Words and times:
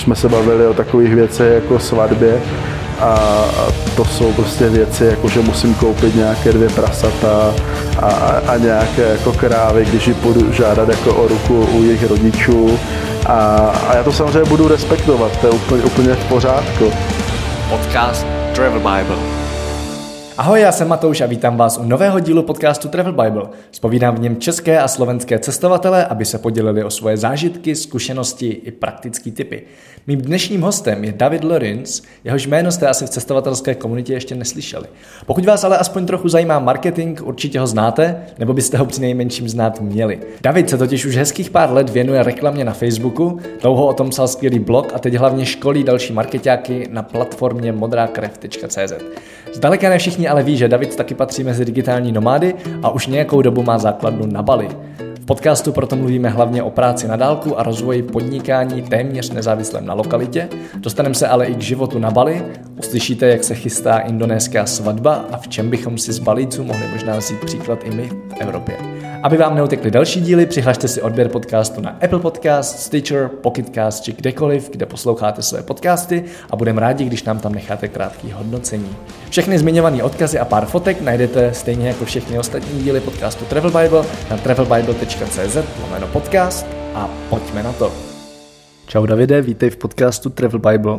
jsme 0.00 0.16
se 0.16 0.28
bavili 0.28 0.66
o 0.66 0.74
takových 0.74 1.14
věcech 1.14 1.54
jako 1.54 1.78
svatbě, 1.78 2.40
a 3.00 3.16
to 3.96 4.04
jsou 4.04 4.32
prostě 4.32 4.68
věci, 4.68 5.04
jako 5.04 5.28
že 5.28 5.40
musím 5.40 5.74
koupit 5.74 6.14
nějaké 6.14 6.52
dvě 6.52 6.68
prasata 6.68 7.54
a, 7.98 8.06
a, 8.06 8.52
a 8.52 8.56
nějaké 8.56 9.02
jako 9.02 9.32
krávy, 9.32 9.84
když 9.84 10.08
ji 10.08 10.14
půjdu 10.14 10.52
žádat 10.52 10.88
jako 10.88 11.14
o 11.14 11.28
ruku 11.28 11.66
u 11.72 11.84
jejich 11.84 12.08
rodičů 12.08 12.78
a, 13.26 13.56
a 13.88 13.96
já 13.96 14.02
to 14.02 14.12
samozřejmě 14.12 14.48
budu 14.48 14.68
respektovat, 14.68 15.36
to 15.40 15.46
je 15.46 15.52
úplně, 15.52 15.82
úplně 15.82 16.14
v 16.14 16.24
pořádku. 16.24 16.92
Podcast 17.70 18.26
Travel 18.54 18.80
Bible. 18.80 19.39
Ahoj, 20.40 20.60
já 20.60 20.72
jsem 20.72 20.88
Matouš 20.88 21.20
a 21.20 21.26
vítám 21.26 21.56
vás 21.56 21.78
u 21.78 21.82
nového 21.82 22.20
dílu 22.20 22.42
podcastu 22.42 22.88
Travel 22.88 23.12
Bible. 23.12 23.42
Spovídám 23.70 24.14
v 24.16 24.20
něm 24.20 24.36
české 24.36 24.80
a 24.80 24.88
slovenské 24.88 25.38
cestovatele, 25.38 26.06
aby 26.06 26.24
se 26.24 26.38
podělili 26.38 26.84
o 26.84 26.90
svoje 26.90 27.16
zážitky, 27.16 27.76
zkušenosti 27.76 28.46
i 28.46 28.70
praktické 28.70 29.30
typy. 29.30 29.62
Mým 30.06 30.20
dnešním 30.20 30.62
hostem 30.62 31.04
je 31.04 31.12
David 31.12 31.44
Lorenz, 31.44 32.02
jehož 32.24 32.46
jméno 32.46 32.72
jste 32.72 32.88
asi 32.88 33.06
v 33.06 33.10
cestovatelské 33.10 33.74
komunitě 33.74 34.12
ještě 34.12 34.34
neslyšeli. 34.34 34.86
Pokud 35.26 35.46
vás 35.46 35.64
ale 35.64 35.78
aspoň 35.78 36.06
trochu 36.06 36.28
zajímá 36.28 36.58
marketing, 36.58 37.20
určitě 37.22 37.60
ho 37.60 37.66
znáte, 37.66 38.22
nebo 38.38 38.52
byste 38.52 38.78
ho 38.78 38.86
při 38.86 39.00
nejmenším 39.00 39.48
znát 39.48 39.80
měli. 39.80 40.20
David 40.42 40.70
se 40.70 40.78
totiž 40.78 41.06
už 41.06 41.16
hezkých 41.16 41.50
pár 41.50 41.72
let 41.72 41.90
věnuje 41.90 42.22
reklamě 42.22 42.64
na 42.64 42.72
Facebooku, 42.72 43.40
dlouho 43.62 43.86
o 43.86 43.92
tom 43.92 44.10
psal 44.10 44.28
skvělý 44.28 44.58
blog 44.58 44.92
a 44.94 44.98
teď 44.98 45.14
hlavně 45.14 45.46
školí 45.46 45.84
další 45.84 46.12
marketáky 46.12 46.88
na 46.90 47.02
platformě 47.02 47.72
modrakrev.cz. 47.72 48.92
Zdaleka 49.52 49.88
ne 49.88 49.98
všichni 49.98 50.28
ale 50.28 50.42
ví, 50.42 50.56
že 50.56 50.68
David 50.68 50.96
taky 50.96 51.14
patří 51.14 51.44
mezi 51.44 51.64
digitální 51.64 52.12
nomády 52.12 52.54
a 52.82 52.90
už 52.90 53.06
nějakou 53.06 53.42
dobu 53.42 53.62
má 53.62 53.78
základnu 53.78 54.26
na 54.26 54.42
Bali. 54.42 54.68
V 55.14 55.26
podcastu 55.26 55.72
proto 55.72 55.96
mluvíme 55.96 56.28
hlavně 56.28 56.62
o 56.62 56.70
práci 56.70 57.08
na 57.08 57.16
dálku 57.16 57.58
a 57.58 57.62
rozvoji 57.62 58.02
podnikání 58.02 58.82
téměř 58.82 59.30
nezávislém 59.30 59.86
na 59.86 59.94
lokalitě. 59.94 60.48
Dostaneme 60.76 61.14
se 61.14 61.28
ale 61.28 61.46
i 61.46 61.54
k 61.54 61.62
životu 61.62 61.98
na 61.98 62.10
Bali. 62.10 62.42
Uslyšíte, 62.78 63.26
jak 63.26 63.44
se 63.44 63.54
chystá 63.54 63.98
indonéská 63.98 64.66
svatba 64.66 65.24
a 65.32 65.36
v 65.36 65.48
čem 65.48 65.70
bychom 65.70 65.98
si 65.98 66.12
z 66.12 66.18
Balíců 66.18 66.64
mohli 66.64 66.86
možná 66.92 67.16
vzít 67.16 67.40
příklad 67.44 67.78
i 67.84 67.90
my 67.90 68.08
v 68.08 68.40
Evropě. 68.40 68.76
Aby 69.22 69.36
vám 69.36 69.54
neutekly 69.54 69.90
další 69.90 70.20
díly, 70.20 70.46
přihlašte 70.46 70.88
si 70.88 71.02
odběr 71.02 71.28
podcastu 71.28 71.80
na 71.80 71.90
Apple 71.90 72.18
Podcast, 72.18 72.78
Stitcher, 72.78 73.28
Pocketcast 73.28 74.04
či 74.04 74.12
kdekoliv, 74.12 74.70
kde 74.70 74.86
posloucháte 74.86 75.42
své 75.42 75.62
podcasty 75.62 76.24
a 76.50 76.56
budeme 76.56 76.80
rádi, 76.80 77.04
když 77.04 77.24
nám 77.24 77.38
tam 77.38 77.52
necháte 77.52 77.88
krátký 77.88 78.32
hodnocení. 78.32 78.96
Všechny 79.30 79.58
zmiňované 79.58 80.02
odkazy 80.02 80.38
a 80.38 80.44
pár 80.44 80.66
fotek 80.66 81.00
najdete 81.00 81.54
stejně 81.54 81.88
jako 81.88 82.04
všechny 82.04 82.38
ostatní 82.38 82.82
díly 82.82 83.00
podcastu 83.00 83.44
Travel 83.44 83.70
Bible 83.82 84.04
na 84.30 84.36
travelbible.cz 84.36 85.58
lomeno 85.82 86.06
podcast 86.06 86.66
a 86.94 87.10
pojďme 87.30 87.62
na 87.62 87.72
to. 87.72 87.92
Čau 88.86 89.06
Davide, 89.06 89.42
vítej 89.42 89.70
v 89.70 89.76
podcastu 89.76 90.30
Travel 90.30 90.58
Bible. 90.58 90.98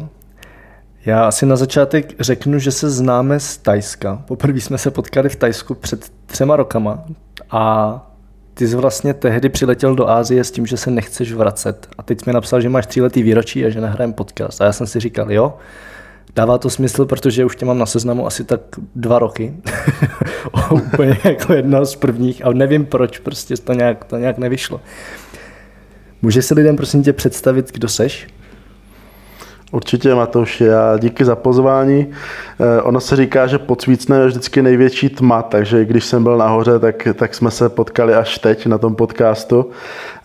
Já 1.05 1.25
asi 1.25 1.45
na 1.45 1.55
začátek 1.55 2.13
řeknu, 2.19 2.59
že 2.59 2.71
se 2.71 2.89
známe 2.89 3.39
z 3.39 3.57
Tajska. 3.57 4.23
Poprvé 4.27 4.59
jsme 4.59 4.77
se 4.77 4.91
potkali 4.91 5.29
v 5.29 5.35
Tajsku 5.35 5.75
před 5.75 6.11
třema 6.25 6.55
rokama 6.55 7.03
a 7.51 8.10
ty 8.53 8.67
jsi 8.67 8.75
vlastně 8.75 9.13
tehdy 9.13 9.49
přiletěl 9.49 9.95
do 9.95 10.09
Ázie 10.09 10.43
s 10.43 10.51
tím, 10.51 10.65
že 10.65 10.77
se 10.77 10.91
nechceš 10.91 11.33
vracet. 11.33 11.87
A 11.97 12.03
teď 12.03 12.25
mi 12.25 12.33
napsal, 12.33 12.61
že 12.61 12.69
máš 12.69 12.87
tříletý 12.87 13.23
výročí 13.23 13.65
a 13.65 13.69
že 13.69 13.81
nahrajem 13.81 14.13
podcast. 14.13 14.61
A 14.61 14.65
já 14.65 14.71
jsem 14.71 14.87
si 14.87 14.99
říkal, 14.99 15.31
jo, 15.31 15.57
dává 16.35 16.57
to 16.57 16.69
smysl, 16.69 17.05
protože 17.05 17.45
už 17.45 17.55
tě 17.55 17.65
mám 17.65 17.77
na 17.77 17.85
seznamu 17.85 18.27
asi 18.27 18.43
tak 18.43 18.61
dva 18.95 19.19
roky. 19.19 19.53
Úplně 20.71 21.17
jako 21.23 21.53
jedna 21.53 21.85
z 21.85 21.95
prvních 21.95 22.45
a 22.45 22.53
nevím 22.53 22.85
proč, 22.85 23.19
prostě 23.19 23.57
to 23.57 23.73
nějak, 23.73 24.05
to 24.05 24.17
nějak 24.17 24.37
nevyšlo. 24.37 24.81
Můžeš 26.21 26.45
si 26.45 26.53
lidem 26.53 26.75
prosím 26.75 27.03
tě 27.03 27.13
představit, 27.13 27.71
kdo 27.71 27.87
seš? 27.87 28.27
Určitě, 29.71 30.15
Matouši, 30.15 30.63
já 30.63 30.97
díky 30.97 31.25
za 31.25 31.35
pozvání. 31.35 32.07
Eh, 32.59 32.81
ono 32.81 32.99
se 32.99 33.15
říká, 33.15 33.47
že 33.47 33.57
pod 33.57 33.81
svícnem 33.81 34.21
je 34.21 34.27
vždycky 34.27 34.61
největší 34.61 35.09
tma, 35.09 35.41
takže 35.41 35.85
když 35.85 36.05
jsem 36.05 36.23
byl 36.23 36.37
nahoře, 36.37 36.79
tak, 36.79 37.07
tak 37.15 37.35
jsme 37.35 37.51
se 37.51 37.69
potkali 37.69 38.15
až 38.15 38.37
teď 38.37 38.65
na 38.67 38.77
tom 38.77 38.95
podcastu. 38.95 39.69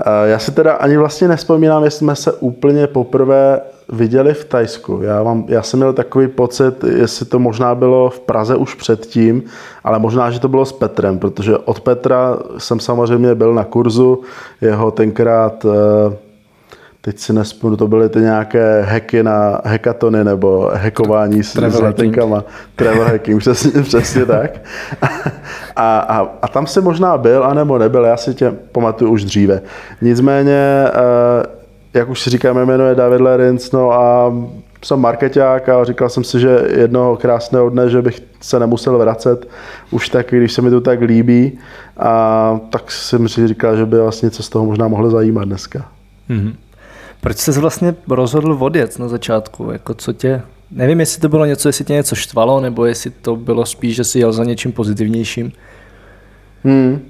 Eh, 0.00 0.28
já 0.28 0.38
si 0.38 0.52
teda 0.52 0.72
ani 0.72 0.96
vlastně 0.96 1.28
nespomínám, 1.28 1.84
jestli 1.84 1.98
jsme 1.98 2.16
se 2.16 2.32
úplně 2.32 2.86
poprvé 2.86 3.60
viděli 3.88 4.34
v 4.34 4.44
Tajsku. 4.44 5.00
Já, 5.02 5.22
mám, 5.22 5.44
já 5.48 5.62
jsem 5.62 5.80
měl 5.80 5.92
takový 5.92 6.28
pocit, 6.28 6.84
jestli 6.84 7.26
to 7.26 7.38
možná 7.38 7.74
bylo 7.74 8.10
v 8.10 8.20
Praze 8.20 8.56
už 8.56 8.74
předtím, 8.74 9.42
ale 9.84 9.98
možná, 9.98 10.30
že 10.30 10.40
to 10.40 10.48
bylo 10.48 10.64
s 10.64 10.72
Petrem, 10.72 11.18
protože 11.18 11.58
od 11.58 11.80
Petra 11.80 12.36
jsem 12.58 12.80
samozřejmě 12.80 13.34
byl 13.34 13.54
na 13.54 13.64
kurzu, 13.64 14.20
jeho 14.60 14.90
tenkrát 14.90 15.64
eh, 15.64 16.25
teď 17.06 17.18
si 17.18 17.32
nespomenu, 17.32 17.76
to 17.76 17.88
byly 17.88 18.08
ty 18.08 18.18
nějaké 18.18 18.82
hacky 18.82 19.22
na 19.22 19.60
hekatony 19.64 20.24
nebo 20.24 20.70
hackování 20.74 21.42
s, 21.42 21.56
s 21.56 21.80
letenkama. 21.80 22.44
Travel 22.76 23.04
hacking, 23.04 23.38
přesně, 23.40 23.82
přesně 23.82 24.26
tak. 24.26 24.50
A, 25.76 25.98
a, 25.98 26.28
a 26.42 26.48
tam 26.48 26.66
si 26.66 26.80
možná 26.80 27.18
byl, 27.18 27.44
anebo 27.44 27.78
nebyl, 27.78 28.04
já 28.04 28.16
si 28.16 28.34
tě 28.34 28.50
pamatuju 28.72 29.10
už 29.10 29.24
dříve. 29.24 29.62
Nicméně, 30.02 30.84
eh, 30.86 31.46
jak 31.94 32.08
už 32.08 32.20
si 32.20 32.30
říkáme, 32.30 32.64
jméno 32.64 32.84
je 32.84 32.94
David 32.94 33.20
Lerins, 33.20 33.72
no 33.72 33.92
a 33.92 34.34
jsem 34.84 35.00
marketák 35.00 35.68
a 35.68 35.84
říkal 35.84 36.08
jsem 36.08 36.24
si, 36.24 36.40
že 36.40 36.62
jednoho 36.76 37.16
krásného 37.16 37.70
dne, 37.70 37.90
že 37.90 38.02
bych 38.02 38.20
se 38.40 38.60
nemusel 38.60 38.98
vracet 38.98 39.48
už 39.90 40.08
tak, 40.08 40.26
když 40.30 40.52
se 40.52 40.62
mi 40.62 40.70
to 40.70 40.80
tak 40.80 41.00
líbí. 41.00 41.58
A 41.96 42.60
tak 42.70 42.90
jsem 42.90 43.28
si 43.28 43.48
říkal, 43.48 43.76
že 43.76 43.86
by 43.86 43.98
vlastně 43.98 44.30
co 44.30 44.42
z 44.42 44.48
toho 44.48 44.64
možná 44.64 44.88
mohlo 44.88 45.10
zajímat 45.10 45.44
dneska. 45.44 45.88
Mm-hmm. 46.30 46.54
Proč 47.26 47.38
jsi 47.38 47.60
vlastně 47.60 47.94
rozhodl 48.08 48.56
odjet 48.60 48.98
na 48.98 49.08
začátku? 49.08 49.70
Jako 49.72 49.94
co 49.94 50.12
tě, 50.12 50.42
nevím, 50.70 51.00
jestli 51.00 51.20
to 51.20 51.28
bylo 51.28 51.44
něco, 51.44 51.68
jestli 51.68 51.84
tě 51.84 51.92
něco 51.92 52.14
štvalo, 52.14 52.60
nebo 52.60 52.84
jestli 52.84 53.10
to 53.10 53.36
bylo 53.36 53.66
spíš, 53.66 53.96
že 53.96 54.04
jsi 54.04 54.18
jel 54.18 54.32
za 54.32 54.44
něčím 54.44 54.72
pozitivnějším. 54.72 55.52
Hmm. 56.64 57.00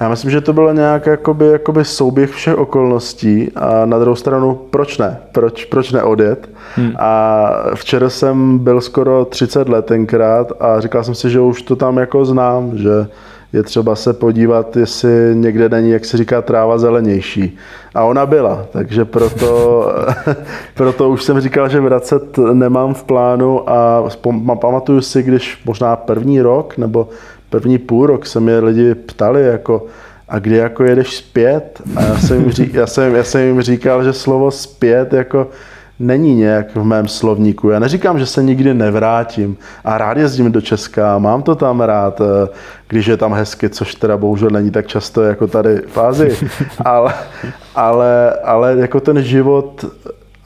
Já 0.00 0.08
myslím, 0.08 0.30
že 0.30 0.40
to 0.40 0.52
bylo 0.52 0.72
nějak 0.72 1.06
jakoby, 1.06 1.46
jakoby 1.46 1.84
souběh 1.84 2.30
všech 2.30 2.58
okolností 2.58 3.52
a 3.56 3.86
na 3.86 3.98
druhou 3.98 4.16
stranu, 4.16 4.54
proč 4.70 4.98
ne? 4.98 5.18
Proč, 5.32 5.64
proč 5.64 5.92
neodjet? 5.92 6.50
Hmm. 6.74 6.92
A 6.98 7.50
včera 7.74 8.10
jsem 8.10 8.58
byl 8.58 8.80
skoro 8.80 9.24
30 9.24 9.68
let 9.68 9.86
tenkrát 9.86 10.52
a 10.60 10.80
říkal 10.80 11.04
jsem 11.04 11.14
si, 11.14 11.30
že 11.30 11.40
už 11.40 11.62
to 11.62 11.76
tam 11.76 11.96
jako 11.96 12.24
znám, 12.24 12.78
že 12.78 13.06
je 13.52 13.62
třeba 13.62 13.96
se 13.96 14.12
podívat, 14.12 14.76
jestli 14.76 15.10
někde 15.34 15.68
není, 15.68 15.90
jak 15.90 16.04
se 16.04 16.16
říká, 16.16 16.42
tráva 16.42 16.78
zelenější. 16.78 17.58
A 17.94 18.04
ona 18.04 18.26
byla, 18.26 18.66
takže 18.72 19.04
proto, 19.04 19.86
proto 20.74 21.10
už 21.10 21.24
jsem 21.24 21.40
říkal, 21.40 21.68
že 21.68 21.80
vracet 21.80 22.38
nemám 22.38 22.94
v 22.94 23.04
plánu 23.04 23.70
a 23.70 24.08
pamatuju 24.60 25.00
si, 25.00 25.22
když 25.22 25.62
možná 25.64 25.96
první 25.96 26.40
rok 26.40 26.78
nebo 26.78 27.08
první 27.50 27.78
půl 27.78 28.06
rok 28.06 28.26
se 28.26 28.40
mě 28.40 28.58
lidi 28.58 28.94
ptali, 28.94 29.42
jako, 29.42 29.86
a 30.28 30.38
kdy 30.38 30.56
jako 30.56 30.84
jedeš 30.84 31.16
zpět? 31.16 31.82
A 31.96 32.02
já 32.02 32.18
jsem 32.18 32.40
jim, 32.40 32.70
já 32.72 32.86
jsem, 32.86 33.14
já 33.14 33.24
jsem 33.24 33.40
jim 33.40 33.62
říkal, 33.62 34.04
že 34.04 34.12
slovo 34.12 34.50
zpět 34.50 35.12
jako 35.12 35.46
není 36.00 36.34
nějak 36.34 36.76
v 36.76 36.84
mém 36.84 37.08
slovníku. 37.08 37.70
Já 37.70 37.78
neříkám, 37.78 38.18
že 38.18 38.26
se 38.26 38.42
nikdy 38.42 38.74
nevrátím 38.74 39.56
a 39.84 39.98
rád 39.98 40.16
jezdím 40.16 40.52
do 40.52 40.60
Česka, 40.60 41.18
mám 41.18 41.42
to 41.42 41.54
tam 41.54 41.80
rád, 41.80 42.20
eh, 42.20 42.48
když 42.88 43.06
je 43.06 43.16
tam 43.16 43.34
hezky, 43.34 43.68
což 43.68 43.94
teda 43.94 44.16
bohužel 44.16 44.50
není 44.50 44.70
tak 44.70 44.86
často 44.86 45.22
jako 45.22 45.46
tady 45.46 45.82
v 45.86 45.98
Ázii, 45.98 46.36
ale, 46.84 47.14
ale, 47.74 48.32
ale 48.44 48.76
jako 48.78 49.00
ten 49.00 49.22
život, 49.22 49.84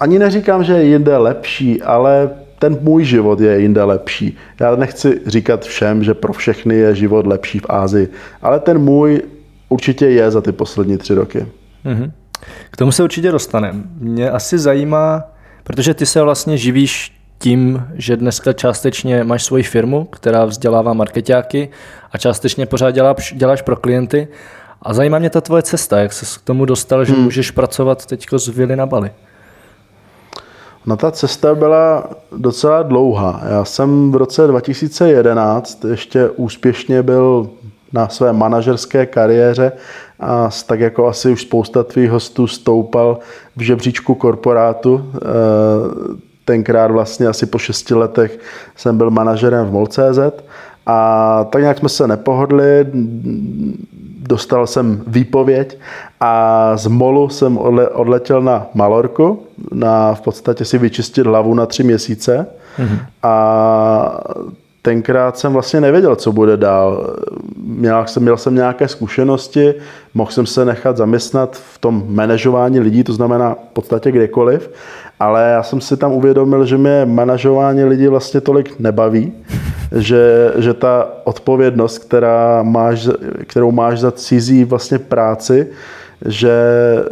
ani 0.00 0.18
neříkám, 0.18 0.64
že 0.64 0.72
je 0.72 0.84
jinde 0.84 1.16
lepší, 1.16 1.82
ale 1.82 2.30
ten 2.58 2.78
můj 2.80 3.04
život 3.04 3.40
je 3.40 3.60
jinde 3.60 3.84
lepší. 3.84 4.36
Já 4.60 4.76
nechci 4.76 5.20
říkat 5.26 5.64
všem, 5.64 6.04
že 6.04 6.14
pro 6.14 6.32
všechny 6.32 6.76
je 6.76 6.94
život 6.94 7.26
lepší 7.26 7.58
v 7.58 7.66
Ázii, 7.68 8.08
ale 8.42 8.60
ten 8.60 8.78
můj 8.78 9.22
určitě 9.68 10.06
je 10.06 10.30
za 10.30 10.40
ty 10.40 10.52
poslední 10.52 10.98
tři 10.98 11.14
roky. 11.14 11.46
Mm-hmm. 11.84 12.10
K 12.70 12.76
tomu 12.76 12.92
se 12.92 13.02
určitě 13.02 13.32
dostaneme. 13.32 13.80
Mě 13.98 14.30
asi 14.30 14.58
zajímá, 14.58 15.24
Protože 15.64 15.94
ty 15.94 16.06
se 16.06 16.22
vlastně 16.22 16.58
živíš 16.58 17.20
tím, 17.38 17.86
že 17.94 18.16
dneska 18.16 18.52
částečně 18.52 19.24
máš 19.24 19.44
svoji 19.44 19.62
firmu, 19.62 20.04
která 20.04 20.44
vzdělává 20.44 20.92
marketáky 20.92 21.68
a 22.12 22.18
částečně 22.18 22.66
pořád 22.66 22.90
děláš, 22.90 23.34
děláš 23.36 23.62
pro 23.62 23.76
klienty. 23.76 24.28
A 24.82 24.94
zajímá 24.94 25.18
mě 25.18 25.30
ta 25.30 25.40
tvoje 25.40 25.62
cesta, 25.62 25.98
jak 25.98 26.12
se 26.12 26.38
k 26.40 26.42
tomu 26.42 26.64
dostal, 26.64 27.04
že 27.04 27.12
hmm. 27.12 27.22
můžeš 27.22 27.50
pracovat 27.50 28.06
teď 28.06 28.26
z 28.36 28.48
Vily 28.48 28.76
na 28.76 28.86
Bali. 28.86 29.10
No 30.86 30.96
ta 30.96 31.10
cesta 31.10 31.54
byla 31.54 32.10
docela 32.36 32.82
dlouhá. 32.82 33.42
Já 33.48 33.64
jsem 33.64 34.12
v 34.12 34.16
roce 34.16 34.46
2011 34.46 35.84
ještě 35.84 36.28
úspěšně 36.28 37.02
byl 37.02 37.50
na 37.94 38.08
své 38.08 38.32
manažerské 38.32 39.06
kariéře 39.06 39.72
a 40.20 40.50
tak 40.66 40.80
jako 40.80 41.06
asi 41.06 41.30
už 41.30 41.42
spousta 41.42 41.82
tvých 41.82 42.10
hostů 42.10 42.46
stoupal 42.46 43.18
v 43.56 43.60
žebříčku 43.60 44.14
korporátu. 44.14 45.12
E, 45.14 45.18
tenkrát 46.44 46.90
vlastně 46.90 47.26
asi 47.26 47.46
po 47.46 47.58
šesti 47.58 47.94
letech 47.94 48.38
jsem 48.76 48.98
byl 48.98 49.10
manažerem 49.10 49.66
v 49.66 49.72
MOL.cz 49.72 50.18
a 50.86 51.46
tak 51.50 51.62
nějak 51.62 51.78
jsme 51.78 51.88
se 51.88 52.08
nepohodli. 52.08 52.86
dostal 54.28 54.66
jsem 54.66 55.02
výpověď 55.06 55.78
a 56.20 56.76
z 56.76 56.86
Molu 56.86 57.28
jsem 57.28 57.58
odle, 57.58 57.88
odletěl 57.88 58.42
na 58.42 58.66
Malorku, 58.74 59.42
na 59.72 60.14
v 60.14 60.20
podstatě 60.20 60.64
si 60.64 60.78
vyčistit 60.78 61.26
hlavu 61.26 61.54
na 61.54 61.66
tři 61.66 61.82
měsíce 61.82 62.46
mm-hmm. 62.78 62.98
a 63.22 64.20
tenkrát 64.84 65.38
jsem 65.38 65.52
vlastně 65.52 65.80
nevěděl, 65.80 66.16
co 66.16 66.32
bude 66.32 66.56
dál. 66.56 67.16
Měl 67.56 68.04
jsem, 68.06 68.22
měl 68.22 68.36
jsem 68.36 68.54
nějaké 68.54 68.88
zkušenosti, 68.88 69.74
mohl 70.14 70.30
jsem 70.30 70.46
se 70.46 70.64
nechat 70.64 70.96
zaměstnat 70.96 71.56
v 71.56 71.78
tom 71.78 72.04
manažování 72.08 72.80
lidí, 72.80 73.04
to 73.04 73.12
znamená 73.12 73.54
v 73.70 73.72
podstatě 73.72 74.12
kdekoliv, 74.12 74.70
ale 75.20 75.50
já 75.50 75.62
jsem 75.62 75.80
si 75.80 75.96
tam 75.96 76.12
uvědomil, 76.12 76.64
že 76.64 76.78
mě 76.78 77.04
manažování 77.04 77.84
lidí 77.84 78.06
vlastně 78.06 78.40
tolik 78.40 78.78
nebaví, 78.78 79.32
že, 79.96 80.52
že 80.56 80.74
ta 80.74 81.08
odpovědnost, 81.24 81.98
která 81.98 82.62
máš, 82.62 83.08
kterou 83.46 83.72
máš 83.72 84.00
za 84.00 84.12
cizí 84.12 84.64
vlastně 84.64 84.98
práci, 84.98 85.66
že 86.24 86.52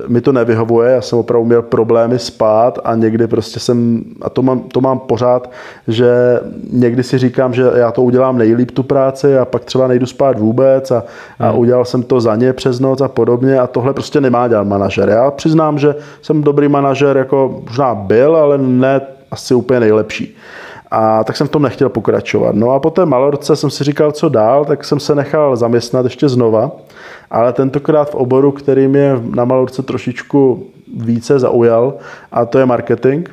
mi 0.08 0.20
to 0.20 0.32
nevyhovuje, 0.32 0.92
já 0.92 1.00
jsem 1.00 1.18
opravdu 1.18 1.46
měl 1.46 1.62
problémy 1.62 2.18
spát 2.18 2.78
a 2.84 2.94
někdy 2.94 3.26
prostě 3.26 3.60
jsem, 3.60 4.04
a 4.22 4.30
to 4.30 4.42
mám, 4.42 4.60
to 4.60 4.80
mám 4.80 4.98
pořád, 4.98 5.50
že 5.88 6.40
někdy 6.72 7.02
si 7.02 7.18
říkám, 7.18 7.54
že 7.54 7.62
já 7.74 7.92
to 7.92 8.02
udělám 8.02 8.38
nejlíp 8.38 8.70
tu 8.70 8.82
práci 8.82 9.38
a 9.38 9.44
pak 9.44 9.64
třeba 9.64 9.86
nejdu 9.86 10.06
spát 10.06 10.38
vůbec 10.38 10.90
a, 10.90 11.04
a 11.38 11.50
hmm. 11.50 11.58
udělal 11.58 11.84
jsem 11.84 12.02
to 12.02 12.20
za 12.20 12.36
ně 12.36 12.52
přes 12.52 12.80
noc 12.80 13.00
a 13.00 13.08
podobně 13.08 13.60
a 13.60 13.66
tohle 13.66 13.92
prostě 13.92 14.20
nemá 14.20 14.48
dělat 14.48 14.66
manažer. 14.66 15.08
Já 15.08 15.30
přiznám, 15.30 15.78
že 15.78 15.94
jsem 16.22 16.42
dobrý 16.42 16.68
manažer, 16.68 17.16
jako 17.16 17.62
možná 17.68 17.94
byl, 17.94 18.36
ale 18.36 18.58
ne 18.58 19.00
asi 19.30 19.54
úplně 19.54 19.80
nejlepší. 19.80 20.36
A 20.94 21.24
tak 21.24 21.36
jsem 21.36 21.46
v 21.46 21.50
tom 21.50 21.62
nechtěl 21.62 21.88
pokračovat. 21.88 22.54
No 22.54 22.70
a 22.70 22.80
po 22.80 22.90
té 22.90 23.06
Malorce 23.06 23.56
jsem 23.56 23.70
si 23.70 23.84
říkal, 23.84 24.12
co 24.12 24.28
dál, 24.28 24.64
tak 24.64 24.84
jsem 24.84 25.00
se 25.00 25.14
nechal 25.14 25.56
zaměstnat 25.56 26.04
ještě 26.04 26.28
znova 26.28 26.70
ale 27.32 27.52
tentokrát 27.52 28.10
v 28.10 28.14
oboru, 28.14 28.52
který 28.52 28.88
mě 28.88 29.20
na 29.34 29.44
Malorce 29.44 29.82
trošičku 29.82 30.66
více 30.96 31.38
zaujal, 31.38 31.94
a 32.32 32.44
to 32.44 32.58
je 32.58 32.66
marketing. 32.66 33.28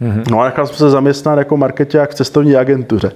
Mm-hmm. 0.00 0.22
No 0.30 0.40
a 0.40 0.44
nechal 0.44 0.66
jsem 0.66 0.76
se 0.76 0.90
zaměstnat 0.90 1.38
jako 1.38 1.56
marketák 1.56 2.10
v 2.10 2.14
cestovní 2.14 2.56
agentuře. 2.56 3.12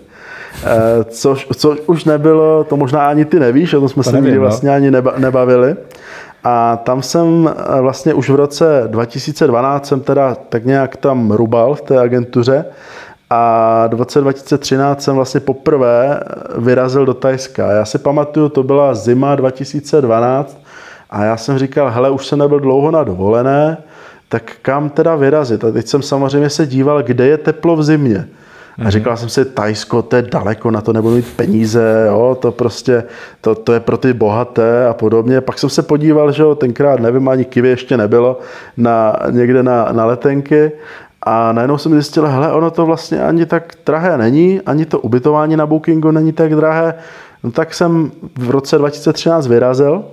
Eh, 0.65 1.05
což, 1.05 1.49
což 1.57 1.79
už 1.87 2.05
nebylo, 2.05 2.65
to 2.65 2.77
možná 2.77 3.09
ani 3.09 3.25
ty 3.25 3.41
nevíš, 3.41 3.75
o 3.75 3.81
tom 3.81 3.89
jsme 3.89 4.03
to 4.03 4.11
se 4.11 4.17
nikdy 4.17 4.35
no. 4.35 4.41
vlastně 4.41 4.71
ani 4.71 4.91
neba, 4.91 5.15
nebavili. 5.19 5.77
A 6.45 6.77
tam 6.77 7.03
jsem 7.03 7.51
eh, 7.51 7.81
vlastně 7.81 8.15
už 8.15 8.31
v 8.31 8.35
roce 8.35 8.83
2012 8.87 9.87
jsem 9.87 10.01
teda 10.01 10.35
tak 10.35 10.65
nějak 10.65 10.97
tam 10.97 11.31
rubal 11.31 11.75
v 11.75 11.81
té 11.81 12.01
agentuře 12.01 12.65
a 13.31 13.89
v 13.95 13.99
roce 13.99 14.21
2013 14.21 15.03
jsem 15.03 15.15
vlastně 15.15 15.41
poprvé 15.41 16.21
vyrazil 16.59 17.07
do 17.07 17.15
Tajska. 17.15 17.73
Já 17.73 17.85
si 17.85 17.99
pamatuju, 17.99 18.49
to 18.49 18.63
byla 18.63 18.95
zima 18.95 19.35
2012 19.35 20.59
a 21.11 21.25
já 21.25 21.37
jsem 21.37 21.59
říkal, 21.59 21.91
hele, 21.91 22.11
už 22.11 22.27
jsem 22.27 22.39
nebyl 22.39 22.61
dlouho 22.61 22.91
na 22.91 23.05
dovolené, 23.05 23.77
tak 24.29 24.53
kam 24.63 24.91
teda 24.91 25.17
vyrazit? 25.17 25.65
A 25.65 25.71
teď 25.71 25.87
jsem 25.87 26.03
samozřejmě 26.03 26.51
se 26.51 26.67
díval, 26.67 27.03
kde 27.03 27.27
je 27.27 27.39
teplo 27.39 27.77
v 27.77 27.85
zimě. 27.85 28.29
A 28.79 28.83
mhm. 28.83 28.91
říkal 28.91 29.17
jsem 29.17 29.29
si, 29.29 29.45
Tajsko, 29.45 30.03
to 30.03 30.17
je 30.17 30.23
daleko, 30.23 30.71
na 30.71 30.81
to 30.81 30.93
nebudu 30.93 31.17
mít 31.17 31.37
peníze, 31.37 32.05
jo, 32.07 32.39
to 32.41 32.53
prostě, 32.53 33.05
to, 33.41 33.55
to 33.55 33.73
je 33.73 33.81
pro 33.81 33.97
ty 33.97 34.13
bohaté 34.13 34.87
a 34.87 34.95
podobně. 34.95 35.41
Pak 35.41 35.59
jsem 35.59 35.71
se 35.71 35.83
podíval, 35.83 36.33
že 36.33 36.43
jo, 36.43 36.55
tenkrát, 36.55 37.01
nevím, 37.01 37.29
ani 37.29 37.45
kivy 37.45 37.69
ještě 37.69 37.97
nebylo, 37.97 38.41
na, 38.77 39.17
někde 39.31 39.63
na, 39.63 39.89
na 39.93 40.07
letenky 40.07 40.73
a 41.27 41.53
najednou 41.53 41.79
jsem 41.79 41.93
zjistil, 41.93 42.27
hele, 42.27 42.53
ono 42.53 42.71
to 42.71 42.87
vlastně 42.87 43.23
ani 43.23 43.47
tak 43.47 43.73
drahé 43.87 44.19
není, 44.19 44.61
ani 44.67 44.87
to 44.87 45.01
ubytování 45.01 45.57
na 45.57 45.67
Bookingu 45.67 46.11
není 46.11 46.33
tak 46.33 46.55
drahé. 46.55 46.95
No 47.45 47.51
tak 47.51 47.75
jsem 47.75 48.11
v 48.39 48.51
roce 48.51 48.79
2013 48.79 49.47
vyrazil 49.47 50.05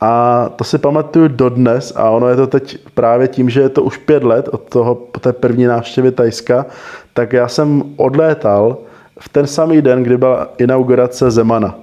a 0.00 0.44
to 0.56 0.64
si 0.64 0.78
pamatuju 0.78 1.28
dodnes 1.28 1.92
a 1.96 2.10
ono 2.10 2.28
je 2.28 2.36
to 2.36 2.46
teď 2.46 2.78
právě 2.94 3.28
tím, 3.28 3.50
že 3.50 3.60
je 3.60 3.68
to 3.68 3.82
už 3.82 3.96
pět 3.96 4.24
let 4.24 4.48
od 4.48 4.60
toho, 4.60 4.94
po 4.94 5.20
té 5.20 5.32
první 5.32 5.64
návštěvy 5.64 6.12
Tajska, 6.12 6.66
tak 7.12 7.32
já 7.32 7.48
jsem 7.48 7.82
odlétal 7.96 8.76
v 9.20 9.28
ten 9.28 9.46
samý 9.46 9.82
den, 9.82 10.02
kdy 10.02 10.16
byla 10.16 10.48
inaugurace 10.58 11.30
Zemana. 11.30 11.74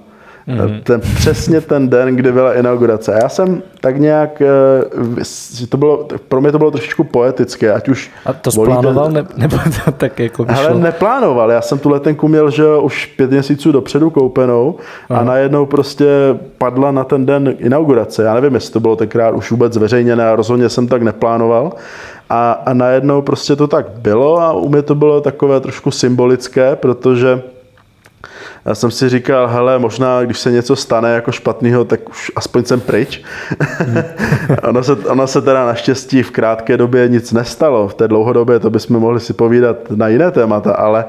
Mm-hmm. 0.48 0.82
Ten, 0.82 1.00
přesně 1.00 1.60
ten 1.60 1.88
den, 1.88 2.16
kdy 2.16 2.32
byla 2.32 2.54
inaugurace. 2.54 3.14
A 3.14 3.22
já 3.22 3.28
jsem 3.28 3.62
tak 3.80 3.98
nějak, 3.98 4.42
eh, 4.42 5.66
to 5.68 5.76
bylo, 5.76 6.08
pro 6.28 6.40
mě 6.40 6.52
to 6.52 6.58
bylo 6.58 6.70
trošičku 6.70 7.04
poetické, 7.04 7.72
ať 7.72 7.88
už... 7.88 8.10
A 8.26 8.32
to 8.32 8.50
splánoval, 8.50 9.10
ne, 9.10 9.26
nebo 9.36 9.56
to 9.84 9.92
tak 9.92 10.18
jako 10.18 10.44
vyšlo? 10.44 10.68
Ale 10.68 10.80
neplánoval, 10.80 11.50
já 11.50 11.60
jsem 11.60 11.78
tu 11.78 11.88
letenku 11.88 12.28
měl, 12.28 12.50
že 12.50 12.64
už 12.82 13.06
pět 13.06 13.30
měsíců 13.30 13.72
dopředu 13.72 14.10
koupenou 14.10 14.74
Aha. 15.10 15.20
a 15.20 15.24
najednou 15.24 15.66
prostě 15.66 16.06
padla 16.58 16.90
na 16.90 17.04
ten 17.04 17.26
den 17.26 17.54
inaugurace. 17.58 18.22
Já 18.22 18.34
nevím, 18.34 18.54
jestli 18.54 18.72
to 18.72 18.80
bylo 18.80 18.96
tenkrát 18.96 19.34
už 19.34 19.50
vůbec 19.50 19.72
zveřejněné, 19.72 20.28
a 20.28 20.36
rozhodně 20.36 20.68
jsem 20.68 20.88
tak 20.88 21.02
neplánoval. 21.02 21.72
A, 22.30 22.52
a 22.52 22.72
najednou 22.72 23.22
prostě 23.22 23.56
to 23.56 23.66
tak 23.66 23.86
bylo 23.90 24.40
a 24.40 24.52
u 24.52 24.68
mě 24.68 24.82
to 24.82 24.94
bylo 24.94 25.20
takové 25.20 25.60
trošku 25.60 25.90
symbolické, 25.90 26.76
protože 26.76 27.42
já 28.66 28.74
jsem 28.74 28.90
si 28.90 29.08
říkal, 29.08 29.48
hele, 29.48 29.78
možná 29.78 30.22
když 30.22 30.38
se 30.38 30.50
něco 30.50 30.76
stane 30.76 31.14
jako 31.14 31.32
špatného, 31.32 31.84
tak 31.84 32.08
už 32.08 32.32
aspoň 32.36 32.64
jsem 32.64 32.80
pryč. 32.80 33.22
Hmm. 33.60 34.02
ono, 34.62 34.82
se, 34.82 34.92
ono 34.92 35.26
se 35.26 35.42
teda 35.42 35.66
naštěstí 35.66 36.22
v 36.22 36.30
krátké 36.30 36.76
době 36.76 37.08
nic 37.08 37.32
nestalo. 37.32 37.88
V 37.88 37.94
té 37.94 38.08
dlouhodobě 38.08 38.58
to 38.58 38.70
bychom 38.70 39.00
mohli 39.00 39.20
si 39.20 39.32
povídat 39.32 39.76
na 39.90 40.08
jiné 40.08 40.30
témata, 40.30 40.72
ale 40.72 41.04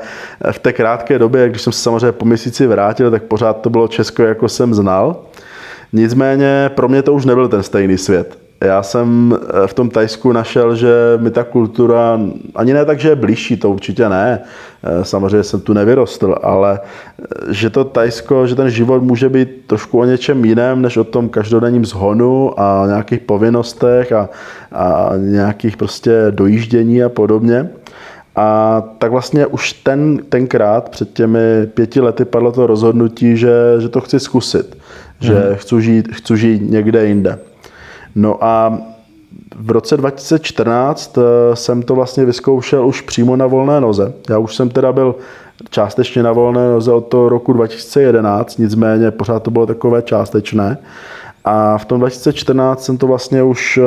v 0.51 0.59
té 0.59 0.73
krátké 0.73 1.19
době, 1.19 1.49
když 1.49 1.61
jsem 1.61 1.73
se 1.73 1.81
samozřejmě 1.81 2.11
po 2.11 2.25
měsíci 2.25 2.67
vrátil, 2.67 3.11
tak 3.11 3.23
pořád 3.23 3.61
to 3.61 3.69
bylo 3.69 3.87
Česko, 3.87 4.23
jako 4.23 4.49
jsem 4.49 4.73
znal. 4.73 5.15
Nicméně 5.93 6.71
pro 6.75 6.89
mě 6.89 7.01
to 7.01 7.13
už 7.13 7.25
nebyl 7.25 7.47
ten 7.47 7.63
stejný 7.63 7.97
svět 7.97 8.46
já 8.61 8.83
jsem 8.83 9.37
eh, 9.63 9.67
v 9.67 9.73
tom 9.73 9.89
Tajsku 9.89 10.31
našel, 10.31 10.75
že 10.75 10.89
mi 11.17 11.31
ta 11.31 11.43
kultura, 11.43 12.19
ani 12.55 12.73
ne 12.73 12.85
tak, 12.85 12.99
že 12.99 13.09
je 13.09 13.15
blížší, 13.15 13.57
to 13.57 13.69
určitě 13.69 14.09
ne, 14.09 14.39
eh, 14.83 15.05
samozřejmě 15.05 15.43
jsem 15.43 15.61
tu 15.61 15.73
nevyrostl, 15.73 16.35
ale 16.43 16.79
eh, 16.79 17.53
že 17.53 17.69
to 17.69 17.83
Tajsko, 17.83 18.47
že 18.47 18.55
ten 18.55 18.69
život 18.69 19.03
může 19.03 19.29
být 19.29 19.49
trošku 19.67 19.99
o 19.99 20.05
něčem 20.05 20.45
jiném, 20.45 20.81
než 20.81 20.97
o 20.97 21.03
tom 21.03 21.29
každodenním 21.29 21.85
zhonu 21.85 22.59
a 22.59 22.83
nějakých 22.87 23.19
povinnostech 23.19 24.11
a, 24.11 24.29
a 24.71 25.11
nějakých 25.17 25.77
prostě 25.77 26.11
dojíždění 26.29 27.03
a 27.03 27.09
podobně. 27.09 27.69
A 28.35 28.83
tak 28.97 29.11
vlastně 29.11 29.45
už 29.45 29.73
ten, 29.73 30.19
tenkrát, 30.29 30.89
před 30.89 31.13
těmi 31.13 31.67
pěti 31.73 32.01
lety, 32.01 32.25
padlo 32.25 32.51
to 32.51 32.67
rozhodnutí, 32.67 33.37
že, 33.37 33.51
že 33.79 33.89
to 33.89 34.01
chci 34.01 34.19
zkusit, 34.19 34.77
že 35.19 35.33
hmm. 35.33 35.55
chci, 35.55 35.81
žít, 35.81 36.07
chci 36.13 36.37
žít 36.37 36.71
někde 36.71 37.05
jinde. 37.05 37.39
No 38.17 38.43
a 38.43 38.77
v 39.55 39.71
roce 39.71 39.97
2014 39.97 41.17
eh, 41.17 41.55
jsem 41.55 41.81
to 41.81 41.95
vlastně 41.95 42.25
vyzkoušel 42.25 42.87
už 42.87 43.01
přímo 43.01 43.35
na 43.35 43.47
volné 43.47 43.81
noze. 43.81 44.13
Já 44.29 44.37
už 44.37 44.55
jsem 44.55 44.69
teda 44.69 44.93
byl 44.93 45.15
částečně 45.69 46.23
na 46.23 46.31
volné 46.31 46.69
noze 46.69 46.91
od 46.91 47.01
toho 47.01 47.29
roku 47.29 47.53
2011, 47.53 48.57
nicméně 48.57 49.11
pořád 49.11 49.43
to 49.43 49.51
bylo 49.51 49.65
takové 49.65 50.01
částečné. 50.01 50.77
A 51.49 51.77
v 51.77 51.85
tom 51.85 51.99
2014 51.99 52.83
jsem 52.83 52.97
to 52.97 53.07
vlastně 53.07 53.43
už 53.43 53.77
eh, 53.77 53.83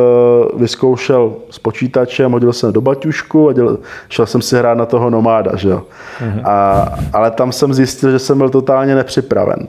vyzkoušel 0.56 1.32
s 1.50 1.58
počítačem, 1.58 2.32
hodil 2.32 2.52
jsem 2.52 2.72
do 2.72 2.80
baťušku 2.80 3.48
a 3.48 3.52
děl, 3.52 3.78
šel 4.08 4.26
jsem 4.26 4.42
si 4.42 4.56
hrát 4.56 4.78
na 4.78 4.86
toho 4.86 5.10
nomáda. 5.10 5.56
Že 5.56 5.68
jo? 5.68 5.82
Mhm. 6.20 6.40
A, 6.44 6.86
ale 7.12 7.30
tam 7.30 7.52
jsem 7.52 7.74
zjistil, 7.74 8.10
že 8.10 8.18
jsem 8.18 8.38
byl 8.38 8.48
totálně 8.48 8.94
nepřipraven. 8.94 9.68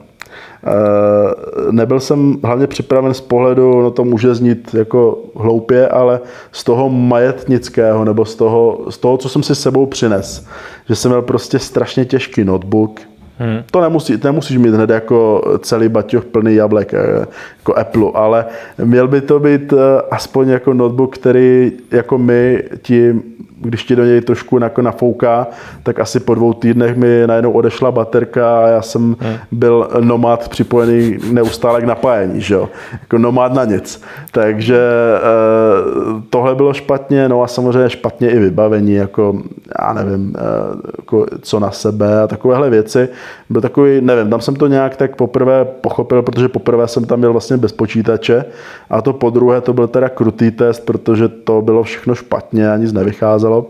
Eh, 0.68 1.72
nebyl 1.72 2.00
jsem 2.00 2.38
hlavně 2.44 2.68
připraven 2.68 3.14
z 3.14 3.22
pohledu, 3.22 3.82
no 3.82 3.92
to 3.92 4.04
může 4.04 4.36
znít 4.36 4.74
jako 4.74 5.18
hloupě, 5.36 5.88
ale 5.88 6.20
z 6.52 6.64
toho 6.64 6.90
majetnického 6.90 8.06
nebo 8.06 8.26
z 8.26 8.36
toho, 8.36 8.80
z 8.90 8.98
toho 8.98 9.18
co 9.18 9.30
jsem 9.30 9.44
si 9.44 9.56
sebou 9.56 9.86
přines. 9.86 10.46
Že 10.90 10.96
jsem 10.96 11.12
měl 11.12 11.22
prostě 11.22 11.60
strašně 11.60 12.06
těžký 12.06 12.44
notebook, 12.44 13.00
Hmm. 13.42 13.64
To 13.72 13.82
nemusí, 13.82 14.20
nemusíš 14.24 14.58
mít 14.58 14.74
hned 14.74 14.90
jako 14.90 15.42
celý 15.60 15.90
baťoch 15.90 16.26
plný 16.26 16.56
jablek, 16.56 16.94
eh, 16.94 17.26
jako 17.58 17.74
Apple, 17.78 18.12
ale 18.14 18.46
měl 18.84 19.08
by 19.08 19.22
to 19.22 19.40
být 19.40 19.74
eh, 19.74 19.78
aspoň 20.12 20.50
jako 20.50 20.74
notebook, 20.74 21.18
který 21.18 21.72
jako 21.92 22.18
my 22.18 22.64
ti 22.82 23.16
když 23.62 23.84
ti 23.84 23.96
do 23.96 24.06
něj 24.06 24.22
trošku 24.22 24.60
jako 24.60 24.82
nafouká, 24.82 25.48
tak 25.84 26.00
asi 26.00 26.20
po 26.20 26.36
dvou 26.36 26.54
týdnech 26.54 26.96
mi 26.96 27.24
najednou 27.26 27.52
odešla 27.52 27.92
baterka 27.92 28.66
a 28.66 28.68
já 28.68 28.82
jsem 28.82 29.16
hmm. 29.20 29.36
byl 29.52 29.90
nomad 30.00 30.50
připojený 30.50 31.18
neustále 31.32 31.82
k 31.82 31.86
napájení, 31.86 32.42
že 32.42 32.54
jo? 32.54 32.70
Jako 33.02 33.18
nomad 33.18 33.54
na 33.54 33.66
nic. 33.66 34.02
Takže 34.32 34.80
eh, 35.18 36.22
tohle 36.30 36.56
bylo 36.56 36.74
špatně, 36.74 37.30
no 37.30 37.44
a 37.44 37.48
samozřejmě 37.48 37.90
špatně 37.90 38.30
i 38.30 38.40
vybavení, 38.40 38.94
jako 38.94 39.42
já 39.82 39.94
nevím, 39.94 40.36
jako 40.98 41.26
co 41.42 41.60
na 41.60 41.72
sebe 41.72 42.22
a 42.22 42.28
takovéhle 42.28 42.70
věci. 42.70 43.10
Byl 43.50 43.62
takový, 43.62 44.02
nevím, 44.02 44.30
tam 44.30 44.42
jsem 44.42 44.56
to 44.56 44.68
nějak 44.68 44.98
tak 44.98 45.16
poprvé 45.16 45.66
pochopil, 45.66 46.22
protože 46.22 46.50
poprvé 46.50 46.88
jsem 46.88 47.06
tam 47.06 47.22
byl 47.22 47.32
vlastně 47.32 47.58
bez 47.58 47.72
počítače 47.72 48.46
a 48.90 49.02
to 49.02 49.14
po 49.14 49.30
druhé 49.30 49.62
to 49.62 49.74
byl 49.74 49.88
teda 49.88 50.10
krutý 50.10 50.52
test, 50.52 50.86
protože 50.86 51.28
to 51.28 51.62
bylo 51.62 51.84
všechno 51.84 52.16
špatně 52.16 52.72
a 52.72 52.78
nic 52.78 52.94
nevycházelo. 52.94 53.68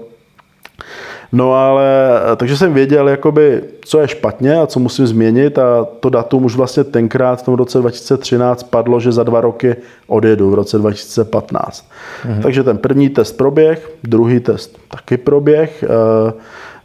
No 1.31 1.53
ale, 1.53 1.87
takže 2.35 2.57
jsem 2.57 2.73
věděl, 2.73 3.09
jakoby, 3.09 3.63
co 3.85 3.99
je 3.99 4.07
špatně 4.07 4.59
a 4.59 4.67
co 4.67 4.79
musím 4.79 5.07
změnit 5.07 5.59
a 5.59 5.87
to 5.99 6.09
datum 6.09 6.45
už 6.45 6.55
vlastně 6.55 6.83
tenkrát 6.83 7.41
v 7.41 7.45
tom 7.45 7.53
roce 7.53 7.77
2013 7.77 8.63
padlo, 8.63 8.99
že 8.99 9.11
za 9.11 9.23
dva 9.23 9.41
roky 9.41 9.75
odjedu 10.07 10.51
v 10.51 10.53
roce 10.53 10.77
2015. 10.77 11.85
Mhm. 12.25 12.41
Takže 12.41 12.63
ten 12.63 12.77
první 12.77 13.09
test 13.09 13.37
proběh, 13.37 13.91
druhý 14.03 14.39
test 14.39 14.77
taky 14.91 15.17
proběh. 15.17 15.83
Eh, 15.83 16.33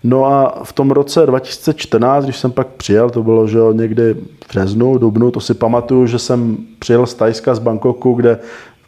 no 0.04 0.26
a 0.26 0.60
v 0.64 0.72
tom 0.72 0.90
roce 0.90 1.26
2014, 1.26 2.24
když 2.24 2.36
jsem 2.36 2.52
pak 2.52 2.66
přijel, 2.66 3.10
to 3.10 3.22
bylo 3.22 3.46
že 3.46 3.58
někdy 3.72 4.14
v 4.14 4.48
březnu, 4.48 4.98
dubnu, 4.98 5.30
to 5.30 5.40
si 5.40 5.54
pamatuju, 5.54 6.06
že 6.06 6.18
jsem 6.18 6.56
přijel 6.78 7.06
z 7.06 7.14
Tajska, 7.14 7.54
z 7.54 7.58
Bangkoku, 7.58 8.14
kde 8.14 8.38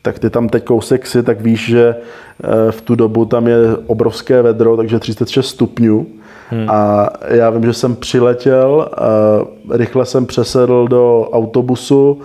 tak 0.02 0.18
ty 0.18 0.30
tam 0.30 0.48
teď 0.48 0.64
kousek 0.64 1.06
si, 1.06 1.22
tak 1.22 1.40
víš, 1.40 1.66
že 1.66 1.94
eh, 1.96 2.72
v 2.72 2.80
tu 2.80 2.94
dobu 2.94 3.24
tam 3.24 3.46
je 3.46 3.56
obrovské 3.86 4.42
vedro, 4.42 4.76
takže 4.76 4.98
36 4.98 5.46
stupňů. 5.46 6.06
Hmm. 6.50 6.70
A 6.70 7.10
já 7.28 7.50
vím, 7.50 7.64
že 7.64 7.72
jsem 7.72 7.96
přiletěl, 7.96 8.88
rychle 9.70 10.06
jsem 10.06 10.26
přesedl 10.26 10.88
do 10.88 11.28
autobusu, 11.32 12.20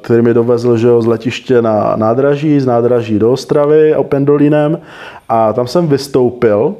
který 0.00 0.22
mi 0.22 0.34
dovezl 0.34 0.76
že 0.76 0.86
jo, 0.86 1.02
z 1.02 1.06
letiště 1.06 1.62
na 1.62 1.96
nádraží, 1.96 2.60
z 2.60 2.66
nádraží 2.66 3.18
do 3.18 3.32
Ostravy 3.32 3.94
a 3.94 4.02
Pendolínem 4.02 4.78
a 5.28 5.52
tam 5.52 5.66
jsem 5.66 5.88
vystoupil 5.88 6.74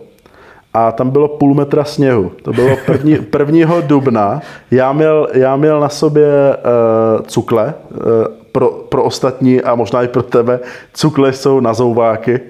a 0.76 0.92
tam 0.92 1.10
bylo 1.10 1.28
půl 1.28 1.54
metra 1.54 1.84
sněhu. 1.84 2.32
To 2.42 2.52
bylo 2.52 2.76
první, 2.86 3.16
prvního 3.30 3.80
dubna. 3.80 4.40
Já 4.70 4.92
měl, 4.92 5.28
já 5.32 5.56
měl 5.56 5.80
na 5.80 5.88
sobě 5.88 6.26
uh, 6.28 7.22
cukle, 7.26 7.74
uh, 7.90 8.00
pro, 8.52 8.70
pro 8.70 9.04
ostatní 9.04 9.62
a 9.62 9.74
možná 9.74 10.02
i 10.02 10.08
pro 10.08 10.22
tebe, 10.22 10.60
cukle 10.92 11.32
jsou 11.32 11.60
na 11.60 11.74
zouváky 11.74 12.40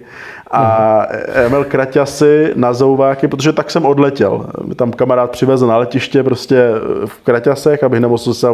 a 0.50 1.06
měl 1.48 1.64
kraťasy 1.64 2.52
na 2.54 2.72
zouváky, 2.72 3.28
protože 3.28 3.52
tak 3.52 3.70
jsem 3.70 3.86
odletěl. 3.86 4.46
Tam 4.76 4.92
kamarád 4.92 5.30
přivezl 5.30 5.66
na 5.66 5.76
letiště 5.76 6.22
prostě 6.22 6.70
v 7.06 7.24
kraťasech, 7.24 7.84
abych 7.84 8.00
nemusel 8.00 8.34
se 8.34 8.48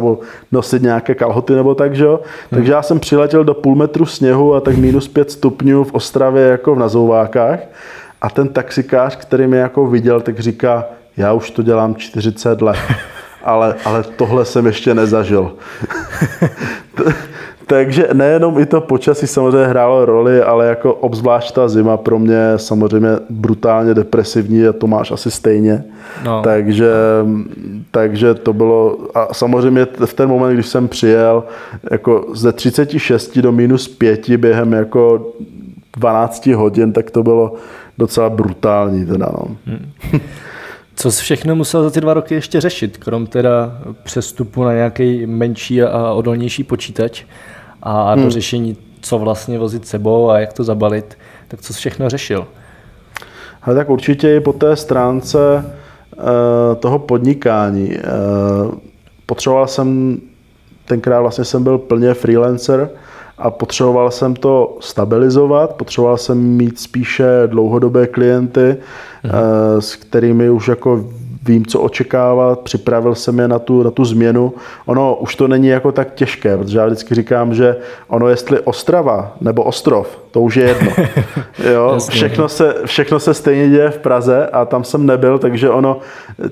nosit 0.51 0.81
nějaké 0.81 1.15
kalhoty 1.15 1.55
nebo 1.55 1.75
tak, 1.75 1.95
že 1.95 2.03
jo. 2.03 2.19
Takže 2.49 2.71
já 2.71 2.81
jsem 2.81 2.99
přiletěl 2.99 3.43
do 3.43 3.53
půl 3.53 3.75
metru 3.75 4.05
sněhu 4.05 4.55
a 4.55 4.59
tak 4.59 4.77
minus 4.77 5.07
pět 5.07 5.31
stupňů 5.31 5.83
v 5.83 5.93
Ostravě 5.93 6.43
jako 6.43 6.75
v 6.75 6.79
nazouvákách 6.79 7.59
a 8.23 8.29
ten 8.29 8.47
taxikář, 8.47 9.15
který 9.15 9.47
mě 9.47 9.59
jako 9.59 9.87
viděl, 9.87 10.21
tak 10.21 10.39
říká, 10.39 10.85
já 11.17 11.33
už 11.33 11.49
to 11.49 11.63
dělám 11.63 11.95
40 11.95 12.61
let, 12.61 12.77
ale, 13.43 13.75
ale 13.85 14.03
tohle 14.03 14.45
jsem 14.45 14.65
ještě 14.65 14.93
nezažil. 14.93 15.53
Takže 17.67 18.07
nejenom 18.13 18.59
i 18.59 18.65
to 18.65 18.81
počasí 18.81 19.27
samozřejmě 19.27 19.67
hrálo 19.67 20.05
roli, 20.05 20.41
ale 20.41 20.67
jako 20.67 20.93
obzvlášť 20.93 21.53
ta 21.53 21.67
zima 21.67 21.97
pro 21.97 22.19
mě 22.19 22.53
samozřejmě 22.57 23.09
brutálně 23.29 23.93
depresivní 23.93 24.67
a 24.67 24.73
to 24.73 24.87
máš 24.87 25.11
asi 25.11 25.31
stejně. 25.31 25.83
No. 26.23 26.41
Takže, 26.41 26.91
takže 27.91 28.33
to 28.33 28.53
bylo, 28.53 28.97
a 29.15 29.33
samozřejmě 29.33 29.87
v 30.05 30.13
ten 30.13 30.29
moment, 30.29 30.53
když 30.53 30.67
jsem 30.67 30.87
přijel, 30.87 31.43
jako 31.91 32.25
ze 32.33 32.53
36 32.53 33.37
do 33.37 33.51
minus 33.51 33.87
5 33.87 34.29
během 34.29 34.73
jako 34.73 35.31
12 35.97 36.45
hodin, 36.47 36.93
tak 36.93 37.11
to 37.11 37.23
bylo 37.23 37.53
docela 37.97 38.29
brutální 38.29 39.05
teda, 39.05 39.25
no. 39.25 39.57
Hmm. 39.65 39.91
Co 40.95 41.11
jsi 41.11 41.21
všechno 41.21 41.55
musel 41.55 41.83
za 41.83 41.89
ty 41.89 42.01
dva 42.01 42.13
roky 42.13 42.33
ještě 42.33 42.61
řešit, 42.61 42.97
krom 42.97 43.27
teda 43.27 43.77
přestupu 44.03 44.63
na 44.63 44.73
nějaký 44.73 45.25
menší 45.25 45.81
a 45.81 46.11
odolnější 46.11 46.63
počítač 46.63 47.23
a 47.83 48.13
hmm. 48.13 48.23
do 48.23 48.29
řešení, 48.29 48.77
co 49.01 49.19
vlastně 49.19 49.59
vozit 49.59 49.87
sebou 49.87 50.29
a 50.29 50.39
jak 50.39 50.53
to 50.53 50.63
zabalit, 50.63 51.17
tak 51.47 51.61
co 51.61 51.73
jsi 51.73 51.79
všechno 51.79 52.09
řešil? 52.09 52.47
Ale 53.61 53.75
tak 53.75 53.89
určitě 53.89 54.35
i 54.35 54.39
po 54.39 54.53
té 54.53 54.75
stránce 54.75 55.37
uh, 56.17 56.23
toho 56.79 56.99
podnikání. 56.99 57.89
Uh, 57.89 58.73
potřeboval 59.25 59.67
jsem, 59.67 60.17
tenkrát 60.85 61.21
vlastně 61.21 61.45
jsem 61.45 61.63
byl 61.63 61.77
plně 61.77 62.13
freelancer, 62.13 62.89
a 63.43 63.51
potřeboval 63.51 64.11
jsem 64.11 64.35
to 64.35 64.77
stabilizovat, 64.79 65.73
potřeboval 65.73 66.17
jsem 66.17 66.37
mít 66.37 66.79
spíše 66.79 67.25
dlouhodobé 67.45 68.07
klienty, 68.07 68.77
mhm. 69.23 69.33
s 69.81 69.95
kterými 69.95 70.49
už 70.49 70.67
jako 70.67 71.03
vím, 71.45 71.65
co 71.65 71.79
očekávat, 71.79 72.59
připravil 72.59 73.15
jsem 73.15 73.39
je 73.39 73.47
na 73.47 73.59
tu, 73.59 73.83
na 73.83 73.91
tu 73.91 74.05
změnu. 74.05 74.53
Ono 74.85 75.15
už 75.15 75.35
to 75.35 75.47
není 75.47 75.67
jako 75.67 75.91
tak 75.91 76.13
těžké, 76.13 76.57
protože 76.57 76.77
já 76.77 76.85
vždycky 76.85 77.15
říkám, 77.15 77.53
že 77.53 77.75
ono 78.07 78.27
jestli 78.27 78.59
Ostrava 78.59 79.35
nebo 79.41 79.63
Ostrov, 79.63 80.19
to 80.31 80.41
už 80.41 80.55
je 80.55 80.65
jedno. 80.67 80.91
Jo, 81.73 81.97
všechno, 82.09 82.49
se, 82.49 82.75
všechno 82.85 83.19
se 83.19 83.33
stejně 83.33 83.69
děje 83.69 83.89
v 83.89 83.97
Praze 83.97 84.47
a 84.47 84.65
tam 84.65 84.83
jsem 84.83 85.05
nebyl, 85.05 85.39
takže 85.39 85.69
ono, 85.69 85.99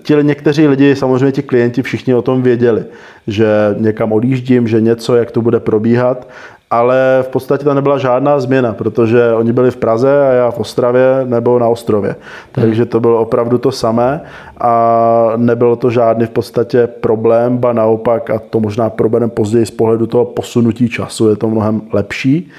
ti 0.04 0.16
někteří 0.22 0.68
lidi, 0.68 0.96
samozřejmě 0.96 1.32
ti 1.32 1.44
klienti, 1.44 1.82
všichni 1.82 2.14
o 2.14 2.22
tom 2.22 2.42
věděli, 2.42 2.84
že 3.28 3.76
někam 3.78 4.12
odjíždím, 4.12 4.68
že 4.68 4.82
něco, 4.82 5.16
jak 5.16 5.32
to 5.32 5.42
bude 5.42 5.60
probíhat 5.60 6.28
ale 6.72 7.20
v 7.22 7.28
podstatě 7.28 7.66
tam 7.66 7.76
nebyla 7.76 7.98
žádná 7.98 8.40
změna, 8.40 8.74
protože 8.74 9.34
oni 9.34 9.54
byli 9.54 9.72
v 9.72 9.78
Praze 9.78 10.28
a 10.30 10.32
já 10.32 10.52
v 10.52 10.60
Ostravě 10.60 11.22
nebo 11.24 11.60
na 11.60 11.68
ostrově. 11.68 12.16
Takže 12.52 12.86
to 12.86 13.00
bylo 13.00 13.22
opravdu 13.22 13.58
to 13.58 13.72
samé 13.72 14.22
a 14.58 15.34
nebylo 15.38 15.76
to 15.76 15.90
žádný 15.90 16.26
v 16.26 16.30
podstatě 16.30 16.88
problém, 16.88 17.58
ba 17.58 17.74
naopak, 17.74 18.30
a 18.30 18.40
to 18.40 18.60
možná 18.60 18.90
probereme 18.90 19.32
později 19.32 19.66
z 19.66 19.72
pohledu 19.72 20.08
toho 20.08 20.26
posunutí 20.26 20.90
času, 20.90 21.30
je 21.30 21.36
to 21.36 21.50
mnohem 21.50 21.82
lepší. 21.94 22.50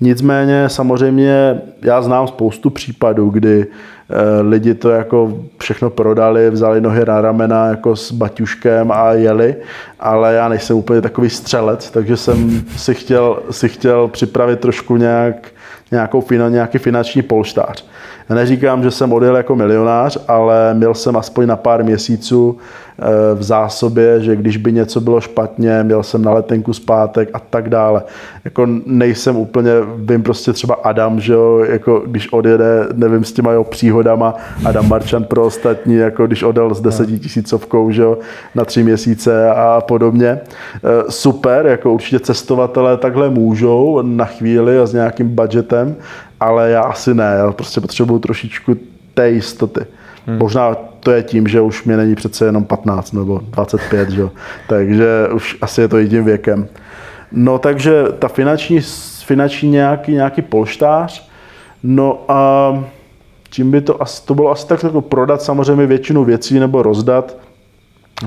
Nicméně 0.00 0.68
samozřejmě 0.68 1.60
já 1.82 2.02
znám 2.02 2.26
spoustu 2.26 2.70
případů, 2.70 3.28
kdy 3.30 3.66
lidi 4.40 4.74
to 4.74 4.90
jako 4.90 5.38
všechno 5.58 5.90
prodali, 5.90 6.50
vzali 6.50 6.80
nohy 6.80 7.04
na 7.06 7.20
ramena 7.20 7.66
jako 7.66 7.96
s 7.96 8.12
baťuškem 8.12 8.92
a 8.92 9.12
jeli, 9.12 9.56
ale 10.00 10.34
já 10.34 10.48
nejsem 10.48 10.76
úplně 10.76 11.00
takový 11.00 11.30
střelec, 11.30 11.90
takže 11.90 12.16
jsem 12.16 12.64
si 12.76 12.94
chtěl, 12.94 13.42
si 13.50 13.68
chtěl 13.68 14.08
připravit 14.08 14.60
trošku 14.60 14.96
nějak, 14.96 15.48
nějakou, 15.90 16.24
nějaký 16.48 16.78
finanční 16.78 17.22
polštář. 17.22 17.84
Neříkám, 18.34 18.82
že 18.82 18.90
jsem 18.90 19.12
odjel 19.12 19.36
jako 19.36 19.56
milionář, 19.56 20.18
ale 20.28 20.74
měl 20.74 20.94
jsem 20.94 21.16
aspoň 21.16 21.46
na 21.46 21.56
pár 21.56 21.84
měsíců 21.84 22.58
eh, 22.98 23.34
v 23.34 23.42
zásobě, 23.42 24.20
že 24.20 24.36
když 24.36 24.56
by 24.56 24.72
něco 24.72 25.00
bylo 25.00 25.20
špatně, 25.20 25.82
měl 25.82 26.02
jsem 26.02 26.22
na 26.22 26.32
letenku 26.32 26.72
zpátek 26.72 27.30
a 27.32 27.38
tak 27.38 27.68
dále. 27.68 28.02
Jako 28.44 28.66
nejsem 28.86 29.36
úplně, 29.36 29.70
vím 29.96 30.22
prostě 30.22 30.52
třeba 30.52 30.74
Adam, 30.74 31.20
že 31.20 31.32
jo, 31.32 31.64
jako 31.68 32.02
když 32.06 32.32
odjede, 32.32 32.86
nevím, 32.94 33.24
s 33.24 33.32
těma 33.32 33.50
jeho 33.50 33.64
příhodama, 33.64 34.34
Adam 34.64 34.88
Marčan 34.88 35.24
pro 35.24 35.44
ostatní, 35.44 35.94
jako 35.94 36.26
když 36.26 36.42
odjel 36.42 36.74
s 36.74 36.80
desetitisícovkou, 36.80 37.90
že 37.90 38.02
jo, 38.02 38.18
na 38.54 38.64
tři 38.64 38.82
měsíce 38.82 39.50
a 39.50 39.80
podobně. 39.80 40.28
Eh, 40.28 41.10
super, 41.10 41.66
jako 41.66 41.92
určitě 41.92 42.20
cestovatelé 42.20 42.96
takhle 42.96 43.30
můžou 43.30 44.02
na 44.02 44.24
chvíli 44.24 44.78
a 44.78 44.86
s 44.86 44.92
nějakým 44.92 45.28
budgetem, 45.28 45.96
ale 46.40 46.70
já 46.70 46.80
asi 46.80 47.14
ne, 47.14 47.34
já 47.38 47.52
prostě 47.52 47.80
potřebuju 47.80 48.18
trošičku 48.18 48.76
té 49.14 49.30
jistoty. 49.30 49.86
Hmm. 50.26 50.38
Možná 50.38 50.74
to 51.00 51.10
je 51.10 51.22
tím, 51.22 51.48
že 51.48 51.60
už 51.60 51.84
mě 51.84 51.96
není 51.96 52.14
přece 52.14 52.44
jenom 52.44 52.64
15 52.64 53.12
nebo 53.12 53.40
25, 53.50 54.10
že? 54.10 54.28
takže 54.68 55.28
už 55.34 55.56
asi 55.60 55.80
je 55.80 55.88
to 55.88 55.98
jedním 55.98 56.24
věkem. 56.24 56.68
No 57.32 57.58
takže 57.58 58.04
ta 58.18 58.28
finanční, 58.28 58.80
finanční 59.24 59.70
nějaký, 59.70 60.12
nějaký 60.12 60.42
polštář, 60.42 61.28
no 61.82 62.24
a 62.28 62.72
čím 63.50 63.70
by 63.70 63.80
to 63.80 64.02
asi, 64.02 64.26
to 64.26 64.34
bylo 64.34 64.50
asi 64.50 64.66
tak 64.66 64.82
jako 64.82 65.00
prodat 65.00 65.42
samozřejmě 65.42 65.86
většinu 65.86 66.24
věcí 66.24 66.58
nebo 66.58 66.82
rozdat, 66.82 67.36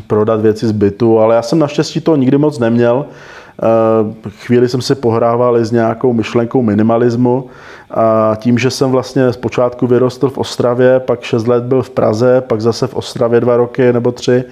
prodat 0.08 0.42
věci 0.42 0.68
z 0.68 0.72
bytu, 0.72 1.20
ale 1.20 1.36
já 1.36 1.42
jsem 1.42 1.60
naštěstí 1.60 2.02
to 2.02 2.16
nikdy 2.16 2.38
moc 2.38 2.60
neměl, 2.60 3.06
chvíli 4.30 4.70
jsem 4.70 4.82
si 4.82 4.96
pohrával 4.96 5.58
i 5.58 5.66
s 5.66 5.72
nějakou 5.72 6.14
myšlenkou 6.14 6.62
minimalismu 6.62 7.50
a 7.92 8.36
tím, 8.36 8.58
že 8.58 8.70
jsem 8.70 8.92
vlastně 8.92 9.34
zpočátku 9.34 9.88
vyrostl 9.88 10.30
v 10.30 10.38
Ostravě, 10.38 11.00
pak 11.00 11.22
6 11.22 11.48
let 11.48 11.64
byl 11.64 11.82
v 11.82 11.90
Praze, 11.90 12.42
pak 12.42 12.62
zase 12.62 12.88
v 12.88 12.94
Ostravě 12.94 13.40
dva 13.40 13.58
roky 13.58 13.94
nebo 13.94 14.12
tři, 14.12 14.44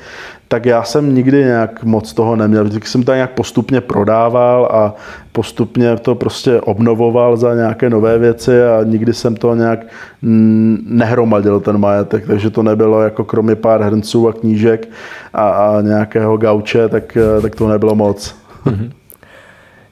tak 0.47 0.65
já 0.65 0.83
jsem 0.83 1.15
nikdy 1.15 1.43
nějak 1.43 1.83
moc 1.83 2.13
toho 2.13 2.35
neměl. 2.35 2.63
Vždycky 2.63 2.87
jsem 2.87 3.03
to 3.03 3.13
nějak 3.13 3.31
postupně 3.31 3.81
prodával 3.81 4.69
a 4.71 4.95
postupně 5.31 5.97
to 5.97 6.15
prostě 6.15 6.61
obnovoval 6.61 7.37
za 7.37 7.55
nějaké 7.55 7.89
nové 7.89 8.17
věci 8.17 8.63
a 8.63 8.83
nikdy 8.83 9.13
jsem 9.13 9.35
to 9.35 9.55
nějak 9.55 9.79
nehromadil 10.85 11.59
ten 11.59 11.77
majetek, 11.77 12.27
takže 12.27 12.49
to 12.49 12.63
nebylo 12.63 13.01
jako 13.01 13.23
kromě 13.23 13.55
pár 13.55 13.81
hrnců 13.81 14.27
a 14.27 14.33
knížek 14.33 14.89
a, 15.33 15.49
a 15.49 15.81
nějakého 15.81 16.37
gauče, 16.37 16.89
tak, 16.89 17.17
tak 17.41 17.55
to 17.55 17.67
nebylo 17.67 17.95
moc. 17.95 18.38
Mm-hmm. 18.65 18.91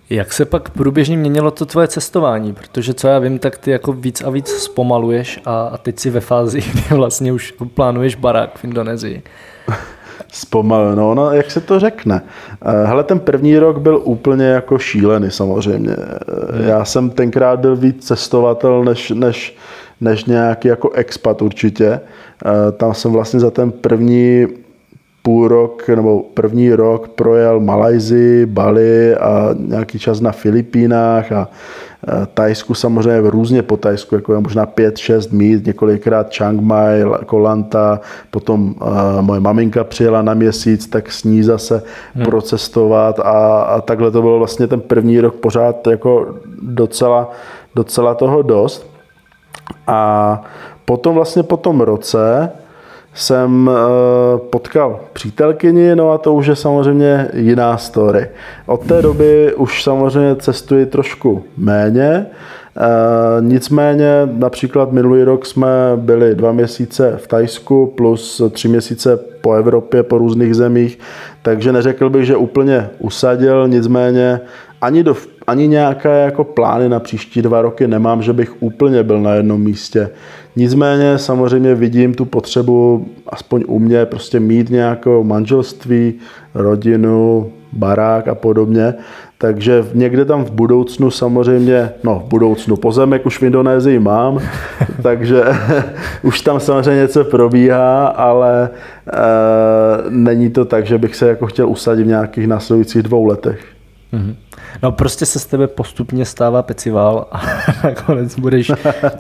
Jak 0.09 0.33
se 0.33 0.45
pak 0.45 0.69
průběžně 0.69 1.17
měnilo 1.17 1.51
to 1.51 1.65
tvoje 1.65 1.87
cestování? 1.87 2.53
Protože 2.53 2.93
co 2.93 3.07
já 3.07 3.19
vím, 3.19 3.39
tak 3.39 3.57
ty 3.57 3.71
jako 3.71 3.93
víc 3.93 4.21
a 4.21 4.29
víc 4.29 4.49
zpomaluješ 4.49 5.39
a, 5.45 5.61
a 5.61 5.77
teď 5.77 5.99
si 5.99 6.09
ve 6.09 6.19
fázi, 6.19 6.61
kdy 6.71 6.95
vlastně 6.95 7.33
už 7.33 7.53
plánuješ 7.73 8.15
barák 8.15 8.57
v 8.57 8.63
Indonésii. 8.63 9.23
Zpomalu, 10.31 10.95
no, 10.95 11.15
no, 11.15 11.31
jak 11.31 11.51
se 11.51 11.61
to 11.61 11.79
řekne. 11.79 12.21
Eh, 12.61 12.87
hele, 12.87 13.03
ten 13.03 13.19
první 13.19 13.59
rok 13.59 13.77
byl 13.77 14.01
úplně 14.03 14.45
jako 14.45 14.77
šílený 14.77 15.31
samozřejmě. 15.31 15.95
Hmm. 16.51 16.67
Já 16.67 16.85
jsem 16.85 17.09
tenkrát 17.09 17.59
byl 17.59 17.75
víc 17.75 18.07
cestovatel 18.07 18.83
než, 18.83 19.09
než 19.09 19.57
než 20.01 20.25
nějaký 20.25 20.67
jako 20.67 20.89
expat 20.89 21.41
určitě. 21.41 21.99
Eh, 22.45 22.71
tam 22.71 22.93
jsem 22.93 23.11
vlastně 23.11 23.39
za 23.39 23.51
ten 23.51 23.71
první 23.71 24.47
půl 25.27 25.47
rok 25.47 25.87
nebo 25.89 26.23
první 26.33 26.73
rok 26.73 27.07
projel 27.07 27.59
Malajzi, 27.59 28.45
Bali 28.45 29.15
a 29.15 29.49
nějaký 29.57 29.99
čas 29.99 30.21
na 30.21 30.31
Filipínách 30.31 31.31
a 31.31 31.47
Tajsku 32.33 32.73
samozřejmě 32.73 33.29
různě 33.29 33.61
po 33.61 33.77
Tajsku, 33.77 34.15
jako 34.15 34.33
je 34.33 34.39
možná 34.39 34.65
5-6 34.65 35.31
míst, 35.31 35.65
několikrát 35.65 36.33
Chiang 36.33 36.61
Mai, 36.61 37.03
Kolanta, 37.25 37.99
potom 38.31 38.75
uh, 38.81 39.21
moje 39.21 39.39
maminka 39.39 39.83
přijela 39.83 40.21
na 40.21 40.33
měsíc, 40.33 40.87
tak 40.87 41.11
s 41.11 41.23
ní 41.23 41.43
zase 41.43 41.83
hmm. 42.15 42.25
procestovat 42.25 43.19
a, 43.19 43.61
a 43.61 43.81
takhle 43.81 44.11
to 44.11 44.21
bylo 44.21 44.37
vlastně 44.37 44.67
ten 44.67 44.81
první 44.81 45.19
rok 45.19 45.35
pořád 45.35 45.87
jako 45.87 46.35
docela, 46.61 47.31
docela 47.75 48.15
toho 48.15 48.41
dost. 48.41 48.89
A 49.87 50.41
potom 50.85 51.15
vlastně 51.15 51.43
po 51.43 51.57
tom 51.57 51.81
roce 51.81 52.51
jsem 53.17 53.69
eh, 53.73 54.37
potkal 54.49 54.99
přítelkyni, 55.13 55.95
no 55.95 56.11
a 56.11 56.17
to 56.17 56.33
už 56.33 56.47
je 56.47 56.55
samozřejmě 56.55 57.27
jiná 57.33 57.77
story. 57.77 58.29
Od 58.65 58.85
té 58.85 59.01
doby 59.01 59.53
už 59.55 59.83
samozřejmě 59.83 60.35
cestuji 60.35 60.85
trošku 60.85 61.43
méně, 61.57 62.25
eh, 62.25 62.81
nicméně 63.39 64.29
například 64.31 64.91
minulý 64.91 65.23
rok 65.23 65.45
jsme 65.45 65.67
byli 65.95 66.35
dva 66.35 66.51
měsíce 66.51 67.13
v 67.17 67.27
Tajsku 67.27 67.93
plus 67.97 68.41
tři 68.51 68.67
měsíce 68.67 69.19
po 69.41 69.53
Evropě, 69.53 70.03
po 70.03 70.17
různých 70.17 70.55
zemích, 70.55 70.99
takže 71.41 71.71
neřekl 71.71 72.09
bych, 72.09 72.25
že 72.25 72.35
úplně 72.35 72.89
usadil, 72.99 73.67
nicméně 73.67 74.39
ani, 74.81 75.03
do, 75.03 75.15
ani 75.47 75.67
nějaké 75.67 76.21
jako 76.21 76.43
plány 76.43 76.89
na 76.89 76.99
příští 76.99 77.41
dva 77.41 77.61
roky 77.61 77.87
nemám, 77.87 78.21
že 78.21 78.33
bych 78.33 78.63
úplně 78.63 79.03
byl 79.03 79.21
na 79.21 79.33
jednom 79.33 79.61
místě. 79.61 80.09
Nicméně 80.57 81.17
samozřejmě 81.17 81.75
vidím 81.75 82.13
tu 82.13 82.25
potřebu, 82.25 83.07
aspoň 83.27 83.63
u 83.67 83.79
mě, 83.79 84.05
prostě 84.05 84.39
mít 84.39 84.69
nějaké 84.69 85.09
manželství, 85.23 86.13
rodinu, 86.53 87.51
barák 87.73 88.27
a 88.27 88.35
podobně. 88.35 88.93
Takže 89.37 89.85
někde 89.93 90.25
tam 90.25 90.45
v 90.45 90.51
budoucnu 90.51 91.11
samozřejmě, 91.11 91.89
no 92.03 92.23
v 92.25 92.29
budoucnu, 92.29 92.75
pozemek 92.75 93.25
už 93.25 93.39
v 93.39 93.43
Indonésii 93.43 93.99
mám, 93.99 94.39
takže 95.01 95.43
už 96.23 96.41
tam 96.41 96.59
samozřejmě 96.59 97.01
něco 97.01 97.23
probíhá, 97.23 98.07
ale 98.07 98.69
e, 99.13 99.19
není 100.09 100.49
to 100.49 100.65
tak, 100.65 100.85
že 100.85 100.97
bych 100.97 101.15
se 101.15 101.27
jako 101.27 101.47
chtěl 101.47 101.69
usadit 101.69 102.03
v 102.03 102.07
nějakých 102.07 102.47
následujících 102.47 103.03
dvou 103.03 103.25
letech. 103.25 103.76
Mm-hmm. 104.13 104.35
No 104.83 104.91
prostě 104.91 105.25
se 105.25 105.39
z 105.39 105.45
tebe 105.45 105.67
postupně 105.67 106.25
stává 106.25 106.61
pecivál 106.61 107.27
a 107.31 107.41
nakonec 107.83 108.39
budeš 108.39 108.71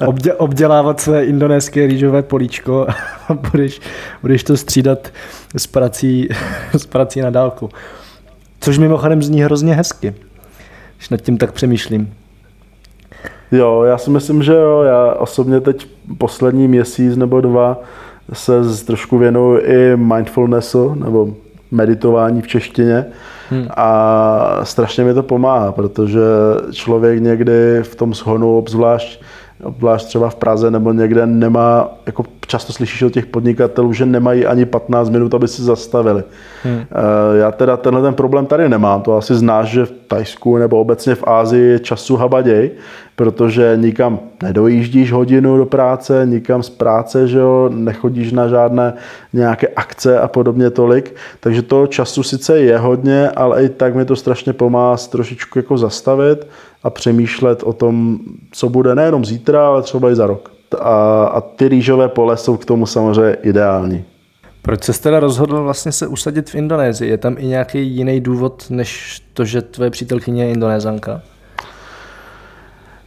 obdě, 0.05 0.33
obdělávat 0.33 0.99
své 0.99 1.25
indonéské 1.25 1.87
rýžové 1.87 2.21
políčko 2.21 2.87
a 3.27 3.33
budeš, 3.51 3.81
budeš 4.21 4.43
to 4.43 4.57
střídat 4.57 5.09
s 5.57 5.67
prací, 5.67 6.29
s 6.73 6.85
prací 6.85 7.21
na 7.21 7.29
dálku. 7.29 7.69
Což 8.59 8.77
mimochodem 8.77 9.23
zní 9.23 9.41
hrozně 9.41 9.75
hezky, 9.75 10.13
když 10.97 11.09
nad 11.09 11.21
tím 11.21 11.37
tak 11.37 11.51
přemýšlím. 11.51 12.13
Jo, 13.51 13.83
já 13.83 13.97
si 13.97 14.09
myslím, 14.09 14.43
že 14.43 14.53
jo. 14.53 14.81
Já 14.81 15.13
osobně 15.13 15.61
teď 15.61 15.87
poslední 16.17 16.67
měsíc 16.67 17.17
nebo 17.17 17.41
dva 17.41 17.81
se 18.33 18.85
trošku 18.85 19.17
věnuju 19.17 19.59
i 19.59 19.97
mindfulnessu, 19.97 20.93
nebo 20.93 21.33
meditování 21.71 22.41
v 22.41 22.47
češtině. 22.47 23.05
Hmm. 23.49 23.67
A 23.77 24.59
strašně 24.63 25.03
mi 25.03 25.13
to 25.13 25.23
pomáhá, 25.23 25.71
protože 25.71 26.21
člověk 26.71 27.21
někdy 27.21 27.79
v 27.83 27.95
tom 27.95 28.13
shonu, 28.13 28.57
obzvlášť, 28.57 29.21
obzvlášť 29.63 30.07
třeba 30.07 30.29
v 30.29 30.35
Praze 30.35 30.71
nebo 30.71 30.93
někde, 30.93 31.25
nemá, 31.25 31.89
jako 32.05 32.23
často 32.47 32.73
slyšíš 32.73 33.01
od 33.01 33.13
těch 33.13 33.25
podnikatelů, 33.25 33.93
že 33.93 34.05
nemají 34.05 34.45
ani 34.45 34.65
15 34.65 35.09
minut, 35.09 35.33
aby 35.33 35.47
si 35.47 35.61
zastavili. 35.61 36.23
Hmm. 36.63 36.81
Eh, 36.81 37.37
já 37.37 37.51
teda 37.51 37.77
tenhle 37.77 38.01
ten 38.01 38.13
problém 38.13 38.45
tady 38.45 38.69
nemám, 38.69 39.01
to 39.01 39.17
asi 39.17 39.35
znáš, 39.35 39.67
že 39.67 39.85
v 39.85 39.91
Tajsku 39.91 40.57
nebo 40.57 40.79
obecně 40.79 41.15
v 41.15 41.23
Ázii 41.27 41.71
je 41.71 41.79
času 41.79 42.15
habaděj, 42.15 42.71
protože 43.17 43.73
nikam 43.75 44.19
nedojíždíš 44.43 45.11
hodinu 45.11 45.57
do 45.57 45.65
práce, 45.65 46.21
nikam 46.25 46.63
z 46.63 46.69
práce, 46.69 47.27
že 47.27 47.39
jo, 47.39 47.69
nechodíš 47.73 48.31
na 48.31 48.47
žádné 48.47 48.93
nějaké 49.33 49.67
akce 49.67 50.19
a 50.19 50.27
podobně 50.27 50.69
tolik, 50.69 51.15
takže 51.39 51.61
toho 51.61 51.87
času 51.87 52.23
sice 52.23 52.59
je 52.59 52.77
hodně, 52.77 53.29
ale 53.29 53.63
i 53.63 53.69
tak 53.69 53.95
mi 53.95 54.05
to 54.05 54.15
strašně 54.15 54.53
pomáhá 54.53 54.97
trošičku 54.97 55.59
jako 55.59 55.77
zastavit 55.77 56.47
a 56.83 56.89
přemýšlet 56.89 57.63
o 57.63 57.73
tom, 57.73 58.19
co 58.51 58.69
bude 58.69 58.95
nejenom 58.95 59.25
zítra, 59.25 59.67
ale 59.67 59.81
třeba 59.81 60.11
i 60.11 60.15
za 60.15 60.27
rok. 60.27 60.51
A, 60.79 61.23
a 61.23 61.41
ty 61.41 61.67
rýžové 61.67 62.09
pole 62.09 62.37
jsou 62.37 62.57
k 62.57 62.65
tomu 62.65 62.85
samozřejmě 62.85 63.33
ideální. 63.33 64.05
Proč 64.61 64.83
jsi 64.83 65.01
teda 65.01 65.19
rozhodl 65.19 65.63
vlastně 65.63 65.91
se 65.91 66.07
usadit 66.07 66.49
v 66.49 66.55
Indonésii? 66.55 67.11
Je 67.11 67.17
tam 67.17 67.35
i 67.39 67.45
nějaký 67.45 67.87
jiný 67.87 68.21
důvod, 68.21 68.65
než 68.69 69.21
to, 69.33 69.45
že 69.45 69.61
tvoje 69.61 69.89
přítelkyně 69.89 70.43
je 70.43 70.51
indonézanka? 70.51 71.21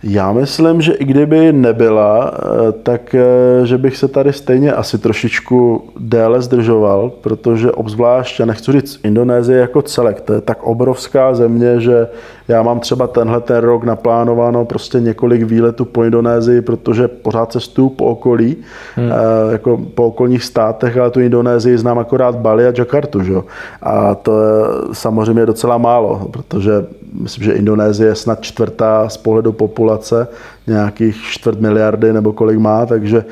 Já 0.03 0.33
myslím, 0.33 0.83
že 0.83 0.93
i 0.93 1.05
kdyby 1.05 1.53
nebyla, 1.53 2.35
eh, 2.35 2.73
tak 2.73 3.15
eh, 3.15 3.67
že 3.67 3.79
bych 3.79 3.97
se 3.97 4.09
tady 4.09 4.33
stejně 4.33 4.73
asi 4.73 4.99
trošičku 4.99 5.85
déle 5.99 6.43
zdržoval, 6.43 7.11
protože 7.11 7.73
obzvlášť, 7.73 8.41
já 8.41 8.47
nechci 8.47 8.73
říct 8.73 9.01
Indonésie 9.05 9.59
jako 9.59 9.83
celek, 9.83 10.21
to 10.21 10.33
je 10.33 10.41
tak 10.41 10.63
obrovská 10.63 11.35
země, 11.35 11.81
že 11.81 12.09
já 12.51 12.63
mám 12.63 12.81
třeba 12.81 13.07
tenhle 13.07 13.41
ten 13.41 13.57
rok 13.57 13.85
naplánováno 13.85 14.65
prostě 14.65 15.01
několik 15.01 15.43
výletů 15.43 15.85
po 15.85 16.05
Indonésii, 16.05 16.61
protože 16.61 17.09
pořád 17.09 17.53
cestuju 17.53 17.89
po 17.89 18.05
okolí, 18.05 18.57
hmm. 18.97 19.11
Eh, 19.13 19.53
jako 19.53 19.81
po 19.95 20.07
okolních 20.07 20.45
státech, 20.45 20.97
ale 20.97 21.11
tu 21.11 21.21
Indonésii 21.21 21.79
znám 21.79 21.99
akorát 21.99 22.37
Bali 22.37 22.67
a 22.67 22.73
Jakartu, 22.79 23.23
že? 23.23 23.35
A 23.83 24.15
to 24.15 24.43
je 24.43 24.65
samozřejmě 24.93 25.47
docela 25.47 25.79
málo, 25.79 26.29
protože 26.31 26.87
myslím, 27.23 27.45
že 27.45 27.53
Indonésie 27.53 28.09
je 28.09 28.15
snad 28.15 28.41
čtvrtá 28.41 29.09
z 29.09 29.17
pohledu 29.17 29.53
populace, 29.53 30.29
nějakých 30.67 31.17
čtvrt 31.23 31.61
miliardy 31.61 32.13
nebo 32.13 32.33
kolik 32.33 32.59
má, 32.59 32.87
takže 32.87 33.25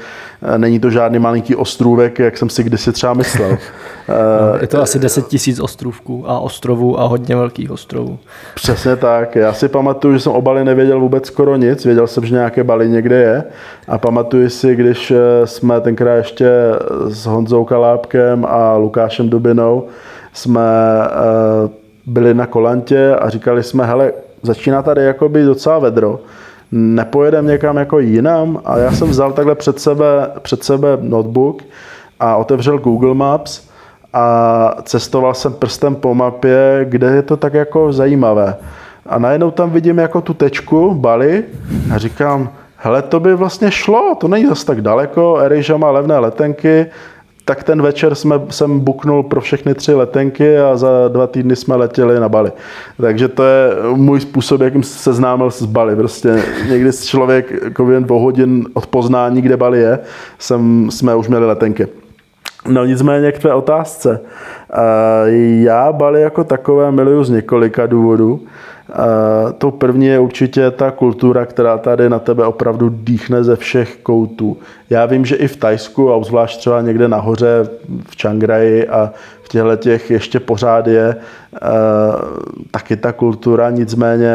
eh, 0.43 0.59
není 0.59 0.81
to 0.81 0.91
žádný 0.91 1.19
malinký 1.19 1.57
ostrůvek, 1.57 2.19
jak 2.19 2.39
jsem 2.39 2.51
si 2.51 2.63
kdysi 2.63 2.93
třeba 2.93 3.15
myslel. 3.15 3.59
No, 4.09 4.59
je 4.61 4.67
to 4.67 4.83
asi 4.83 4.99
10 4.99 5.27
tisíc 5.27 5.61
ostrovků 5.61 6.31
a 6.31 6.39
ostrovů 6.39 7.01
a 7.01 7.05
hodně 7.05 7.37
velkých 7.37 7.71
ostrovů. 7.71 8.19
Přesně 8.55 8.97
tak. 8.97 9.37
Já 9.37 9.53
si 9.53 9.69
pamatuju, 9.69 10.15
že 10.15 10.21
jsem 10.21 10.33
o 10.33 10.43
Bali 10.43 10.65
nevěděl 10.65 11.01
vůbec 11.01 11.27
skoro 11.27 11.57
nic. 11.57 11.85
Věděl 11.85 12.07
jsem, 12.07 12.25
že 12.25 12.35
nějaké 12.35 12.65
Bali 12.65 12.89
někde 12.89 13.17
je. 13.17 13.45
A 13.89 13.99
pamatuju 13.99 14.49
si, 14.49 14.77
když 14.77 15.11
eh, 15.11 15.47
jsme 15.47 15.81
tenkrát 15.81 16.15
ještě 16.15 16.51
s 17.09 17.27
Honzou 17.27 17.65
Kalápkem 17.65 18.47
a 18.49 18.77
Lukášem 18.77 19.29
Dubinou 19.29 19.89
jsme 20.33 20.61
eh, 21.05 21.69
byli 22.07 22.35
na 22.35 22.47
kolantě 22.47 23.15
a 23.15 23.29
říkali 23.29 23.63
jsme, 23.63 23.87
hele, 23.87 24.13
začíná 24.43 24.83
tady 24.83 25.05
jako 25.05 25.29
být 25.29 25.45
docela 25.45 25.79
vedro, 25.79 26.21
nepojedem 26.73 27.47
někam 27.47 27.77
jako 27.77 27.99
jinam 27.99 28.61
a 28.65 28.79
já 28.79 28.93
jsem 28.93 29.09
vzal 29.09 29.33
takhle 29.33 29.55
před 29.55 29.81
sebe, 29.81 30.31
před 30.43 30.65
sebe 30.65 30.99
notebook 31.01 31.63
a 32.21 32.37
otevřel 32.37 32.79
Google 32.79 33.15
Maps 33.15 33.69
a 34.13 34.75
cestoval 34.83 35.35
jsem 35.35 35.53
prstem 35.53 35.95
po 35.95 36.15
mapě, 36.15 36.87
kde 36.89 37.07
je 37.07 37.23
to 37.23 37.37
tak 37.37 37.55
jako 37.55 37.93
zajímavé. 37.93 38.57
A 39.07 39.19
najednou 39.19 39.51
tam 39.51 39.71
vidím 39.71 39.99
jako 39.99 40.21
tu 40.21 40.35
tečku 40.35 40.95
Bali 40.95 41.45
a 41.95 41.99
říkám, 41.99 42.49
hele, 42.77 43.03
to 43.03 43.21
by 43.21 43.35
vlastně 43.35 43.71
šlo, 43.71 44.15
to 44.15 44.29
není 44.29 44.47
zase 44.47 44.67
tak 44.67 44.81
daleko, 44.81 45.39
Erejža 45.39 45.77
má 45.77 45.91
levné 45.91 46.19
letenky, 46.19 46.87
tak 47.49 47.65
ten 47.65 47.83
večer 47.83 48.15
jsme, 48.15 48.41
jsem 48.51 48.81
buknul 48.81 49.23
pro 49.23 49.41
všechny 49.41 49.75
tři 49.75 49.95
letenky 49.95 50.59
a 50.59 50.77
za 50.77 50.89
dva 51.09 51.27
týdny 51.27 51.57
jsme 51.57 51.77
letěli 51.77 52.21
na 52.21 52.29
Bali. 52.29 52.53
Takže 53.01 53.29
to 53.29 53.45
je 53.45 53.71
můj 53.95 54.21
způsob, 54.21 54.61
jakým 54.61 54.83
se 54.83 54.99
seznámil 54.99 55.51
s 55.51 55.63
Bali. 55.63 55.97
Prostě 55.97 56.43
někdy 56.69 56.93
člověk 56.93 57.53
jako 57.65 57.91
jen 57.91 58.05
dvou 58.05 58.19
hodin 58.19 58.67
od 58.75 58.87
poznání, 58.87 59.43
kde 59.43 59.57
Bali 59.57 59.79
je, 59.79 59.99
jsem, 60.39 60.91
jsme 60.91 61.15
už 61.15 61.29
měli 61.29 61.47
letenky. 61.47 61.87
No 62.69 62.85
nicméně 62.85 63.33
k 63.33 63.39
tvé 63.39 63.55
otázce. 63.55 64.21
Já 65.61 65.93
Bali 65.93 66.23
jako 66.23 66.45
takové 66.45 66.93
miluju 66.93 67.25
z 67.25 67.31
několika 67.31 67.87
důvodů. 67.87 68.41
To 69.59 69.71
první 69.71 70.07
je 70.07 70.19
určitě 70.19 70.71
ta 70.71 70.91
kultura, 70.91 71.47
která 71.47 71.79
tady 71.79 72.11
na 72.11 72.19
tebe 72.19 72.45
opravdu 72.45 72.89
dýchne 72.89 73.45
ze 73.45 73.57
všech 73.57 73.97
koutů. 74.03 74.57
Já 74.91 75.07
vím, 75.07 75.25
že 75.25 75.37
i 75.37 75.49
v 75.49 75.57
Tajsku, 75.57 76.11
a 76.11 76.17
obzvlášť 76.17 76.59
třeba 76.59 76.81
někde 76.81 77.09
nahoře 77.09 77.69
v 78.09 78.17
Čangraji 78.17 78.89
a 78.89 79.13
v 79.43 79.49
těchto 79.49 79.77
těch 79.77 80.11
ještě 80.11 80.41
pořád 80.41 80.87
je 80.87 81.17
taky 82.71 82.97
ta 82.97 83.13
kultura, 83.13 83.71
nicméně 83.71 84.35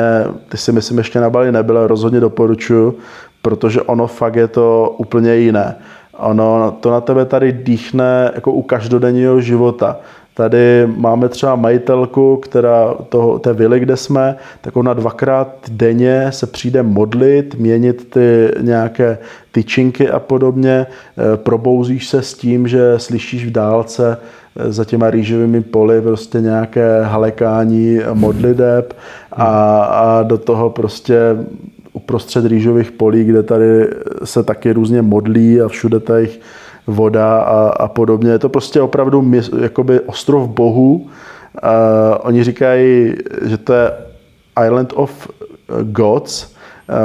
ty 0.50 0.58
si 0.58 0.72
myslím 0.72 0.98
ještě 0.98 1.20
na 1.20 1.30
Bali 1.30 1.52
nebyl, 1.52 1.88
rozhodně 1.88 2.20
doporučuji, 2.20 2.98
protože 3.42 3.82
ono 3.82 4.08
fakt 4.08 4.36
je 4.36 4.48
to 4.48 4.96
úplně 4.98 5.36
jiné. 5.36 5.76
Ono 6.18 6.78
to 6.80 6.92
na 6.92 7.02
tebe 7.02 7.26
tady 7.26 7.52
dýchne 7.52 8.32
jako 8.36 8.52
u 8.52 8.62
každodenního 8.62 9.42
života. 9.42 9.98
Tady 10.36 10.88
máme 10.96 11.30
třeba 11.30 11.56
majitelku, 11.56 12.38
která 12.38 12.94
toho, 13.10 13.40
té 13.40 13.54
vily, 13.54 13.80
kde 13.80 13.98
jsme, 13.98 14.36
tak 14.62 14.78
ona 14.78 14.94
dvakrát 14.94 15.56
denně 15.70 16.28
se 16.30 16.48
přijde 16.48 16.84
modlit, 16.84 17.56
měnit 17.56 18.10
ty 18.10 18.52
nějaké 18.62 19.18
tyčinky 19.52 20.10
a 20.10 20.20
podobně. 20.20 20.86
Eh, 20.88 21.38
probouzíš 21.38 22.08
se 22.08 22.22
s 22.22 22.34
tím, 22.34 22.68
že 22.68 22.94
slyšíš 22.98 23.46
v 23.46 23.52
dálce 23.52 24.18
eh, 24.58 24.72
za 24.72 24.86
těma 24.86 25.10
rýžovými 25.10 25.62
poli 25.62 26.02
prostě 26.02 26.42
nějaké 26.42 27.02
halekání 27.02 28.00
modlideb 28.14 28.94
a, 29.32 29.84
a 29.84 30.24
do 30.24 30.38
toho 30.38 30.70
prostě 30.70 31.16
uprostřed 31.94 32.46
rýžových 32.46 32.92
polí, 32.92 33.24
kde 33.24 33.44
tady 33.44 33.88
se 34.24 34.44
taky 34.44 34.72
různě 34.72 35.02
modlí 35.02 35.62
a 35.62 35.68
všude 35.68 36.00
tady 36.00 36.30
voda 36.88 37.38
a, 37.38 37.70
a 37.70 37.88
podobně. 37.88 38.32
Je 38.32 38.40
to 38.40 38.50
prostě 38.50 38.82
opravdu 38.82 39.22
měs, 39.22 39.50
jakoby 39.62 40.00
ostrov 40.00 40.50
bohu. 40.50 40.96
Uh, 40.96 41.10
oni 42.22 42.44
říkají, 42.44 43.16
že 43.46 43.58
to 43.58 43.74
je 43.74 43.92
Island 44.66 44.94
of 44.96 45.28
Gods. 45.84 46.54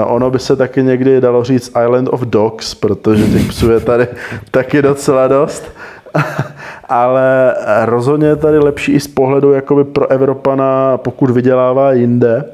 Ono 0.06 0.30
by 0.30 0.38
se 0.38 0.56
taky 0.56 0.82
někdy 0.82 1.20
dalo 1.20 1.44
říct 1.44 1.72
Island 1.84 2.08
of 2.12 2.20
Dogs, 2.20 2.74
protože 2.74 3.28
těch 3.28 3.48
psů 3.48 3.70
je 3.70 3.80
tady 3.80 4.06
taky 4.50 4.82
docela 4.82 5.28
dost. 5.28 5.72
Ale 6.88 7.54
rozhodně 7.84 8.26
je 8.26 8.36
tady 8.36 8.58
lepší 8.58 8.92
i 8.92 9.00
z 9.00 9.08
pohledu 9.08 9.52
jakoby 9.52 9.84
pro 9.84 10.10
Evropana, 10.10 10.98
pokud 10.98 11.30
vydělává 11.30 11.92
jinde, 11.92 12.44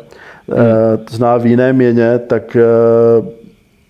hmm. 0.49 0.59
to 1.05 1.17
zná 1.17 1.37
v 1.37 1.47
jiné 1.47 1.73
měně, 1.73 2.19
tak 2.19 2.57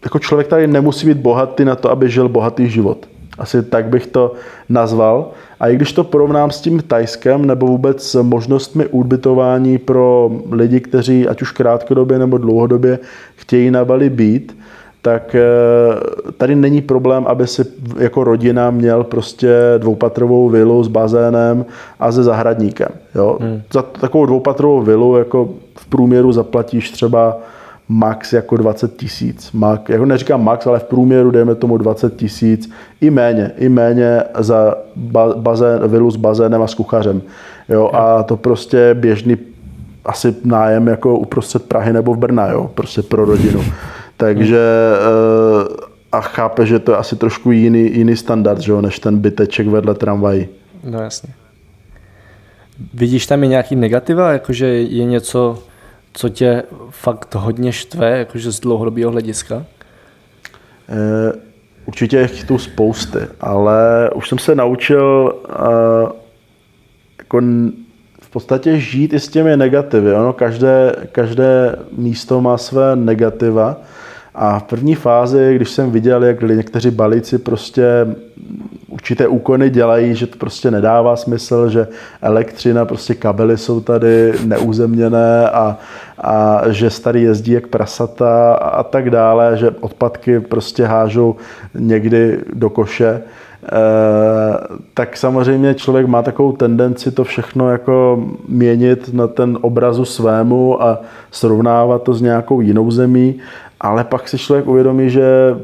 jako 0.04 0.18
člověk 0.18 0.48
tady 0.48 0.66
nemusí 0.66 1.06
být 1.06 1.18
bohatý 1.18 1.64
na 1.64 1.76
to, 1.76 1.90
aby 1.90 2.10
žil 2.10 2.28
bohatý 2.28 2.68
život. 2.68 3.06
Asi 3.38 3.62
tak 3.62 3.84
bych 3.84 4.06
to 4.06 4.32
nazval. 4.68 5.30
A 5.60 5.68
i 5.68 5.76
když 5.76 5.92
to 5.92 6.04
porovnám 6.04 6.50
s 6.50 6.60
tím 6.60 6.82
Tajskem 6.82 7.44
nebo 7.44 7.66
vůbec 7.66 8.16
možnostmi 8.22 8.86
ubytování 8.86 9.78
pro 9.78 10.30
lidi, 10.50 10.80
kteří 10.80 11.28
ať 11.28 11.42
už 11.42 11.50
krátkodobě 11.50 12.18
nebo 12.18 12.38
dlouhodobě 12.38 12.98
chtějí 13.36 13.70
na 13.70 13.84
Bali 13.84 14.10
být, 14.10 14.56
tak 15.02 15.34
eh, 15.34 15.44
tady 16.36 16.54
není 16.54 16.80
problém, 16.80 17.24
aby 17.26 17.46
si 17.46 17.64
jako 17.98 18.24
rodina 18.24 18.70
měl 18.70 19.04
prostě 19.04 19.54
dvoupatrovou 19.78 20.48
vilu 20.48 20.84
s 20.84 20.88
bazénem 20.88 21.64
a 22.00 22.12
se 22.12 22.22
zahradníkem. 22.22 22.88
Jo? 23.14 23.38
Hmm. 23.40 23.62
Za 23.72 23.82
takovou 23.82 24.26
dvoupatrovou 24.26 24.82
vilu 24.82 25.16
jako 25.16 25.48
v 25.78 25.86
průměru 25.86 26.32
zaplatíš 26.32 26.90
třeba 26.90 27.36
max 27.88 28.32
jako 28.32 28.56
20 28.56 28.96
tisíc. 28.96 29.56
Jako 29.88 30.04
neříkám 30.04 30.44
max, 30.44 30.66
ale 30.66 30.78
v 30.78 30.84
průměru 30.84 31.30
dejme 31.30 31.54
tomu 31.54 31.76
20 31.76 32.16
tisíc. 32.16 32.70
I 33.00 33.10
méně, 33.10 33.52
i 33.58 33.68
méně 33.68 34.22
za 34.38 34.74
bazén, 35.36 35.88
vilu 35.88 36.10
s 36.10 36.16
bazénem 36.16 36.62
a 36.62 36.66
s 36.66 36.74
kuchařem. 36.74 37.22
Jo, 37.68 37.90
a 37.92 38.22
to 38.22 38.36
prostě 38.36 38.94
běžný 38.94 39.36
asi 40.04 40.34
nájem 40.44 40.88
jako 40.88 41.18
uprostřed 41.18 41.62
Prahy 41.62 41.92
nebo 41.92 42.14
v 42.14 42.18
Brna, 42.18 42.48
jo, 42.48 42.70
prostě 42.74 43.02
pro 43.02 43.24
rodinu. 43.24 43.64
Takže 44.16 44.60
eh, 44.96 45.94
a 46.12 46.20
chápe, 46.20 46.66
že 46.66 46.78
to 46.78 46.92
je 46.92 46.98
asi 46.98 47.16
trošku 47.16 47.50
jiný, 47.50 47.96
jiný 47.96 48.16
standard, 48.16 48.60
že 48.60 48.72
jo, 48.72 48.80
než 48.80 48.98
ten 48.98 49.18
byteček 49.18 49.66
vedle 49.66 49.94
tramvají. 49.94 50.48
No 50.84 51.02
jasně. 51.02 51.34
Vidíš 52.94 53.26
tam 53.26 53.44
i 53.44 53.48
nějaký 53.48 53.76
negativa, 53.76 54.32
jakože 54.32 54.66
je 54.66 55.04
něco, 55.04 55.58
co 56.14 56.28
tě 56.28 56.62
fakt 56.90 57.34
hodně 57.34 57.72
štve, 57.72 58.18
jakože 58.18 58.52
z 58.52 58.60
dlouhodobého 58.60 59.10
hlediska? 59.10 59.64
E, 60.88 61.32
určitě 61.86 62.16
je 62.16 62.28
tu 62.28 62.58
spousty, 62.58 63.18
ale 63.40 64.10
už 64.14 64.28
jsem 64.28 64.38
se 64.38 64.54
naučil 64.54 65.34
e, 65.48 65.54
jako 67.18 67.40
v 68.20 68.30
podstatě 68.30 68.78
žít 68.78 69.12
i 69.12 69.20
s 69.20 69.28
těmi 69.28 69.56
negativy. 69.56 70.14
Ono, 70.14 70.32
každé, 70.32 70.96
každé 71.12 71.76
místo 71.92 72.40
má 72.40 72.58
své 72.58 72.96
negativa 72.96 73.76
a 74.34 74.58
v 74.58 74.62
první 74.62 74.94
fázi, 74.94 75.52
když 75.56 75.70
jsem 75.70 75.90
viděl, 75.90 76.24
jak 76.24 76.42
někteří 76.42 76.90
balíci 76.90 77.38
prostě 77.38 78.06
určité 78.88 79.28
úkony 79.28 79.70
dělají, 79.70 80.14
že 80.14 80.26
to 80.26 80.38
prostě 80.38 80.70
nedává 80.70 81.16
smysl, 81.16 81.68
že 81.68 81.88
elektřina, 82.22 82.84
prostě 82.84 83.14
kabely 83.14 83.58
jsou 83.58 83.80
tady 83.80 84.32
neuzemněné 84.44 85.50
a, 85.50 85.78
a 86.18 86.62
že 86.70 86.90
starý 86.90 87.22
jezdí 87.22 87.52
jak 87.52 87.66
prasata 87.66 88.54
a 88.54 88.82
tak 88.82 89.10
dále, 89.10 89.56
že 89.56 89.70
odpadky 89.70 90.40
prostě 90.40 90.84
hážou 90.84 91.36
někdy 91.74 92.40
do 92.52 92.70
koše, 92.70 93.22
eh, 93.22 93.70
tak 94.94 95.16
samozřejmě 95.16 95.74
člověk 95.74 96.06
má 96.06 96.22
takovou 96.22 96.52
tendenci 96.52 97.10
to 97.10 97.24
všechno 97.24 97.70
jako 97.70 98.24
měnit 98.48 99.14
na 99.14 99.26
ten 99.26 99.58
obrazu 99.60 100.04
svému 100.04 100.82
a 100.82 101.00
srovnávat 101.30 102.02
to 102.02 102.14
s 102.14 102.22
nějakou 102.22 102.60
jinou 102.60 102.90
zemí, 102.90 103.40
ale 103.80 104.04
pak 104.04 104.28
si 104.28 104.38
člověk 104.38 104.66
uvědomí, 104.66 105.10
že 105.10 105.56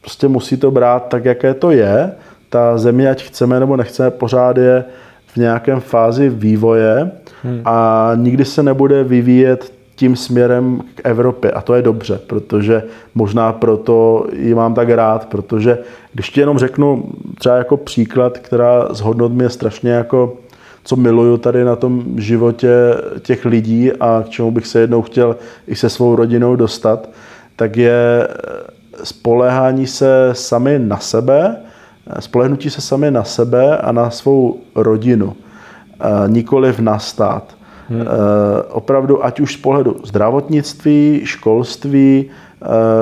prostě 0.00 0.28
musí 0.28 0.56
to 0.56 0.70
brát 0.70 1.08
tak, 1.08 1.24
jaké 1.24 1.54
to 1.54 1.70
je 1.70 2.12
ta 2.48 2.78
země, 2.78 3.10
ať 3.10 3.22
chceme 3.22 3.60
nebo 3.60 3.76
nechceme, 3.76 4.10
pořád 4.10 4.56
je 4.56 4.84
v 5.26 5.36
nějakém 5.36 5.80
fázi 5.80 6.28
vývoje 6.28 7.10
hmm. 7.42 7.62
a 7.64 8.10
nikdy 8.14 8.44
se 8.44 8.62
nebude 8.62 9.04
vyvíjet 9.04 9.72
tím 9.96 10.16
směrem 10.16 10.80
k 10.94 11.00
Evropě. 11.04 11.50
A 11.50 11.60
to 11.60 11.74
je 11.74 11.82
dobře, 11.82 12.20
protože 12.26 12.82
možná 13.14 13.52
proto 13.52 14.26
ji 14.32 14.54
mám 14.54 14.74
tak 14.74 14.88
rád, 14.88 15.26
protože 15.28 15.78
když 16.12 16.30
ti 16.30 16.40
jenom 16.40 16.58
řeknu 16.58 17.04
třeba 17.38 17.56
jako 17.56 17.76
příklad, 17.76 18.38
která 18.38 18.94
z 18.94 19.00
hodnot 19.00 19.32
mě 19.32 19.48
strašně 19.48 19.90
jako 19.90 20.36
co 20.84 20.96
miluju 20.96 21.36
tady 21.36 21.64
na 21.64 21.76
tom 21.76 22.04
životě 22.16 22.68
těch 23.20 23.44
lidí 23.44 23.92
a 23.92 24.22
k 24.26 24.28
čemu 24.28 24.50
bych 24.50 24.66
se 24.66 24.80
jednou 24.80 25.02
chtěl 25.02 25.36
i 25.66 25.76
se 25.76 25.88
svou 25.88 26.16
rodinou 26.16 26.56
dostat, 26.56 27.08
tak 27.56 27.76
je 27.76 28.28
spolehání 29.04 29.86
se 29.86 30.28
sami 30.32 30.78
na 30.78 30.98
sebe, 30.98 31.56
spolehnutí 32.20 32.70
se 32.70 32.80
sami 32.80 33.10
na 33.10 33.24
sebe 33.24 33.78
a 33.78 33.92
na 33.92 34.10
svou 34.10 34.60
rodinu, 34.74 35.36
nikoliv 36.26 36.78
na 36.78 36.98
stát. 36.98 37.54
Hmm. 37.88 38.06
Opravdu, 38.70 39.24
ať 39.24 39.40
už 39.40 39.52
z 39.52 39.56
pohledu 39.56 39.96
zdravotnictví, 40.04 41.20
školství, 41.24 42.30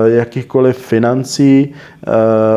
jakýchkoliv 0.04 0.78
financí, 0.78 1.68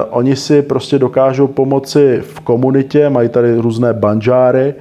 oni 0.09 0.35
si 0.35 0.61
prostě 0.61 0.99
dokážou 0.99 1.47
pomoci 1.47 2.19
v 2.21 2.39
komunitě, 2.39 3.09
mají 3.09 3.29
tady 3.29 3.57
různé 3.57 3.93
banžáry, 3.93 4.73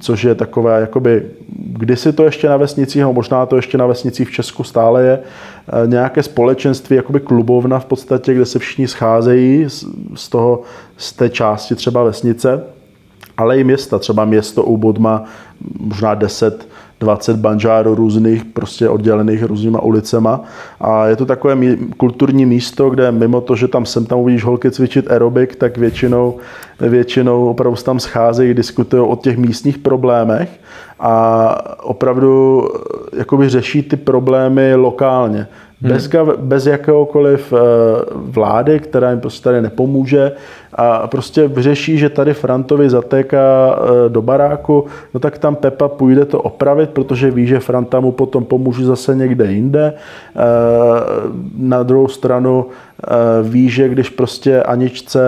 což 0.00 0.24
je 0.24 0.34
takové, 0.34 0.80
jakoby, 0.80 1.22
kdysi 1.58 2.12
to 2.12 2.24
ještě 2.24 2.48
na 2.48 2.56
vesnicích, 2.56 3.00
nebo 3.00 3.12
možná 3.12 3.46
to 3.46 3.56
ještě 3.56 3.78
na 3.78 3.86
vesnicích 3.86 4.28
v 4.28 4.32
Česku 4.32 4.64
stále 4.64 5.02
je, 5.02 5.18
nějaké 5.86 6.22
společenství, 6.22 6.96
jakoby 6.96 7.20
klubovna 7.20 7.78
v 7.78 7.84
podstatě, 7.84 8.34
kde 8.34 8.46
se 8.46 8.58
všichni 8.58 8.88
scházejí 8.88 9.64
z, 10.14 10.28
toho, 10.28 10.62
z 10.96 11.12
té 11.12 11.28
části 11.28 11.74
třeba 11.74 12.02
vesnice, 12.02 12.62
ale 13.36 13.58
i 13.58 13.64
města, 13.64 13.98
třeba 13.98 14.24
město 14.24 14.64
u 14.64 14.76
Bodma, 14.76 15.24
možná 15.80 16.14
10 16.14 16.68
20 17.00 17.36
banžárů 17.36 17.94
různých, 17.94 18.44
prostě 18.44 18.88
oddělených 18.88 19.44
různýma 19.44 19.82
ulicema. 19.82 20.40
A 20.80 21.06
je 21.06 21.16
to 21.16 21.26
takové 21.26 21.56
kulturní 21.96 22.46
místo, 22.46 22.90
kde 22.90 23.12
mimo 23.12 23.40
to, 23.40 23.56
že 23.56 23.68
tam 23.68 23.86
sem 23.86 24.06
tam 24.06 24.18
uvidíš 24.18 24.44
holky 24.44 24.70
cvičit 24.70 25.10
aerobik, 25.10 25.56
tak 25.56 25.78
většinou, 25.78 26.36
většinou 26.80 27.48
opravdu 27.48 27.82
tam 27.82 28.00
scházejí, 28.00 28.54
diskutují 28.54 29.02
o 29.02 29.16
těch 29.16 29.36
místních 29.36 29.78
problémech 29.78 30.60
a 31.00 31.54
opravdu 31.82 32.68
jakoby 33.16 33.48
řeší 33.48 33.82
ty 33.82 33.96
problémy 33.96 34.74
lokálně. 34.74 35.46
Hmm. 35.82 35.92
Bez, 35.92 36.10
bez 36.36 36.66
jakéhokoliv 36.66 37.52
eh, 37.52 37.56
vlády, 38.12 38.80
která 38.80 39.10
jim 39.10 39.20
prostě 39.20 39.44
tady 39.44 39.62
nepomůže 39.62 40.32
a 40.74 41.06
prostě 41.06 41.48
vyřeší, 41.48 41.98
že 41.98 42.08
tady 42.08 42.34
Frantovi 42.34 42.90
zatéká 42.90 43.78
eh, 43.78 44.08
do 44.08 44.22
baráku, 44.22 44.86
no 45.14 45.20
tak 45.20 45.38
tam 45.38 45.56
Pepa 45.56 45.88
půjde 45.88 46.24
to 46.24 46.42
opravit, 46.42 46.90
protože 46.90 47.30
ví, 47.30 47.46
že 47.46 47.60
Franta 47.60 48.00
mu 48.00 48.12
potom 48.12 48.44
pomůže 48.44 48.84
zase 48.84 49.14
někde 49.14 49.52
jinde. 49.52 49.92
Eh, 49.94 50.40
na 51.58 51.82
druhou 51.82 52.08
stranu 52.08 52.66
ví, 53.42 53.68
že 53.70 53.88
když 53.88 54.10
prostě 54.10 54.62
Aničce 54.62 55.20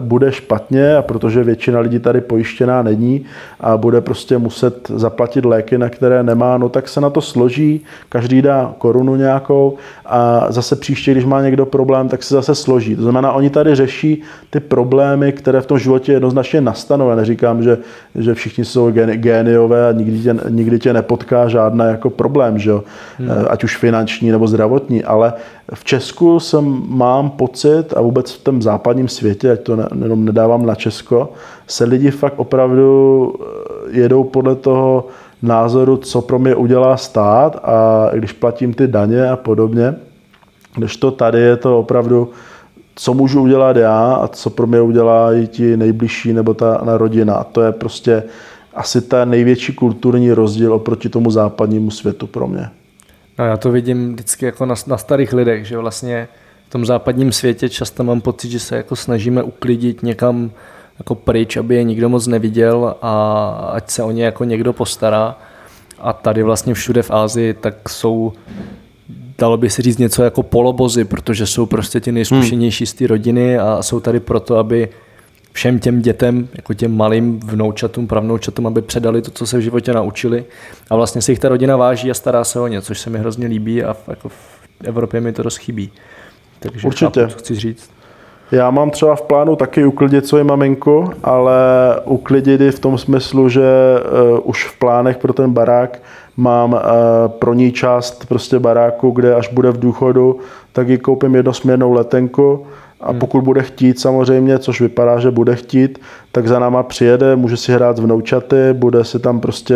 bude 0.00 0.32
špatně, 0.32 0.96
a 0.96 1.02
protože 1.02 1.44
většina 1.44 1.80
lidí 1.80 1.98
tady 1.98 2.20
pojištěná 2.20 2.82
není 2.82 3.24
a 3.60 3.76
bude 3.76 4.00
prostě 4.00 4.38
muset 4.38 4.88
zaplatit 4.94 5.44
léky, 5.44 5.78
na 5.78 5.88
které 5.88 6.22
nemá, 6.22 6.58
no 6.58 6.68
tak 6.68 6.88
se 6.88 7.00
na 7.00 7.10
to 7.10 7.20
složí, 7.20 7.80
každý 8.08 8.42
dá 8.42 8.74
korunu 8.78 9.16
nějakou 9.16 9.76
a 10.06 10.46
zase 10.48 10.76
příště, 10.76 11.12
když 11.12 11.24
má 11.24 11.42
někdo 11.42 11.66
problém, 11.66 12.08
tak 12.08 12.22
se 12.22 12.34
zase 12.34 12.54
složí. 12.54 12.96
To 12.96 13.02
znamená, 13.02 13.32
oni 13.32 13.50
tady 13.50 13.74
řeší 13.74 14.22
ty 14.50 14.60
problémy, 14.60 15.32
které 15.32 15.60
v 15.60 15.66
tom 15.66 15.78
životě 15.78 16.12
jednoznačně 16.12 16.60
nastanou. 16.60 17.10
Já 17.10 17.16
neříkám, 17.16 17.62
že, 17.62 17.78
že 18.14 18.34
všichni 18.34 18.64
jsou 18.64 18.90
géniové 18.90 19.88
a 19.88 19.92
nikdy 19.92 20.18
tě, 20.18 20.36
nikdy 20.48 20.78
tě 20.78 20.92
nepotká 20.92 21.48
žádná 21.48 21.84
jako 21.84 22.10
problém, 22.10 22.58
že 22.58 22.70
jo? 22.70 22.84
Hmm. 23.18 23.30
Eh, 23.30 23.48
ať 23.48 23.64
už 23.64 23.76
finanční 23.76 24.30
nebo 24.30 24.46
zdravotní, 24.46 25.04
ale 25.04 25.32
v 25.74 25.84
Česku 25.84 26.40
jsem 26.40 26.82
mám 27.16 27.30
pocit 27.30 27.94
a 27.96 28.00
vůbec 28.00 28.32
v 28.32 28.44
tom 28.44 28.62
západním 28.62 29.08
světě, 29.08 29.52
ať 29.52 29.60
to 29.60 29.78
jenom 30.02 30.24
nedávám 30.24 30.66
na 30.66 30.74
Česko, 30.74 31.32
se 31.66 31.84
lidi 31.84 32.10
fakt 32.10 32.34
opravdu 32.36 33.34
jedou 33.90 34.24
podle 34.24 34.54
toho 34.54 35.06
názoru, 35.42 35.96
co 35.96 36.22
pro 36.22 36.38
mě 36.38 36.54
udělá 36.54 36.96
stát 36.96 37.56
a 37.64 38.10
když 38.14 38.32
platím 38.32 38.74
ty 38.74 38.86
daně 38.86 39.28
a 39.28 39.36
podobně. 39.36 39.94
Když 40.76 40.96
to 40.96 41.10
tady 41.10 41.40
je 41.40 41.56
to 41.56 41.78
opravdu, 41.78 42.30
co 42.94 43.14
můžu 43.14 43.42
udělat 43.42 43.76
já 43.76 44.14
a 44.14 44.28
co 44.28 44.50
pro 44.50 44.66
mě 44.66 44.80
udělá 44.80 45.34
i 45.34 45.46
ti 45.46 45.76
nejbližší 45.76 46.32
nebo 46.32 46.54
ta 46.54 46.80
na 46.84 46.98
rodina. 46.98 47.34
A 47.34 47.44
to 47.44 47.62
je 47.62 47.72
prostě 47.72 48.22
asi 48.74 49.00
ten 49.00 49.30
největší 49.30 49.72
kulturní 49.72 50.32
rozdíl 50.32 50.74
oproti 50.74 51.08
tomu 51.08 51.30
západnímu 51.30 51.90
světu 51.90 52.26
pro 52.26 52.46
mě. 52.46 52.68
No 53.38 53.44
já 53.44 53.56
to 53.56 53.70
vidím 53.70 54.12
vždycky 54.12 54.46
jako 54.46 54.66
na, 54.66 54.74
na 54.86 54.96
starých 54.96 55.32
lidech, 55.32 55.66
že 55.66 55.78
vlastně 55.78 56.28
v 56.66 56.70
tom 56.70 56.86
západním 56.86 57.32
světě 57.32 57.68
často 57.68 58.04
mám 58.04 58.20
pocit, 58.20 58.50
že 58.50 58.60
se 58.60 58.76
jako 58.76 58.96
snažíme 58.96 59.42
uklidit 59.42 60.02
někam 60.02 60.50
jako 60.98 61.14
pryč, 61.14 61.56
aby 61.56 61.74
je 61.74 61.84
nikdo 61.84 62.08
moc 62.08 62.26
neviděl 62.26 62.94
a 63.02 63.48
ať 63.72 63.90
se 63.90 64.02
o 64.02 64.10
ně 64.10 64.24
jako 64.24 64.44
někdo 64.44 64.72
postará. 64.72 65.38
A 65.98 66.12
tady 66.12 66.42
vlastně 66.42 66.74
všude 66.74 67.02
v 67.02 67.10
Ázii 67.10 67.54
tak 67.54 67.88
jsou 67.88 68.32
dalo 69.38 69.56
by 69.56 69.70
se 69.70 69.82
říct 69.82 69.98
něco 69.98 70.22
jako 70.22 70.42
polobozy, 70.42 71.04
protože 71.04 71.46
jsou 71.46 71.66
prostě 71.66 72.00
ti 72.00 72.12
nejzkušenější 72.12 72.86
z 72.86 72.94
té 72.94 73.06
rodiny 73.06 73.58
a 73.58 73.82
jsou 73.82 74.00
tady 74.00 74.20
proto, 74.20 74.56
aby 74.56 74.88
všem 75.52 75.78
těm 75.78 76.02
dětem, 76.02 76.48
jako 76.54 76.74
těm 76.74 76.96
malým 76.96 77.40
vnoučatům, 77.40 78.06
pravnoučatům, 78.06 78.66
aby 78.66 78.82
předali 78.82 79.22
to, 79.22 79.30
co 79.30 79.46
se 79.46 79.58
v 79.58 79.60
životě 79.60 79.92
naučili. 79.92 80.44
A 80.90 80.96
vlastně 80.96 81.22
si 81.22 81.32
jich 81.32 81.38
ta 81.38 81.48
rodina 81.48 81.76
váží 81.76 82.10
a 82.10 82.14
stará 82.14 82.44
se 82.44 82.60
o 82.60 82.66
ně, 82.66 82.82
což 82.82 83.00
se 83.00 83.10
mi 83.10 83.18
hrozně 83.18 83.46
líbí 83.46 83.84
a 83.84 83.92
v, 83.92 84.08
jako 84.08 84.28
v 84.28 84.34
Evropě 84.84 85.20
mi 85.20 85.32
to 85.32 85.42
dost 85.42 85.56
chybí. 85.56 85.92
Takže 86.58 86.86
Určitě. 86.86 87.20
Chápu, 87.20 87.32
co 87.32 87.38
chci 87.38 87.54
říct. 87.54 87.90
Já 88.52 88.70
mám 88.70 88.90
třeba 88.90 89.16
v 89.16 89.22
plánu 89.22 89.56
taky 89.56 89.84
uklidit 89.84 90.26
svoji 90.26 90.44
maminku, 90.44 91.10
ale 91.22 91.54
uklidit 92.04 92.60
ji 92.60 92.70
v 92.70 92.78
tom 92.78 92.98
smyslu, 92.98 93.48
že 93.48 93.62
uh, 94.32 94.40
už 94.42 94.64
v 94.64 94.78
plánech 94.78 95.16
pro 95.16 95.32
ten 95.32 95.52
barák 95.52 96.02
mám 96.36 96.72
uh, 96.72 96.78
pro 97.28 97.54
ní 97.54 97.72
část 97.72 98.28
prostě 98.28 98.58
baráku, 98.58 99.10
kde 99.10 99.34
až 99.34 99.52
bude 99.52 99.70
v 99.70 99.80
důchodu, 99.80 100.38
tak 100.72 100.88
ji 100.88 100.98
koupím 100.98 101.34
jednosměrnou 101.34 101.92
letenku 101.92 102.66
a 103.00 103.10
hmm. 103.10 103.18
pokud 103.18 103.40
bude 103.44 103.62
chtít 103.62 104.00
samozřejmě, 104.00 104.58
což 104.58 104.80
vypadá, 104.80 105.18
že 105.18 105.30
bude 105.30 105.56
chtít, 105.56 105.98
tak 106.32 106.48
za 106.48 106.58
náma 106.58 106.82
přijede, 106.82 107.36
může 107.36 107.56
si 107.56 107.72
hrát 107.72 107.96
s 107.96 108.00
vnoučaty, 108.00 108.56
bude 108.72 109.04
si 109.04 109.18
tam 109.18 109.40
prostě 109.40 109.74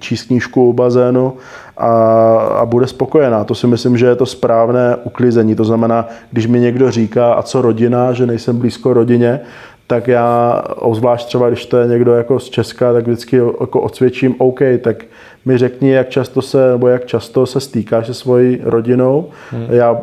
číst 0.00 0.26
knížku 0.26 0.68
u 0.68 0.72
bazénu 0.72 1.32
a, 1.76 1.90
a 2.36 2.66
bude 2.66 2.86
spokojená. 2.86 3.44
To 3.44 3.54
si 3.54 3.66
myslím, 3.66 3.96
že 3.96 4.06
je 4.06 4.16
to 4.16 4.26
správné 4.26 4.96
uklizení. 5.04 5.54
To 5.54 5.64
znamená, 5.64 6.08
když 6.32 6.46
mi 6.46 6.60
někdo 6.60 6.90
říká, 6.90 7.32
a 7.32 7.42
co 7.42 7.62
rodina, 7.62 8.12
že 8.12 8.26
nejsem 8.26 8.58
blízko 8.58 8.92
rodině, 8.92 9.40
tak 9.86 10.08
já, 10.08 10.62
obzvlášť 10.76 11.26
třeba, 11.26 11.48
když 11.48 11.66
to 11.66 11.76
je 11.76 11.88
někdo 11.88 12.14
jako 12.14 12.40
z 12.40 12.50
Česka, 12.50 12.92
tak 12.92 13.06
vždycky 13.06 13.36
jako 13.36 13.80
odsvědčím, 13.80 14.34
OK, 14.38 14.60
tak 14.80 15.04
mi 15.44 15.58
řekni, 15.58 15.90
jak 15.90 16.08
často 16.08 16.42
se, 16.42 16.70
nebo 16.70 16.88
jak 16.88 17.06
často 17.06 17.46
se 17.46 17.60
stýkáš 17.60 18.06
se 18.06 18.14
svojí 18.14 18.58
rodinou. 18.62 19.28
Hmm. 19.50 19.66
Já 19.68 20.00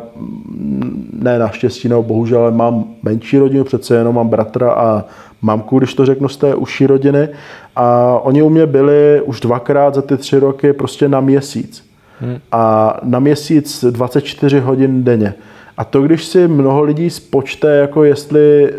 ne 1.12 1.38
naštěstí, 1.38 1.88
nebo 1.88 2.02
bohužel, 2.02 2.40
ale 2.40 2.50
mám 2.50 2.84
menší 3.02 3.38
rodinu, 3.38 3.64
přece 3.64 3.96
jenom 3.96 4.14
mám 4.14 4.28
bratra 4.28 4.72
a 4.72 5.04
mamku, 5.42 5.78
když 5.78 5.94
to 5.94 6.06
řeknu 6.06 6.28
z 6.28 6.36
té 6.36 6.54
užší 6.54 6.86
rodiny. 6.86 7.28
A 7.76 8.18
oni 8.22 8.42
u 8.42 8.48
mě 8.48 8.66
byli 8.66 9.22
už 9.24 9.40
dvakrát 9.40 9.94
za 9.94 10.02
ty 10.02 10.16
tři 10.16 10.38
roky 10.38 10.72
prostě 10.72 11.08
na 11.08 11.20
měsíc. 11.20 11.92
Hmm. 12.20 12.38
A 12.52 12.96
na 13.02 13.18
měsíc 13.18 13.84
24 13.90 14.60
hodin 14.60 15.04
denně. 15.04 15.34
A 15.76 15.84
to, 15.84 16.02
když 16.02 16.24
si 16.24 16.48
mnoho 16.48 16.82
lidí 16.82 17.10
spočte, 17.10 17.76
jako 17.76 18.04
jestli 18.04 18.72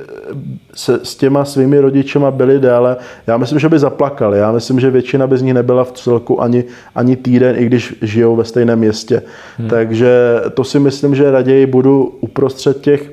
se 0.73 0.99
s 1.04 1.15
těma 1.15 1.45
svými 1.45 1.80
rodičema 1.80 2.32
byli 2.32 2.60
déle, 2.60 2.97
já 3.28 3.38
myslím, 3.38 3.60
že 3.60 3.69
by 3.69 3.80
zaplakali. 3.80 4.38
Já 4.38 4.52
myslím, 4.52 4.80
že 4.80 4.91
většina 4.91 5.28
by 5.28 5.38
z 5.38 5.41
nich 5.41 5.54
nebyla 5.54 5.84
v 5.84 5.91
celku 5.91 6.41
ani, 6.41 6.63
ani 6.95 7.15
týden, 7.15 7.56
i 7.60 7.65
když 7.65 7.95
žijou 8.02 8.36
ve 8.36 8.43
stejném 8.43 8.80
městě. 8.80 9.21
Hmm. 9.58 9.69
Takže 9.69 10.41
to 10.54 10.63
si 10.63 10.80
myslím, 10.80 11.15
že 11.15 11.32
raději 11.32 11.65
budu 11.65 12.17
uprostřed 12.21 12.82
těch 12.82 13.12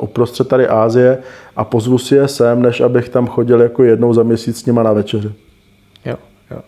uprostřed 0.00 0.48
tady 0.48 0.68
Ázie 0.68 1.18
a 1.56 1.64
pozvu 1.64 1.98
si 1.98 2.14
je 2.14 2.28
sem, 2.28 2.62
než 2.62 2.80
abych 2.80 3.08
tam 3.08 3.26
chodil 3.26 3.60
jako 3.60 3.84
jednou 3.84 4.14
za 4.14 4.22
měsíc 4.22 4.60
s 4.60 4.66
nima 4.66 4.82
na 4.82 4.92
večeři. 4.92 5.32
Jo, 6.04 6.16
jo. 6.50 6.58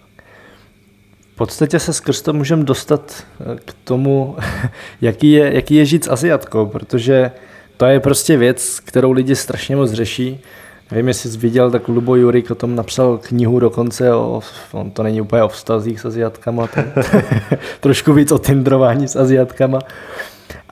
V 1.33 1.37
podstatě 1.37 1.79
se 1.79 1.93
skrz 1.93 2.23
to 2.23 2.33
můžeme 2.33 2.65
dostat 2.65 3.25
eh, 3.41 3.57
k 3.65 3.75
tomu, 3.85 4.37
jaký 5.01 5.33
je, 5.33 5.55
jaký 5.55 5.75
je 5.75 5.85
žít 5.85 6.05
s 6.05 6.11
Aziatkou, 6.11 6.67
protože 6.67 7.31
to 7.77 7.87
je 7.87 8.01
prostě 8.01 8.37
věc, 8.37 8.81
kterou 8.81 9.13
lidi 9.13 9.37
strašně 9.37 9.77
moc 9.77 9.93
řeší. 9.93 10.41
Nevím, 10.91 11.09
jestli 11.09 11.31
jsi 11.31 11.39
viděl, 11.39 11.71
tak 11.71 11.89
Lubo 11.89 12.17
Jurik 12.17 12.51
o 12.51 12.55
tom 12.55 12.77
napsal 12.77 13.19
knihu 13.19 13.59
dokonce, 13.59 14.15
o, 14.15 14.41
on 14.73 14.91
to 14.91 15.03
není 15.03 15.21
úplně 15.21 15.43
o 15.43 15.49
vztazích 15.49 16.01
s 16.01 16.05
Aziatkama, 16.05 16.69
trošku 17.81 18.13
víc 18.13 18.33
o 18.33 18.39
tindrování 18.39 19.09
s 19.09 19.17
Aziatkama. 19.17 19.79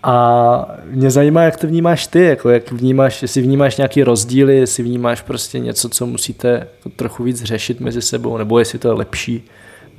A 0.03 0.69
mě 0.91 1.11
zajímá, 1.11 1.43
jak 1.43 1.57
to 1.57 1.67
vnímáš 1.67 2.07
ty, 2.07 2.25
jako 2.25 2.51
jak 2.51 2.73
vnímáš, 2.73 3.23
jestli 3.23 3.43
vnímáš 3.43 3.77
nějaký 3.77 4.03
rozdíly, 4.03 4.57
jestli 4.57 4.83
vnímáš 4.83 5.23
prostě 5.23 5.59
něco, 5.59 5.89
co 5.89 6.07
musíte 6.07 6.69
trochu 6.97 7.23
víc 7.23 7.43
řešit 7.43 7.81
mezi 7.81 8.03
sebou, 8.03 8.37
nebo 8.37 8.59
jestli 8.59 8.79
to 8.79 8.89
je 8.89 8.95
lepší, 8.95 9.45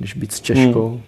než 0.00 0.14
být 0.14 0.32
s 0.32 0.40
Češkou. 0.40 0.88
Hmm. 0.88 1.00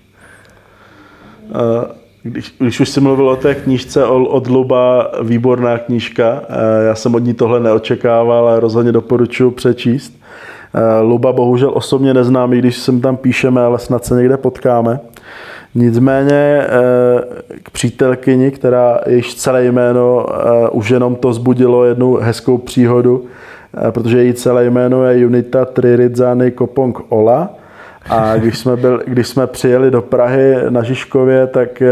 Uh, 1.51 1.85
když, 2.23 2.55
když 2.59 2.81
už 2.81 2.89
jsi 2.89 3.01
mluvil 3.01 3.29
o 3.29 3.37
té 3.37 3.55
knížce 3.55 4.05
od 4.07 4.47
Luba, 4.47 5.11
výborná 5.23 5.79
knížka. 5.79 6.43
Eh, 6.49 6.85
já 6.85 6.95
jsem 6.95 7.15
od 7.15 7.19
ní 7.19 7.35
tohle 7.35 7.61
neočekával, 7.61 8.49
ale 8.49 8.61
rozhodně 8.61 8.93
doporučuji 8.93 9.51
přečíst. 9.51 10.21
Eh, 10.75 11.01
Luba 11.01 11.33
bohužel 11.33 11.71
osobně 11.75 12.15
neznám, 12.15 12.53
i 12.53 12.59
když 12.59 12.77
sem 12.77 13.01
tam 13.01 13.17
píšeme, 13.17 13.61
ale 13.61 13.79
snad 13.79 14.05
se 14.05 14.15
někde 14.15 14.37
potkáme. 14.37 15.01
Nicméně 15.75 16.63
eh, 16.63 16.69
k 17.63 17.71
přítelkyni, 17.71 18.51
která 18.51 19.01
již 19.07 19.35
celé 19.35 19.65
jméno, 19.65 20.27
už 20.73 20.91
jenom 20.91 21.17
to 21.17 21.33
zbudilo 21.33 21.85
jednu 21.85 22.15
hezkou 22.15 22.59
příhodu, 22.59 23.25
protože 23.91 24.19
její 24.19 24.35
celé 24.35 24.65
jméno 24.65 25.05
je 25.05 25.19
Junita 25.19 25.65
Triridzany 25.65 26.51
Kopong 26.51 26.99
Ola. 27.09 27.51
A 28.09 28.37
když 28.37 28.59
jsme, 28.59 28.77
byl, 28.77 29.03
když 29.07 29.29
jsme 29.29 29.47
přijeli 29.47 29.91
do 29.91 30.03
Prahy 30.03 30.57
na 30.69 30.83
Žižkově, 30.83 31.47
tak 31.47 31.83
eh, 31.83 31.91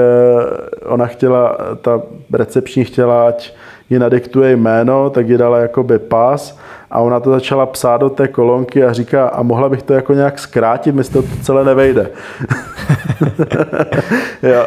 ona 0.86 1.06
chtěla, 1.06 1.56
ta 1.82 2.02
recepční 2.32 2.84
chtěla, 2.84 3.28
ať 3.28 3.54
ji 3.90 3.98
nadiktuje 3.98 4.56
jméno, 4.56 5.10
tak 5.10 5.28
ji 5.28 5.38
dala 5.38 5.58
jakoby 5.58 5.98
pás. 5.98 6.58
A 6.90 7.00
ona 7.00 7.20
to 7.20 7.30
začala 7.30 7.66
psát 7.66 7.96
do 7.96 8.10
té 8.10 8.28
kolonky 8.28 8.84
a 8.84 8.92
říká, 8.92 9.28
a 9.28 9.42
mohla 9.42 9.68
bych 9.68 9.82
to 9.82 9.94
jako 9.94 10.12
nějak 10.14 10.38
zkrátit, 10.38 10.94
mi 10.94 11.04
to 11.04 11.22
celé 11.42 11.64
nevejde. 11.64 12.10
jo. 14.42 14.66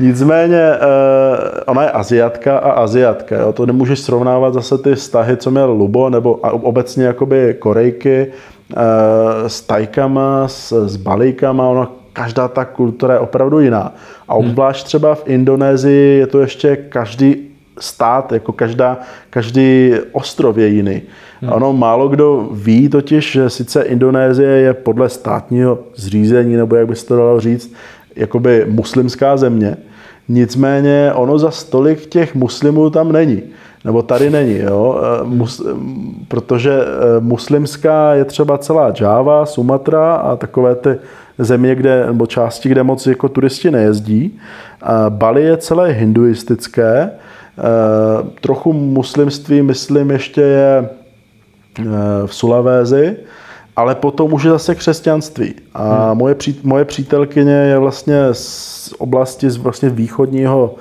Nicméně 0.00 0.60
eh, 0.60 1.64
ona 1.66 1.82
je 1.82 1.90
Aziatka 1.90 2.58
a 2.58 2.70
Aziatka. 2.70 3.36
Jo. 3.36 3.52
To 3.52 3.66
nemůžeš 3.66 4.00
srovnávat 4.00 4.54
zase 4.54 4.78
ty 4.78 4.94
vztahy, 4.94 5.36
co 5.36 5.50
měl 5.50 5.70
Lubo, 5.70 6.10
nebo 6.10 6.34
obecně 6.34 7.04
jakoby 7.04 7.56
Korejky 7.58 8.32
Eh, 8.76 9.48
s 9.48 9.60
tajkama, 9.60 10.48
s, 10.48 10.72
s 10.88 10.96
balíkama, 10.96 11.68
ono, 11.68 11.88
každá 12.12 12.48
ta 12.48 12.64
kultura 12.64 13.14
je 13.14 13.20
opravdu 13.20 13.60
jiná. 13.60 13.94
A 14.28 14.34
hmm. 14.34 14.44
obzvlášť 14.44 14.86
třeba 14.86 15.14
v 15.14 15.22
Indonésii 15.26 16.18
je 16.18 16.26
to 16.26 16.40
ještě 16.40 16.76
každý 16.76 17.51
stát, 17.78 18.32
jako 18.32 18.52
každá, 18.52 18.98
každý 19.30 19.92
ostrov 20.12 20.56
je 20.56 20.68
jiný. 20.68 21.02
Hmm. 21.40 21.52
Ono 21.52 21.72
málo 21.72 22.08
kdo 22.08 22.48
ví 22.52 22.88
totiž, 22.88 23.32
že 23.32 23.50
sice 23.50 23.82
Indonésie 23.82 24.48
je 24.48 24.74
podle 24.74 25.08
státního 25.08 25.78
zřízení, 25.96 26.56
nebo 26.56 26.76
jak 26.76 26.86
by 26.86 26.96
se 26.96 27.06
to 27.06 27.16
dalo 27.16 27.40
říct, 27.40 27.74
jakoby 28.16 28.66
muslimská 28.68 29.36
země, 29.36 29.76
nicméně 30.28 31.12
ono 31.14 31.38
za 31.38 31.50
stolik 31.50 32.06
těch 32.06 32.34
muslimů 32.34 32.90
tam 32.90 33.12
není 33.12 33.42
nebo 33.84 34.02
tady 34.02 34.30
není, 34.30 34.58
jo? 34.58 35.00
Eh, 35.02 35.24
mus, 35.24 35.62
protože 36.28 36.72
eh, 36.72 37.20
muslimská 37.20 38.14
je 38.14 38.24
třeba 38.24 38.58
celá 38.58 38.92
Java, 39.00 39.46
Sumatra 39.46 40.14
a 40.14 40.36
takové 40.36 40.74
ty 40.74 40.98
země, 41.38 41.74
kde, 41.74 42.06
nebo 42.06 42.26
části, 42.26 42.68
kde 42.68 42.82
moc 42.82 43.06
jako 43.06 43.28
turisti 43.28 43.70
nejezdí. 43.70 44.38
Bali 45.08 45.42
je 45.42 45.56
celé 45.56 45.92
hinduistické, 45.92 47.10
trochu 48.40 48.72
muslimství, 48.72 49.62
myslím, 49.62 50.10
ještě 50.10 50.40
je 50.40 50.88
v 52.26 52.34
Sulavézi, 52.34 53.16
ale 53.76 53.94
potom 53.94 54.32
už 54.32 54.44
je 54.44 54.50
zase 54.50 54.74
křesťanství. 54.74 55.54
A 55.74 56.08
hmm. 56.08 56.18
moje, 56.18 56.34
pří, 56.34 56.60
moje 56.62 56.84
přítelkyně 56.84 57.52
je 57.52 57.78
vlastně 57.78 58.28
z 58.32 58.94
oblasti 58.98 59.50
z 59.50 59.56
vlastně 59.56 59.90
východního 59.90 60.74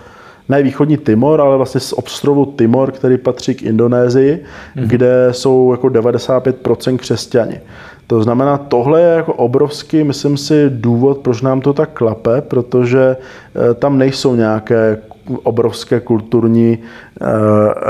ne 0.52 0.64
východní 0.64 0.98
Timor, 0.98 1.42
ale 1.42 1.58
vlastně 1.58 1.80
z 1.80 1.94
ostrovu 1.94 2.46
Timor, 2.46 2.92
který 2.92 3.18
patří 3.18 3.56
k 3.56 3.62
Indonésii, 3.62 4.36
mm-hmm. 4.36 4.88
kde 4.88 5.28
jsou 5.32 5.72
jako 5.72 5.88
95% 5.88 6.98
křesťani. 6.98 7.62
To 8.08 8.24
znamená, 8.24 8.58
tohle 8.58 9.02
je 9.02 9.16
jako 9.16 9.34
obrovský, 9.34 10.04
myslím 10.04 10.38
si, 10.38 10.70
důvod, 10.70 11.18
proč 11.18 11.42
nám 11.42 11.62
to 11.62 11.74
tak 11.74 11.90
klape, 11.94 12.42
protože 12.42 13.16
eh, 13.16 13.74
tam 13.74 13.98
nejsou 13.98 14.36
nějaké 14.36 14.98
obrovské 15.38 16.00
kulturní 16.00 16.78
uh, 16.78 17.28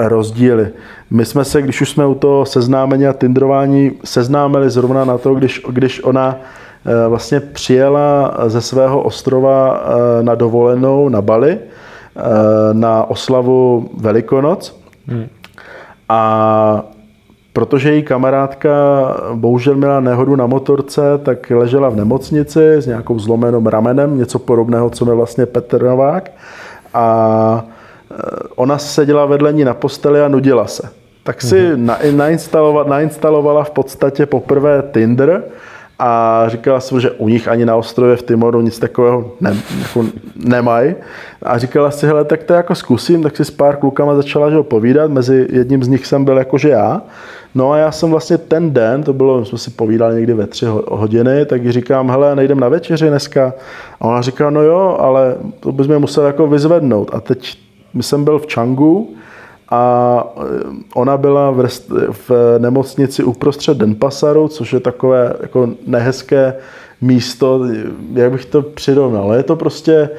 rozdíly. 0.08 0.68
My 1.10 1.26
jsme 1.26 1.46
se, 1.46 1.62
když 1.62 1.82
už 1.82 1.90
jsme 1.90 2.06
u 2.06 2.16
toho 2.16 2.46
seznámení 2.46 3.08
a 3.08 3.14
tindrování, 3.14 3.92
seznámili 4.04 4.70
zrovna 4.70 5.06
na 5.06 5.18
to, 5.18 5.36
když, 5.36 5.62
když 5.70 6.04
ona 6.04 6.36
uh, 6.36 6.92
vlastně 7.10 7.40
přijela 7.40 8.38
ze 8.48 8.62
svého 8.62 9.02
ostrova 9.02 9.72
uh, 9.72 10.26
na 10.26 10.36
dovolenou 10.36 11.10
na 11.10 11.22
Bali 11.22 11.60
na 12.74 13.04
oslavu 13.04 13.90
Velikonoc. 13.98 14.82
Hmm. 15.08 15.28
A 16.10 16.84
protože 17.54 17.92
její 17.92 18.04
kamarádka 18.04 18.70
bohužel 19.34 19.76
měla 19.76 20.00
nehodu 20.00 20.36
na 20.36 20.48
motorce, 20.48 21.02
tak 21.24 21.50
ležela 21.50 21.90
v 21.90 21.96
nemocnici 21.96 22.74
s 22.74 22.88
nějakou 22.88 23.20
zlomenou 23.20 23.70
ramenem, 23.70 24.18
něco 24.18 24.40
podobného, 24.40 24.90
co 24.90 25.06
mě 25.06 25.14
vlastně 25.14 25.46
Petr 25.46 25.84
Novák. 25.84 26.32
A 26.94 27.66
e, 28.12 28.16
ona 28.56 28.78
seděla 28.78 29.26
vedle 29.26 29.54
ní 29.54 29.64
na 29.64 29.74
posteli 29.74 30.22
a 30.22 30.28
nudila 30.28 30.68
se. 30.68 30.90
Tak 31.24 31.42
si 31.42 31.56
mm-hmm. 31.56 32.16
nainstalovala, 32.16 32.90
nainstalovala 32.90 33.64
v 33.64 33.70
podstatě 33.70 34.26
poprvé 34.26 34.84
Tinder 34.94 35.44
a 36.04 36.44
říkala 36.48 36.80
si, 36.80 37.02
že 37.02 37.12
u 37.12 37.30
nich 37.30 37.48
ani 37.48 37.66
na 37.66 37.76
ostrově 37.76 38.16
v 38.16 38.24
Timoru 38.24 38.62
nic 38.62 38.80
takového 38.80 39.32
ne, 39.42 39.56
jako 39.80 40.06
nemají. 40.36 40.96
A 41.44 41.58
říkala 41.58 41.92
si, 41.92 42.08
hele, 42.08 42.26
tak 42.26 42.44
to 42.44 42.54
jako 42.54 42.76
zkusím, 42.76 43.24
tak 43.24 43.38
si 43.38 43.46
s 43.46 43.52
pár 43.52 43.78
klukama 43.78 44.16
začala 44.16 44.50
že 44.50 44.56
ho 44.56 44.64
povídat, 44.64 45.12
mezi 45.12 45.48
jedním 45.52 45.84
z 45.84 45.88
nich 45.88 46.06
jsem 46.06 46.26
byl 46.26 46.38
jakože 46.38 46.70
já. 46.70 47.02
No 47.56 47.72
a 47.72 47.78
já 47.78 47.92
jsem 47.92 48.12
vlastně 48.12 48.38
ten 48.38 48.74
den, 48.74 49.04
to 49.04 49.14
bylo, 49.14 49.46
jsme 49.46 49.58
si 49.58 49.72
povídali 49.72 50.16
někdy 50.16 50.34
ve 50.34 50.48
tři 50.48 50.66
hodiny, 50.88 51.46
tak 51.46 51.70
říkám, 51.70 52.10
hele, 52.10 52.36
nejdem 52.36 52.60
na 52.60 52.70
večeři 52.70 53.08
dneska. 53.08 53.54
A 54.00 54.08
ona 54.08 54.22
říká, 54.22 54.50
no 54.50 54.62
jo, 54.62 54.98
ale 55.00 55.36
to 55.60 55.72
mě 55.72 55.98
musel 55.98 56.26
jako 56.26 56.48
vyzvednout. 56.48 57.10
A 57.14 57.20
teď 57.20 57.58
jsem 58.02 58.24
byl 58.24 58.40
v 58.40 58.54
Changu 58.54 59.16
a 59.70 60.24
eh, 60.38 60.44
ona 60.96 61.18
byla 61.18 61.52
v, 61.52 61.60
rest, 61.60 61.92
v 62.28 62.32
nemocnici 62.58 63.24
uprostřed 63.24 63.78
Denpasaru, 63.78 64.48
což 64.48 64.74
je 64.74 64.80
takové 64.80 65.34
jako 65.42 65.70
nehezké 65.88 66.54
místo, 67.02 67.66
jak 68.14 68.32
bych 68.32 68.46
to 68.46 68.62
přirovnal. 68.62 69.34
Je 69.34 69.44
to 69.44 69.56
prostě 69.56 70.10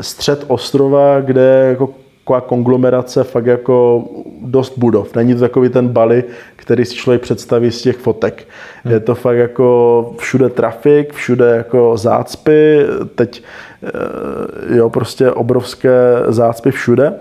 střed 0.00 0.44
ostrova, 0.48 1.20
kde 1.20 1.66
jako 1.68 1.90
taková 2.24 2.40
konglomerace 2.40 3.24
fakt 3.24 3.46
jako 3.46 4.04
dost 4.40 4.78
budov. 4.78 5.14
Není 5.14 5.34
to 5.34 5.40
takový 5.40 5.68
ten 5.68 5.88
Bali, 5.88 6.24
který 6.56 6.84
si 6.84 6.94
člověk 6.94 7.22
představí 7.22 7.70
z 7.70 7.82
těch 7.82 7.96
fotek. 7.96 8.48
Hmm. 8.84 8.92
Je 8.92 9.00
to 9.00 9.14
fakt 9.14 9.36
jako 9.36 10.14
všude 10.18 10.48
trafik, 10.48 11.12
všude 11.12 11.56
jako 11.56 11.96
zácpy, 11.96 12.86
teď 13.14 13.42
eh, 13.82 14.76
jo, 14.76 14.90
prostě 14.90 15.30
obrovské 15.30 15.92
zácpy 16.28 16.70
všude, 16.70 17.14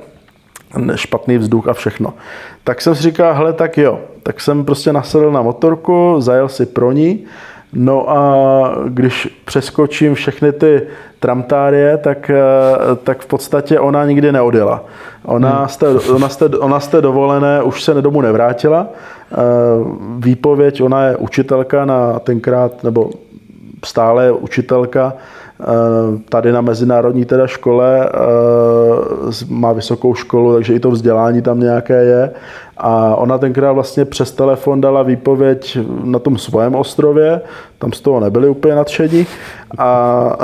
špatný 0.95 1.37
vzduch 1.37 1.67
a 1.67 1.73
všechno. 1.73 2.13
Tak 2.63 2.81
jsem 2.81 2.95
si 2.95 3.03
říkal, 3.03 3.33
hele, 3.33 3.53
tak 3.53 3.77
jo, 3.77 3.99
tak 4.23 4.41
jsem 4.41 4.65
prostě 4.65 4.93
nasedl 4.93 5.31
na 5.31 5.41
motorku, 5.41 6.15
zajel 6.19 6.49
si 6.49 6.65
pro 6.65 6.91
ní, 6.91 7.25
No 7.75 8.09
a 8.09 8.75
když 8.87 9.41
přeskočím 9.45 10.15
všechny 10.15 10.51
ty 10.51 10.81
tramtárie, 11.19 11.97
tak, 11.97 12.29
eh, 12.29 12.95
tak 13.03 13.21
v 13.21 13.25
podstatě 13.25 13.79
ona 13.79 14.05
nikdy 14.05 14.31
neodjela. 14.31 14.83
Ona, 15.25 15.59
hmm. 15.59 15.67
z 15.67 15.77
té, 15.77 15.87
ona, 15.89 16.29
z 16.29 16.35
té, 16.35 16.45
ona 16.45 16.79
z 16.79 16.87
té 16.87 17.01
dovolené 17.01 17.63
už 17.63 17.83
se 17.83 18.01
domů 18.01 18.21
nevrátila. 18.21 18.87
Eh, 19.31 19.35
výpověď, 20.17 20.81
ona 20.81 21.05
je 21.05 21.17
učitelka 21.17 21.85
na 21.85 22.19
tenkrát, 22.19 22.83
nebo 22.83 23.09
stále 23.85 24.25
je 24.25 24.31
učitelka 24.31 25.13
eh, 25.13 25.65
tady 26.29 26.51
na 26.51 26.61
mezinárodní 26.61 27.25
teda 27.25 27.47
škole, 27.47 28.09
má 29.49 29.73
vysokou 29.73 30.15
školu, 30.15 30.53
takže 30.53 30.73
i 30.73 30.79
to 30.79 30.91
vzdělání 30.91 31.41
tam 31.41 31.59
nějaké 31.59 32.03
je. 32.03 32.31
A 32.77 33.15
ona 33.15 33.37
tenkrát 33.37 33.71
vlastně 33.71 34.05
přes 34.05 34.31
telefon 34.31 34.81
dala 34.81 35.03
výpověď 35.03 35.77
na 36.03 36.19
tom 36.19 36.37
svém 36.37 36.75
ostrově, 36.75 37.41
tam 37.79 37.93
z 37.93 38.01
toho 38.01 38.19
nebyli 38.19 38.49
úplně 38.49 38.75
nadšení. 38.75 39.27
A 39.77 40.37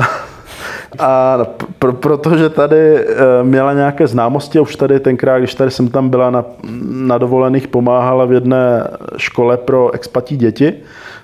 a 1.00 1.40
pr- 1.80 1.96
protože 1.96 2.50
tady 2.50 2.96
eh, 2.98 3.06
měla 3.44 3.74
nějaké 3.74 4.08
známosti, 4.08 4.60
už 4.60 4.76
tady 4.76 5.00
tenkrát, 5.00 5.40
když 5.40 5.56
tady 5.56 5.72
jsem 5.72 5.88
tam 5.88 6.10
byla 6.10 6.30
na, 6.30 6.46
na 6.90 7.18
dovolených, 7.18 7.68
pomáhala 7.68 8.26
v 8.26 8.32
jedné 8.32 8.88
škole 9.18 9.58
pro 9.58 9.92
expatí 9.92 10.38
děti, 10.38 10.74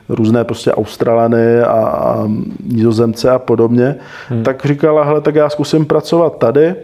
různé 0.09 0.43
prostě 0.43 0.71
Australany 0.71 1.61
a, 1.61 1.71
a 1.73 2.27
Nizozemce 2.63 3.31
a 3.31 3.39
podobně, 3.39 3.95
hmm. 4.29 4.43
tak 4.43 4.65
říkala, 4.65 5.03
hele, 5.03 5.21
tak 5.21 5.35
já 5.35 5.49
zkusím 5.49 5.85
pracovat 5.85 6.37
tady. 6.37 6.75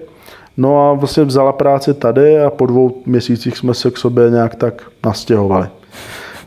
No 0.57 0.89
a 0.89 0.93
vlastně 0.93 1.23
vzala 1.23 1.53
práci 1.53 1.93
tady 1.93 2.43
a 2.43 2.49
po 2.49 2.65
dvou 2.65 3.01
měsících 3.05 3.57
jsme 3.57 3.73
se 3.73 3.91
k 3.91 3.97
sobě 3.97 4.29
nějak 4.29 4.55
tak 4.55 4.81
nastěhovali. 5.05 5.67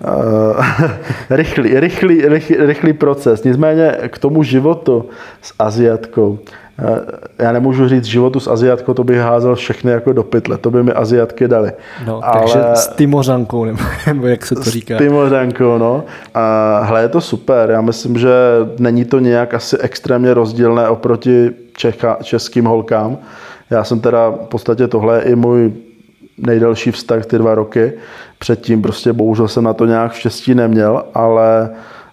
Eh, 0.05 0.95
rychlý, 1.37 1.81
rychlý, 1.81 2.29
rychlý, 2.29 2.57
rychlý 2.59 2.93
proces. 2.93 3.45
Nicméně 3.45 3.97
k 4.09 4.19
tomu 4.19 4.43
životu 4.43 5.05
s 5.43 5.55
Aziatkou. 5.59 6.39
Eh, 6.79 7.45
já 7.45 7.53
nemůžu 7.53 7.89
říct 7.89 8.05
životu 8.05 8.41
s 8.41 8.49
Aziatkou, 8.49 8.95
to 8.95 9.05
bych 9.05 9.19
házel 9.19 9.55
všechny 9.55 9.93
jako 9.93 10.13
do 10.13 10.23
pytle, 10.23 10.59
to 10.59 10.71
by 10.71 10.83
mi 10.83 10.93
Aziatky 10.93 11.49
dali. 11.49 11.73
No, 12.07 12.21
Ale 12.25 12.41
takže 12.41 12.59
s 12.75 12.89
Timořankou, 12.89 13.65
nebo 14.07 14.27
jak 14.27 14.47
se 14.47 14.55
to 14.55 14.63
říká. 14.63 14.95
S 14.95 14.99
Timořankou, 14.99 15.79
no. 15.79 16.05
A 16.35 16.81
hle, 16.85 17.03
je 17.03 17.09
to 17.09 17.21
super. 17.21 17.71
Já 17.71 17.81
myslím, 17.81 18.19
že 18.19 18.31
není 18.79 19.05
to 19.05 19.19
nějak 19.19 19.55
asi 19.55 19.79
extrémně 19.79 20.35
rozdílné 20.35 20.89
oproti 20.89 21.51
Čecha, 21.77 22.17
českým 22.23 22.65
holkám. 22.65 23.19
Já 23.71 23.85
jsem 23.85 24.01
teda 24.01 24.31
v 24.31 24.49
podstatě 24.49 24.89
tohle 24.89 25.21
i 25.23 25.35
můj 25.35 25.73
nejdelší 26.39 26.91
vztah, 26.91 27.27
ty 27.27 27.39
dva 27.39 27.55
roky. 27.55 27.93
Předtím 28.39 28.83
prostě 28.83 29.13
bohužel 29.13 29.49
jsem 29.49 29.65
na 29.65 29.73
to 29.73 29.87
nějak 29.87 30.13
štěstí 30.13 30.55
neměl, 30.55 31.05
ale 31.15 31.71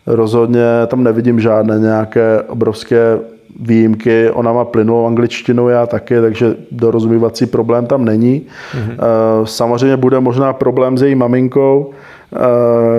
rozhodně 0.08 0.66
tam 0.88 1.04
nevidím 1.04 1.40
žádné 1.40 1.80
nějaké 1.80 2.42
obrovské 2.42 3.20
výjimky. 3.60 4.30
Ona 4.32 4.54
má 4.54 4.66
plynulou 4.66 5.08
angličtinu, 5.08 5.70
já 5.70 5.86
taky, 5.86 6.22
takže 6.22 6.56
dorozumívací 6.72 7.46
problém 7.46 7.86
tam 7.86 8.06
není. 8.06 8.42
Mm-hmm. 8.42 8.96
Samozřejmě 9.44 9.98
bude 9.98 10.20
možná 10.20 10.54
problém 10.54 10.98
s 10.98 11.02
její 11.02 11.16
maminkou, 11.16 11.92
eh, 11.92 12.38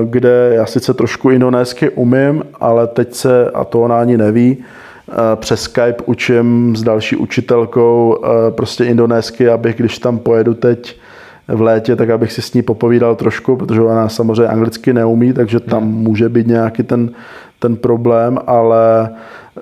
kde 0.04 0.50
já 0.54 0.66
sice 0.66 0.94
trošku 0.94 1.30
indonésky 1.30 1.90
umím, 1.90 2.42
ale 2.60 2.86
teď 2.86 3.14
se, 3.14 3.50
a 3.50 3.64
to 3.64 3.80
ona 3.80 4.00
ani 4.00 4.16
neví, 4.16 4.64
přes 5.36 5.62
Skype 5.62 6.02
učím 6.06 6.76
s 6.76 6.82
další 6.82 7.16
učitelkou 7.16 8.18
prostě 8.50 8.84
indonésky, 8.84 9.48
abych, 9.48 9.76
když 9.76 9.98
tam 9.98 10.18
pojedu 10.18 10.54
teď 10.54 10.96
v 11.48 11.60
létě, 11.60 11.96
tak 11.96 12.10
abych 12.10 12.32
si 12.32 12.42
s 12.42 12.54
ní 12.54 12.62
popovídal 12.62 13.16
trošku, 13.16 13.56
protože 13.56 13.80
ona 13.80 14.08
samozřejmě 14.08 14.46
anglicky 14.46 14.92
neumí, 14.92 15.32
takže 15.32 15.60
tam 15.60 15.82
hmm. 15.82 15.92
může 15.92 16.28
být 16.28 16.46
nějaký 16.46 16.82
ten, 16.82 17.10
ten 17.58 17.76
problém, 17.76 18.38
ale 18.46 19.10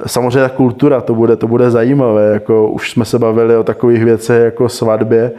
samozřejmě 0.06 0.40
ta 0.40 0.48
kultura, 0.48 1.00
to 1.00 1.14
bude, 1.14 1.36
to 1.36 1.46
bude 1.46 1.70
zajímavé, 1.70 2.32
jako 2.32 2.68
už 2.68 2.90
jsme 2.90 3.04
se 3.04 3.18
bavili 3.18 3.56
o 3.56 3.64
takových 3.64 4.04
věcech 4.04 4.42
jako 4.44 4.68
svatbě 4.68 5.32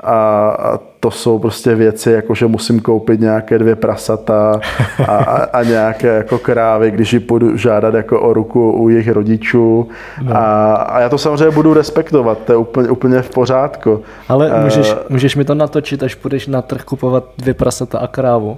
a, 0.00 0.48
a 0.50 0.78
to 1.00 1.10
jsou 1.10 1.38
prostě 1.38 1.74
věci, 1.74 2.10
jako 2.10 2.34
že 2.34 2.46
musím 2.46 2.80
koupit 2.80 3.20
nějaké 3.20 3.58
dvě 3.58 3.76
prasata 3.76 4.60
a, 5.08 5.16
a, 5.16 5.36
a 5.44 5.62
nějaké 5.62 6.08
jako 6.08 6.38
krávy, 6.38 6.90
když 6.90 7.12
ji 7.12 7.20
půjdu 7.20 7.56
žádat 7.56 7.94
jako 7.94 8.20
o 8.20 8.32
ruku 8.32 8.72
u 8.72 8.88
jejich 8.88 9.08
rodičů 9.08 9.88
no. 10.22 10.36
a, 10.36 10.74
a 10.74 11.00
já 11.00 11.08
to 11.08 11.18
samozřejmě 11.18 11.50
budu 11.50 11.74
respektovat, 11.74 12.38
to 12.44 12.52
je 12.52 12.56
úplně, 12.56 12.88
úplně 12.88 13.22
v 13.22 13.30
pořádku. 13.30 14.02
Ale 14.28 14.62
můžeš, 14.62 14.92
uh, 14.92 14.98
můžeš 15.08 15.36
mi 15.36 15.44
to 15.44 15.54
natočit, 15.54 16.02
až 16.02 16.14
půjdeš 16.14 16.46
na 16.46 16.62
trh 16.62 16.82
kupovat 16.82 17.24
dvě 17.38 17.54
prasata 17.54 17.98
a 17.98 18.06
krávu. 18.06 18.56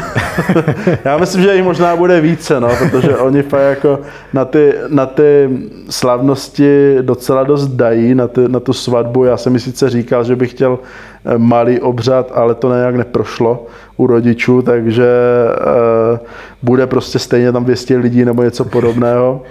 Já 1.04 1.18
myslím, 1.18 1.42
že 1.42 1.54
jich 1.54 1.64
možná 1.64 1.96
bude 1.96 2.20
více, 2.20 2.60
no, 2.60 2.68
protože 2.78 3.16
oni 3.16 3.42
fakt 3.42 3.62
jako 3.62 3.98
na 4.32 4.44
ty, 4.44 4.74
na 4.88 5.06
ty 5.06 5.48
slavnosti 5.90 6.96
docela 7.02 7.44
dost 7.44 7.66
dají, 7.66 8.14
na, 8.14 8.28
ty, 8.28 8.48
na 8.48 8.60
tu 8.60 8.72
svatbu. 8.72 9.24
Já 9.24 9.36
jsem 9.36 9.52
mi 9.52 9.60
sice 9.60 9.90
říkal, 9.90 10.24
že 10.24 10.36
bych 10.36 10.50
chtěl 10.50 10.78
eh, 11.24 11.38
malý 11.38 11.80
obřad, 11.80 12.32
ale 12.34 12.54
to 12.54 12.74
nějak 12.74 12.96
neprošlo 12.96 13.66
u 13.96 14.06
rodičů, 14.06 14.62
takže 14.62 15.06
uh, 16.12 16.18
bude 16.62 16.86
prostě 16.86 17.18
stejně 17.18 17.52
tam 17.52 17.64
200 17.64 17.96
lidí 17.96 18.24
nebo 18.24 18.42
něco 18.42 18.64
podobného. 18.64 19.42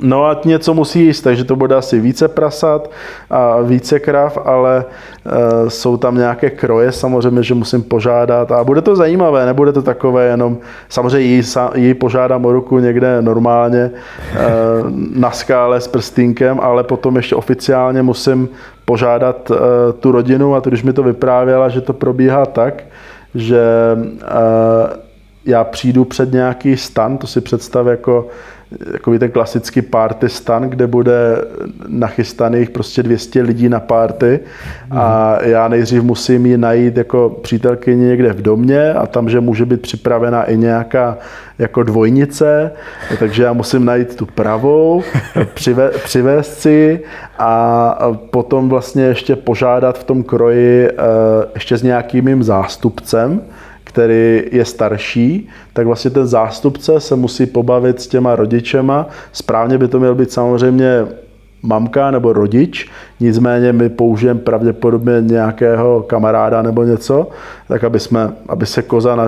No 0.00 0.26
a 0.26 0.40
něco 0.44 0.74
musí 0.74 1.04
jíst, 1.04 1.20
takže 1.20 1.44
to 1.44 1.56
bude 1.56 1.74
asi 1.74 2.00
více 2.00 2.28
prasat 2.28 2.90
a 3.30 3.60
více 3.60 4.00
krav, 4.00 4.38
ale 4.44 4.84
e, 4.84 5.70
jsou 5.70 5.96
tam 5.96 6.16
nějaké 6.16 6.50
kroje 6.50 6.92
samozřejmě, 6.92 7.42
že 7.42 7.54
musím 7.54 7.82
požádat 7.82 8.52
a 8.52 8.64
bude 8.64 8.82
to 8.82 8.96
zajímavé, 8.96 9.46
nebude 9.46 9.72
to 9.72 9.82
takové 9.82 10.26
jenom, 10.26 10.58
samozřejmě 10.88 11.20
jí, 11.20 11.42
jí 11.74 11.94
požádám 11.94 12.44
o 12.44 12.52
ruku 12.52 12.78
někde 12.78 13.22
normálně 13.22 13.80
e, 13.80 13.90
na 15.14 15.30
skále 15.30 15.80
s 15.80 15.88
prstínkem, 15.88 16.60
ale 16.62 16.84
potom 16.84 17.16
ještě 17.16 17.34
oficiálně 17.34 18.02
musím 18.02 18.48
požádat 18.84 19.50
e, 19.50 19.54
tu 19.92 20.12
rodinu 20.12 20.54
a 20.54 20.60
to, 20.60 20.70
když 20.70 20.82
mi 20.82 20.92
to 20.92 21.02
vyprávěla, 21.02 21.68
že 21.68 21.80
to 21.80 21.92
probíhá 21.92 22.46
tak, 22.46 22.84
že 23.34 23.60
e, 24.22 25.10
já 25.44 25.64
přijdu 25.64 26.04
před 26.04 26.32
nějaký 26.32 26.76
stan, 26.76 27.18
to 27.18 27.26
si 27.26 27.40
představ 27.40 27.86
jako 27.86 28.28
takový 28.92 29.18
ten 29.18 29.30
klasický 29.30 29.82
party 29.82 30.28
stan, 30.28 30.62
kde 30.62 30.86
bude 30.86 31.44
nachystaných 31.88 32.70
prostě 32.70 33.02
200 33.02 33.42
lidí 33.42 33.68
na 33.68 33.80
party. 33.80 34.40
A 34.90 35.38
já 35.42 35.68
nejdřív 35.68 36.02
musím 36.02 36.46
ji 36.46 36.58
najít 36.58 36.96
jako 36.96 37.38
přítelkyni 37.42 38.04
někde 38.04 38.32
v 38.32 38.42
domě 38.42 38.92
a 38.92 39.06
tam, 39.06 39.28
že 39.28 39.40
může 39.40 39.66
být 39.66 39.82
připravena 39.82 40.44
i 40.44 40.56
nějaká 40.56 41.18
jako 41.58 41.82
dvojnice, 41.82 42.72
takže 43.18 43.42
já 43.42 43.52
musím 43.52 43.84
najít 43.84 44.16
tu 44.16 44.26
pravou, 44.26 45.02
přive, 45.54 45.88
přivést 45.88 46.60
si 46.60 47.00
a 47.38 47.98
potom 48.30 48.68
vlastně 48.68 49.04
ještě 49.04 49.36
požádat 49.36 49.98
v 49.98 50.04
tom 50.04 50.22
kroji 50.22 50.88
eh, 50.88 50.92
ještě 51.54 51.76
s 51.76 51.82
nějakým 51.82 52.42
zástupcem, 52.42 53.40
který 53.90 54.42
je 54.52 54.64
starší, 54.64 55.48
tak 55.72 55.86
vlastně 55.86 56.10
ten 56.10 56.26
zástupce 56.26 57.00
se 57.00 57.16
musí 57.16 57.46
pobavit 57.46 58.00
s 58.00 58.06
těma 58.06 58.36
rodičema. 58.36 59.06
Správně 59.32 59.78
by 59.78 59.88
to 59.88 60.00
měl 60.00 60.14
být 60.14 60.32
samozřejmě 60.32 61.06
mamka 61.62 62.10
nebo 62.10 62.32
rodič, 62.32 62.88
nicméně 63.20 63.72
my 63.72 63.88
použijeme 63.88 64.40
pravděpodobně 64.40 65.12
nějakého 65.20 66.02
kamaráda 66.02 66.62
nebo 66.62 66.84
něco, 66.84 67.28
tak 67.68 67.84
aby, 67.84 68.00
jsme, 68.00 68.32
aby 68.48 68.66
se 68.66 68.82
koza, 68.82 69.16
na, 69.16 69.24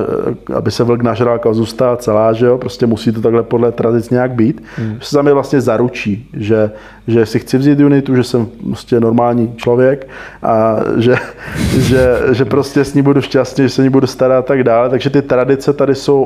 aby 0.55 0.70
se 0.70 0.84
vlk 0.84 1.03
nažral, 1.03 1.38
koza 1.38 1.55
zůstala 1.55 1.97
celá, 1.97 2.32
že 2.32 2.47
jo, 2.47 2.59
prostě 2.59 2.86
musí 2.86 3.12
to 3.12 3.20
takhle 3.20 3.43
podle 3.43 3.72
tradic 3.72 4.11
nějak 4.11 4.30
být. 4.30 4.62
Hmm. 4.76 4.99
Se 5.01 5.16
tam 5.16 5.26
je 5.26 5.32
vlastně 5.32 5.61
zaručí, 5.61 6.28
že, 6.32 6.70
že 7.07 7.26
si 7.26 7.38
chci 7.38 7.59
vzít 7.59 7.80
unitu, 7.80 8.16
že 8.16 8.24
jsem 8.24 8.47
prostě 8.66 9.01
normální 9.01 9.55
člověk 9.57 10.09
a 10.43 10.76
že, 10.97 11.14
že, 11.78 12.18
že 12.32 12.45
prostě 12.45 12.84
s 12.84 12.95
ní 12.95 13.03
budu 13.03 13.20
šťastný, 13.20 13.64
že 13.64 13.70
se 13.70 13.82
ní 13.82 13.90
budu 13.90 14.07
starat 14.07 14.38
a 14.38 14.43
tak 14.43 14.64
dále. 14.64 14.90
Takže 14.90 15.11
ty 15.11 15.22
tradice 15.22 15.72
tady 15.72 15.95
jsou 15.95 16.22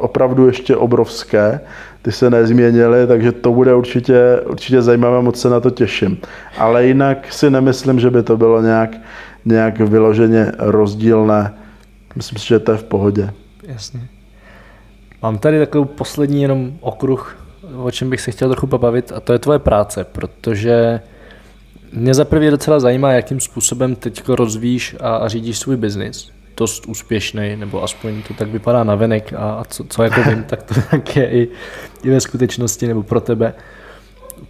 opravdu 0.00 0.46
ještě 0.46 0.76
obrovské 0.76 1.60
ty 2.02 2.12
se 2.12 2.30
nezměnily, 2.30 3.06
takže 3.06 3.32
to 3.32 3.52
bude 3.52 3.74
určitě, 3.74 4.40
určitě 4.46 4.82
zajímavé, 4.82 5.22
moc 5.22 5.40
se 5.40 5.50
na 5.50 5.60
to 5.60 5.70
těším. 5.70 6.18
Ale 6.58 6.86
jinak 6.86 7.09
si 7.30 7.50
nemyslím, 7.50 8.00
že 8.00 8.10
by 8.10 8.22
to 8.22 8.36
bylo 8.36 8.62
nějak, 8.62 8.90
nějak 9.44 9.78
vyloženě 9.78 10.52
rozdílné. 10.58 11.54
Myslím 12.16 12.38
si, 12.38 12.46
že 12.46 12.58
to 12.58 12.72
je 12.72 12.78
v 12.78 12.84
pohodě. 12.84 13.30
Jasně. 13.62 14.08
Mám 15.22 15.38
tady 15.38 15.58
takovou 15.58 15.84
poslední 15.84 16.42
jenom 16.42 16.72
okruh, 16.80 17.36
o 17.76 17.90
čem 17.90 18.10
bych 18.10 18.20
se 18.20 18.30
chtěl 18.30 18.48
trochu 18.48 18.66
pobavit, 18.66 19.12
a 19.12 19.20
to 19.20 19.32
je 19.32 19.38
tvoje 19.38 19.58
práce, 19.58 20.04
protože 20.04 21.00
mě 21.92 22.14
za 22.14 22.24
prvě 22.24 22.50
docela 22.50 22.80
zajímá, 22.80 23.12
jakým 23.12 23.40
způsobem 23.40 23.94
teď 23.94 24.28
rozvíjíš 24.28 24.96
a, 25.00 25.16
a 25.16 25.28
řídíš 25.28 25.58
svůj 25.58 25.76
biznis 25.76 26.30
dost 26.60 26.86
úspěšný, 26.86 27.56
nebo 27.56 27.82
aspoň 27.82 28.22
to 28.22 28.34
tak 28.34 28.48
vypadá 28.48 28.84
na 28.84 28.94
venek 28.94 29.32
a, 29.32 29.52
a 29.52 29.64
co, 29.64 29.84
co 29.84 30.02
jako 30.02 30.22
vím, 30.22 30.44
tak 30.44 30.62
to 30.62 30.74
tak 30.90 31.16
je 31.16 31.30
i, 31.30 31.48
i 32.04 32.10
ve 32.10 32.20
skutečnosti 32.20 32.86
nebo 32.86 33.02
pro 33.02 33.20
tebe. 33.20 33.54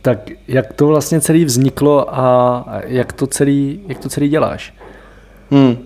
Tak 0.02 0.30
jak 0.48 0.72
to 0.72 0.86
vlastně 0.86 1.20
celý 1.20 1.44
vzniklo 1.44 2.18
a 2.18 2.64
jak 2.86 3.12
to 3.12 3.26
celý, 3.26 3.80
jak 3.88 3.98
to 3.98 4.08
celý 4.08 4.28
děláš? 4.28 4.74
Hmm. 5.50 5.76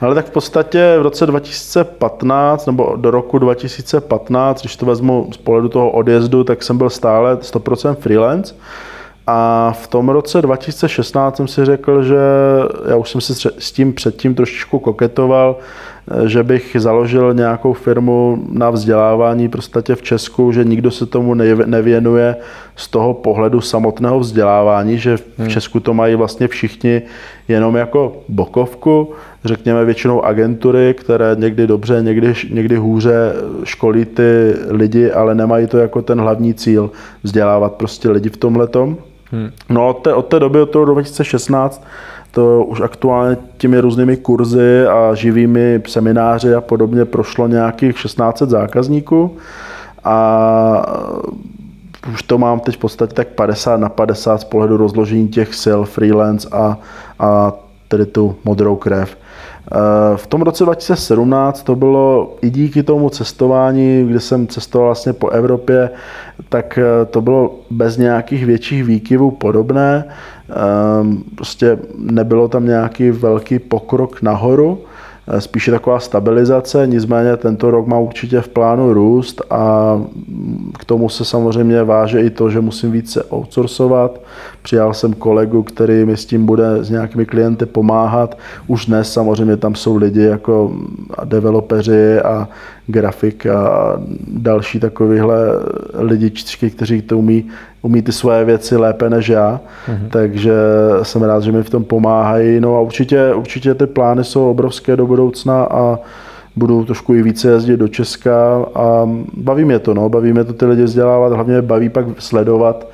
Ale 0.00 0.14
tak 0.14 0.26
v 0.26 0.30
podstatě 0.30 0.96
v 0.98 1.02
roce 1.02 1.26
2015 1.26 2.66
nebo 2.66 2.96
do 2.96 3.10
roku 3.10 3.38
2015, 3.38 4.60
když 4.60 4.76
to 4.76 4.86
vezmu 4.86 5.28
z 5.32 5.36
pohledu 5.36 5.68
toho 5.68 5.90
odjezdu, 5.90 6.44
tak 6.44 6.62
jsem 6.62 6.78
byl 6.78 6.90
stále 6.90 7.36
100% 7.36 7.94
freelance. 7.94 8.54
A 9.26 9.72
v 9.82 9.86
tom 9.86 10.08
roce 10.08 10.42
2016 10.42 11.36
jsem 11.36 11.48
si 11.48 11.64
řekl, 11.64 12.02
že 12.02 12.16
já 12.88 12.96
už 12.96 13.10
jsem 13.10 13.20
si 13.20 13.48
s 13.58 13.72
tím 13.72 13.92
předtím 13.92 14.34
trošičku 14.34 14.78
koketoval, 14.78 15.56
že 16.26 16.42
bych 16.42 16.76
založil 16.78 17.34
nějakou 17.34 17.72
firmu 17.72 18.44
na 18.52 18.70
vzdělávání 18.70 19.48
prostě 19.48 19.94
v 19.94 20.02
Česku, 20.02 20.52
že 20.52 20.64
nikdo 20.64 20.90
se 20.90 21.06
tomu 21.06 21.34
nevěnuje 21.64 22.36
z 22.76 22.88
toho 22.88 23.14
pohledu 23.14 23.60
samotného 23.60 24.20
vzdělávání, 24.20 24.98
že 24.98 25.16
v 25.16 25.24
hmm. 25.38 25.48
Česku 25.48 25.80
to 25.80 25.94
mají 25.94 26.14
vlastně 26.14 26.48
všichni 26.48 27.02
jenom 27.48 27.76
jako 27.76 28.16
bokovku, 28.28 29.14
řekněme 29.44 29.84
většinou 29.84 30.24
agentury, 30.24 30.94
které 30.98 31.36
někdy 31.38 31.66
dobře, 31.66 32.02
někdy, 32.02 32.34
někdy 32.50 32.76
hůře 32.76 33.32
školí 33.64 34.04
ty 34.04 34.54
lidi, 34.68 35.10
ale 35.10 35.34
nemají 35.34 35.66
to 35.66 35.78
jako 35.78 36.02
ten 36.02 36.20
hlavní 36.20 36.54
cíl 36.54 36.90
vzdělávat 37.22 37.72
prostě 37.72 38.10
lidi 38.10 38.28
v 38.28 38.36
tom 38.36 38.56
letom. 38.56 38.96
Hmm. 39.32 39.50
No 39.68 39.88
od 39.88 40.02
té, 40.02 40.14
od 40.14 40.26
té 40.26 40.40
doby, 40.40 40.60
od 40.60 40.70
toho 40.70 40.84
2016, 40.84 41.84
to 42.30 42.64
už 42.64 42.80
aktuálně 42.80 43.36
těmi 43.56 43.80
různými 43.80 44.16
kurzy 44.16 44.86
a 44.86 45.14
živými 45.14 45.82
semináři 45.86 46.54
a 46.54 46.60
podobně 46.60 47.04
prošlo 47.04 47.48
nějakých 47.48 47.98
16 47.98 48.42
zákazníků 48.42 49.36
a 50.04 50.86
už 52.12 52.22
to 52.22 52.38
mám 52.38 52.60
teď 52.60 52.74
v 52.74 52.78
podstatě 52.78 53.14
tak 53.14 53.28
50 53.28 53.76
na 53.76 53.88
50 53.88 54.40
z 54.40 54.44
pohledu 54.44 54.76
rozložení 54.76 55.28
těch 55.28 55.54
sil, 55.62 55.80
freelance 55.84 56.48
a, 56.52 56.78
a 57.18 57.52
tedy 57.88 58.06
tu 58.06 58.36
modrou 58.44 58.76
krev. 58.76 59.16
Eh, 59.70 60.16
v 60.16 60.26
tom 60.26 60.42
roce 60.42 60.64
2017 60.64 61.62
to 61.62 61.74
bylo 61.76 62.36
i 62.42 62.50
díky 62.50 62.82
tomu 62.82 63.10
cestování, 63.10 64.04
kde 64.08 64.20
jsem 64.20 64.46
cestoval 64.46 64.88
vlastně 64.88 65.12
po 65.12 65.28
Evropě, 65.28 65.90
tak 66.48 66.78
eh, 66.78 67.04
to 67.04 67.20
bylo 67.20 67.54
bez 67.70 67.96
nějakých 67.96 68.46
větších 68.46 68.84
výkyvů 68.84 69.30
podobné. 69.30 70.04
Ehm, 70.50 71.22
prostě 71.34 71.78
nebylo 71.96 72.48
tam 72.48 72.66
nějaký 72.66 73.10
velký 73.10 73.58
pokrok 73.58 74.22
nahoru, 74.22 74.78
spíše 75.38 75.70
taková 75.70 76.00
stabilizace, 76.00 76.86
nicméně 76.86 77.36
tento 77.36 77.70
rok 77.70 77.86
má 77.86 77.98
určitě 77.98 78.40
v 78.40 78.48
plánu 78.48 78.92
růst 78.92 79.42
a 79.50 80.00
k 80.78 80.84
tomu 80.84 81.08
se 81.08 81.24
samozřejmě 81.24 81.82
váže 81.82 82.20
i 82.20 82.30
to, 82.30 82.50
že 82.50 82.60
musím 82.60 82.92
více 82.92 83.24
outsourcovat, 83.32 84.20
Přijal 84.62 84.94
jsem 84.94 85.12
kolegu, 85.12 85.62
který 85.62 86.04
mi 86.04 86.16
s 86.16 86.26
tím 86.26 86.46
bude 86.46 86.84
s 86.84 86.90
nějakými 86.90 87.26
klienty 87.26 87.66
pomáhat. 87.66 88.38
Už 88.66 88.86
dnes 88.86 89.12
samozřejmě 89.12 89.56
tam 89.56 89.74
jsou 89.74 89.96
lidi 89.96 90.22
jako 90.22 90.72
developeři 91.24 92.20
a 92.20 92.48
grafik 92.86 93.46
a 93.46 93.96
další 94.28 94.80
takovýhle 94.80 95.36
lidičky, 95.94 96.70
kteří 96.70 97.02
to 97.02 97.18
umí, 97.18 97.48
umí 97.82 98.02
ty 98.02 98.12
svoje 98.12 98.44
věci 98.44 98.76
lépe 98.76 99.10
než 99.10 99.28
já. 99.28 99.60
Mhm. 99.88 100.08
Takže 100.10 100.52
jsem 101.02 101.22
rád, 101.22 101.42
že 101.42 101.52
mi 101.52 101.62
v 101.62 101.70
tom 101.70 101.84
pomáhají. 101.84 102.60
No 102.60 102.76
a 102.76 102.80
určitě, 102.80 103.34
určitě 103.34 103.74
ty 103.74 103.86
plány 103.86 104.24
jsou 104.24 104.50
obrovské 104.50 104.96
do 104.96 105.06
budoucna 105.06 105.64
a 105.64 105.98
budu 106.56 106.84
trošku 106.84 107.14
i 107.14 107.22
více 107.22 107.48
jezdit 107.48 107.76
do 107.76 107.88
Česka 107.88 108.64
a 108.74 109.08
baví 109.36 109.64
mě 109.64 109.78
to, 109.78 109.94
no, 109.94 110.08
baví 110.08 110.32
mě 110.32 110.44
to 110.44 110.52
ty 110.52 110.66
lidi 110.66 110.82
vzdělávat, 110.82 111.32
hlavně 111.32 111.62
baví 111.62 111.88
pak 111.88 112.06
sledovat, 112.18 112.86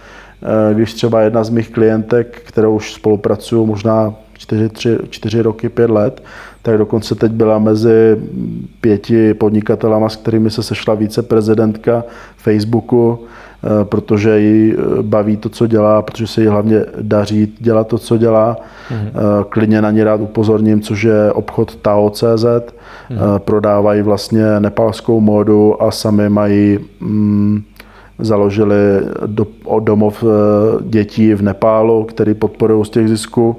Eh, 0.43 0.74
když 0.74 0.95
třeba 0.95 1.20
jedna 1.20 1.45
z 1.45 1.51
mých 1.51 1.70
klientek, 1.70 2.43
kterou 2.45 2.76
už 2.76 2.93
spolupracuju 2.93 3.66
možná 3.66 4.14
čtyři, 4.32 4.68
tři, 4.68 4.99
čtyři 5.11 5.43
roky, 5.43 5.68
pět 5.68 5.91
let, 5.91 6.22
tak 6.62 6.78
dokonce 6.78 7.14
teď 7.14 7.32
byla 7.32 7.59
mezi 7.59 8.16
pěti 8.80 9.34
podnikatelama, 9.34 10.09
s 10.09 10.16
kterými 10.16 10.50
se 10.50 10.62
sešla 10.62 10.94
více 10.94 11.22
prezidentka 11.22 12.04
Facebooku, 12.36 13.18
eh, 13.18 13.84
protože 13.84 14.40
ji 14.40 14.76
eh, 14.78 15.02
baví 15.02 15.36
to, 15.36 15.48
co 15.48 15.66
dělá, 15.66 16.02
protože 16.02 16.26
se 16.26 16.40
jí 16.40 16.46
hlavně 16.46 16.84
daří 17.00 17.52
dělat 17.59 17.88
to, 17.88 17.98
co 17.98 18.18
dělá. 18.18 18.56
Mhm. 18.90 19.11
Klidně 19.48 19.82
na 19.82 19.90
ně 19.90 20.04
rád 20.04 20.20
upozorním, 20.20 20.80
což 20.80 21.02
je 21.02 21.32
obchod 21.32 21.76
Tao.cz. 21.76 22.44
Mhm. 23.11 23.18
Prodávají 23.38 24.02
vlastně 24.02 24.61
nepalskou 24.61 25.20
módu 25.20 25.82
a 25.82 25.90
sami 25.90 26.28
mají 26.28 26.78
mm, 27.00 27.62
založili 28.18 28.74
do, 29.26 29.46
domov 29.80 30.24
dětí 30.82 31.34
v 31.34 31.42
Nepálu, 31.42 32.04
který 32.04 32.34
podporují 32.34 32.84
z 32.84 32.90
těch 32.90 33.09
zisků. 33.09 33.56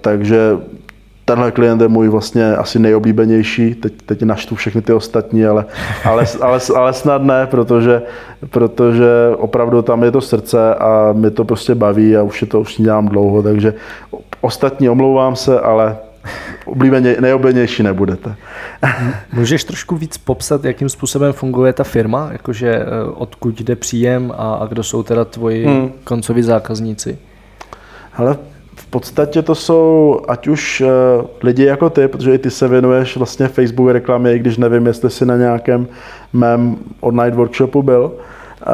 Takže 0.00 0.56
tenhle 1.26 1.50
klient 1.50 1.80
je 1.80 1.88
můj 1.88 2.08
vlastně 2.08 2.56
asi 2.56 2.78
nejoblíbenější. 2.78 3.74
Teď, 3.74 3.92
teď 4.06 4.22
naštvu 4.22 4.56
všechny 4.56 4.82
ty 4.82 4.92
ostatní, 4.92 5.46
ale, 5.46 5.64
ale, 6.04 6.24
ale, 6.40 6.58
ale 6.76 6.92
snad 6.92 7.22
ne, 7.22 7.46
protože, 7.46 8.02
protože 8.50 9.10
opravdu 9.36 9.82
tam 9.82 10.02
je 10.02 10.10
to 10.10 10.20
srdce 10.20 10.74
a 10.74 11.12
mě 11.12 11.30
to 11.30 11.44
prostě 11.44 11.74
baví 11.74 12.16
a 12.16 12.22
už 12.22 12.40
je 12.42 12.46
to 12.46 12.60
už 12.60 12.76
dělám 12.76 13.08
dlouho, 13.08 13.42
takže 13.42 13.74
ostatní 14.40 14.88
omlouvám 14.88 15.36
se, 15.36 15.60
ale 15.60 15.96
oblíbeně, 16.64 17.16
nejoblíbenější 17.20 17.82
nebudete. 17.82 18.36
Můžeš 19.32 19.64
trošku 19.64 19.96
víc 19.96 20.18
popsat, 20.18 20.64
jakým 20.64 20.88
způsobem 20.88 21.32
funguje 21.32 21.72
ta 21.72 21.84
firma? 21.84 22.28
Jakože 22.32 22.70
eh, 22.70 22.84
odkud 23.14 23.60
jde 23.60 23.76
příjem 23.76 24.32
a, 24.36 24.54
a 24.54 24.66
kdo 24.66 24.82
jsou 24.82 25.02
teda 25.02 25.24
tvoji 25.24 25.66
hmm. 25.66 25.92
koncoví 26.04 26.42
zákazníci? 26.42 27.18
Ale 28.14 28.36
v 28.76 28.86
podstatě 28.86 29.42
to 29.42 29.54
jsou 29.54 30.20
ať 30.28 30.48
už 30.48 30.80
uh, 30.80 30.88
lidi 31.42 31.64
jako 31.64 31.90
ty, 31.90 32.08
protože 32.08 32.34
i 32.34 32.38
ty 32.38 32.50
se 32.50 32.68
věnuješ 32.68 33.16
vlastně 33.16 33.48
Facebook 33.48 33.90
reklamě, 33.90 34.34
i 34.34 34.38
když 34.38 34.56
nevím, 34.56 34.86
jestli 34.86 35.10
jsi 35.10 35.26
na 35.26 35.36
nějakém 35.36 35.86
mém 36.32 36.76
online 37.00 37.36
workshopu 37.36 37.82
byl. 37.82 38.12
Uh, 38.66 38.72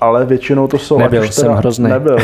ale 0.00 0.26
většinou 0.26 0.66
to 0.66 0.78
jsou... 0.78 0.98
Nebyl, 0.98 1.22
jsem 1.22 1.52
hrozný. 1.52 1.90
Nebyl. 1.90 2.16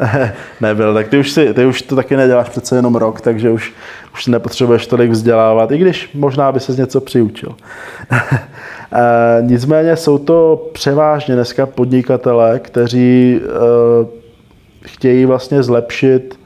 nebyl, 0.60 0.94
tak 0.94 1.08
ty 1.08 1.18
už, 1.18 1.30
si, 1.30 1.54
ty 1.54 1.66
už 1.66 1.82
to 1.82 1.96
taky 1.96 2.16
neděláš 2.16 2.48
přece 2.48 2.76
jenom 2.76 2.94
rok, 2.94 3.20
takže 3.20 3.50
už, 3.50 3.72
už 4.14 4.26
nepotřebuješ 4.26 4.86
tolik 4.86 5.10
vzdělávat, 5.10 5.72
i 5.72 5.78
když 5.78 6.10
možná 6.14 6.52
by 6.52 6.60
se 6.60 6.72
něco 6.72 7.00
přiučil. 7.00 7.54
E, 8.96 9.42
nicméně 9.42 9.96
jsou 9.96 10.18
to 10.18 10.68
převážně 10.72 11.34
dneska 11.34 11.66
podnikatele, 11.66 12.58
kteří 12.58 13.40
chtějí 14.86 15.24
vlastně 15.24 15.62
zlepšit 15.62 16.38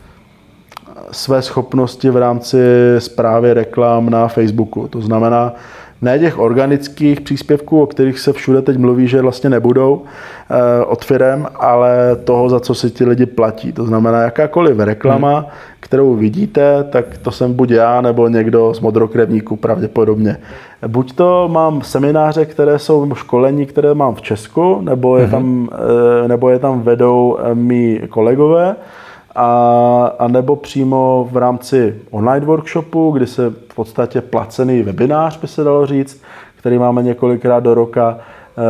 své 1.13 1.43
schopnosti 1.43 2.11
v 2.11 2.17
rámci 2.17 2.59
zprávy 2.99 3.55
reklam 3.55 4.11
na 4.11 4.29
Facebooku. 4.29 4.89
To 4.89 5.01
znamená, 5.01 5.55
ne 6.03 6.19
těch 6.19 6.39
organických 6.39 7.21
příspěvků, 7.21 7.83
o 7.83 7.87
kterých 7.87 8.19
se 8.19 8.33
všude 8.33 8.63
teď 8.63 8.77
mluví, 8.77 9.09
že 9.09 9.23
vlastně 9.23 9.51
nebudou 9.51 10.03
eh, 10.03 10.85
od 10.85 11.05
firem, 11.05 11.47
ale 11.57 12.17
toho, 12.25 12.49
za 12.49 12.61
co 12.61 12.75
si 12.75 12.91
ti 12.91 13.05
lidi 13.05 13.27
platí. 13.27 13.73
To 13.73 13.85
znamená, 13.85 14.23
jakákoliv 14.23 14.79
reklama, 14.79 15.39
hmm. 15.39 15.49
kterou 15.81 16.15
vidíte, 16.15 16.85
tak 16.85 17.19
to 17.19 17.31
jsem 17.31 17.55
buď 17.55 17.71
já 17.71 18.01
nebo 18.01 18.29
někdo 18.29 18.75
z 18.75 18.81
modrokrevníků 18.81 19.57
pravděpodobně. 19.57 20.37
Buď 20.87 21.13
to 21.13 21.49
mám 21.53 21.83
semináře, 21.83 22.47
které 22.47 22.79
jsou 22.79 23.15
školení, 23.15 23.67
které 23.67 23.95
mám 23.95 24.15
v 24.15 24.23
Česku, 24.23 24.81
nebo 24.81 25.19
je, 25.19 25.23
hmm. 25.23 25.31
tam, 25.31 25.69
eh, 26.25 26.29
nebo 26.29 26.51
je 26.51 26.59
tam 26.59 26.81
vedou 26.81 27.39
eh, 27.41 27.55
mý 27.55 28.01
kolegové, 28.09 28.77
a, 29.41 30.13
a 30.19 30.29
nebo 30.29 30.57
přímo 30.57 31.29
v 31.31 31.37
rámci 31.37 32.01
online 32.11 32.47
workshopu, 32.47 33.11
kdy 33.11 33.27
se 33.27 33.51
v 33.51 33.75
podstatě 33.75 34.21
placený 34.21 34.83
webinář, 34.83 35.41
by 35.41 35.49
se 35.49 35.65
dalo 35.65 35.87
říct, 35.87 36.23
který 36.57 36.79
máme 36.79 37.03
několikrát 37.03 37.61
do 37.61 37.75
roka, 37.75 38.19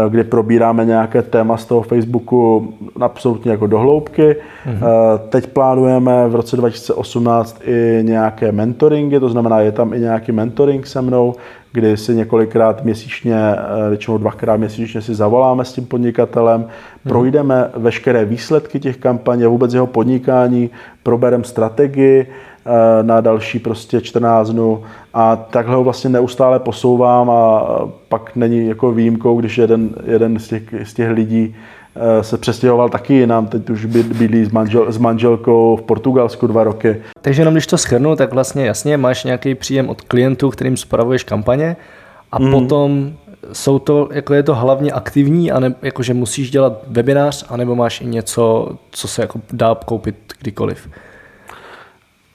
kdy 0.09 0.25
probíráme 0.25 0.85
nějaké 0.85 1.23
téma 1.23 1.57
z 1.57 1.65
toho 1.65 1.83
Facebooku 1.83 2.75
absolutně 3.01 3.51
jako 3.51 3.67
dohloubky. 3.67 4.37
Mm-hmm. 4.67 4.87
Teď 5.29 5.47
plánujeme 5.47 6.29
v 6.29 6.35
roce 6.35 6.57
2018 6.57 7.61
i 7.65 7.99
nějaké 8.03 8.53
mentoringy, 8.53 9.21
to 9.21 9.29
znamená, 9.29 9.61
je 9.61 9.73
tam 9.73 9.93
i 9.93 10.01
nějaký 10.01 10.33
mentoring 10.33 10.87
se 10.87 11.03
mnou, 11.03 11.35
kdy 11.73 11.97
si 11.97 12.15
několikrát 12.15 12.85
měsíčně, 12.85 13.37
eh, 13.37 13.89
většinou 13.89 14.19
dvakrát 14.19 14.57
měsíčně 14.57 15.03
si 15.03 15.15
zavoláme 15.15 15.65
s 15.65 15.73
tím 15.73 15.87
podnikatelem, 15.87 16.61
hmm. 16.61 16.69
projdeme 17.09 17.71
veškeré 17.77 18.25
výsledky 18.25 18.81
těch 18.81 18.97
kampaní 18.97 19.45
a 19.45 19.49
vůbec 19.49 19.75
jeho 19.75 19.87
podnikání, 19.87 20.71
probereme 21.03 21.45
strategii 21.45 22.21
eh, 22.21 22.48
na 23.03 23.21
další 23.21 23.59
prostě 23.59 24.01
14 24.01 24.51
dnů 24.51 24.83
a 25.15 25.37
takhle 25.37 25.75
ho 25.75 25.85
vlastně 25.85 26.11
neustále 26.11 26.59
posouvám 26.59 27.31
a 27.31 27.63
pak 28.09 28.37
není 28.37 28.67
jako 28.67 28.93
výjimkou, 28.93 29.41
když 29.41 29.59
jeden, 29.59 29.91
jeden 30.07 30.39
z, 30.39 30.49
těch, 30.49 30.63
z 30.83 30.95
těch 30.95 31.11
lidí 31.11 31.55
Eh, 32.01 32.25
se 32.25 32.39
přestěhoval 32.39 32.89
taky 32.89 33.15
jinam, 33.15 33.47
teď 33.47 33.71
už 33.71 33.85
bydlí 33.85 34.45
s, 34.45 34.51
manžel, 34.51 34.93
s 34.93 34.99
manželkou 34.99 35.77
v 35.77 35.83
Portugalsku 35.83 36.47
dva 36.47 36.65
roky. 36.65 37.03
Takže 37.21 37.43
jenom 37.43 37.55
když 37.55 37.67
to 37.67 37.79
schrnu, 37.79 38.17
tak 38.17 38.33
vlastně 38.33 38.67
jasně 38.67 38.97
máš 38.97 39.25
nějaký 39.25 39.55
příjem 39.55 39.89
od 39.89 40.01
klientů, 40.01 40.51
kterým 40.51 40.77
spravuješ 40.77 41.25
kampaně 41.25 41.77
a 42.33 42.39
mm. 42.39 42.51
potom 42.51 43.13
jsou 43.53 43.79
to, 43.79 44.09
jako 44.13 44.35
je 44.35 44.43
to 44.43 44.55
hlavně 44.55 44.93
aktivní, 44.93 45.53
a 45.53 45.61
ne, 45.61 45.75
jako 45.83 46.03
že 46.03 46.15
musíš 46.15 46.51
dělat 46.51 46.73
webinář, 46.87 47.47
anebo 47.49 47.75
máš 47.75 48.01
i 48.01 48.07
něco, 48.07 48.69
co 48.91 49.09
se 49.09 49.23
jako 49.23 49.41
dá 49.53 49.77
koupit 49.85 50.17
kdykoliv? 50.41 50.89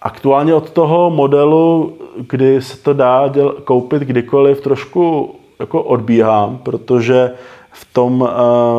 Aktuálně 0.04 0.54
od 0.54 0.70
toho 0.70 1.10
modelu, 1.10 1.94
kdy 2.30 2.62
se 2.62 2.78
to 2.78 2.94
dá 2.94 3.28
děl, 3.28 3.56
koupit 3.64 4.02
kdykoliv, 4.02 4.62
trošku 4.62 5.36
jako 5.60 5.84
odbíhám, 5.84 6.60
protože 6.64 7.32
v 7.72 7.94
tom 7.94 8.22
uh, 8.22 8.28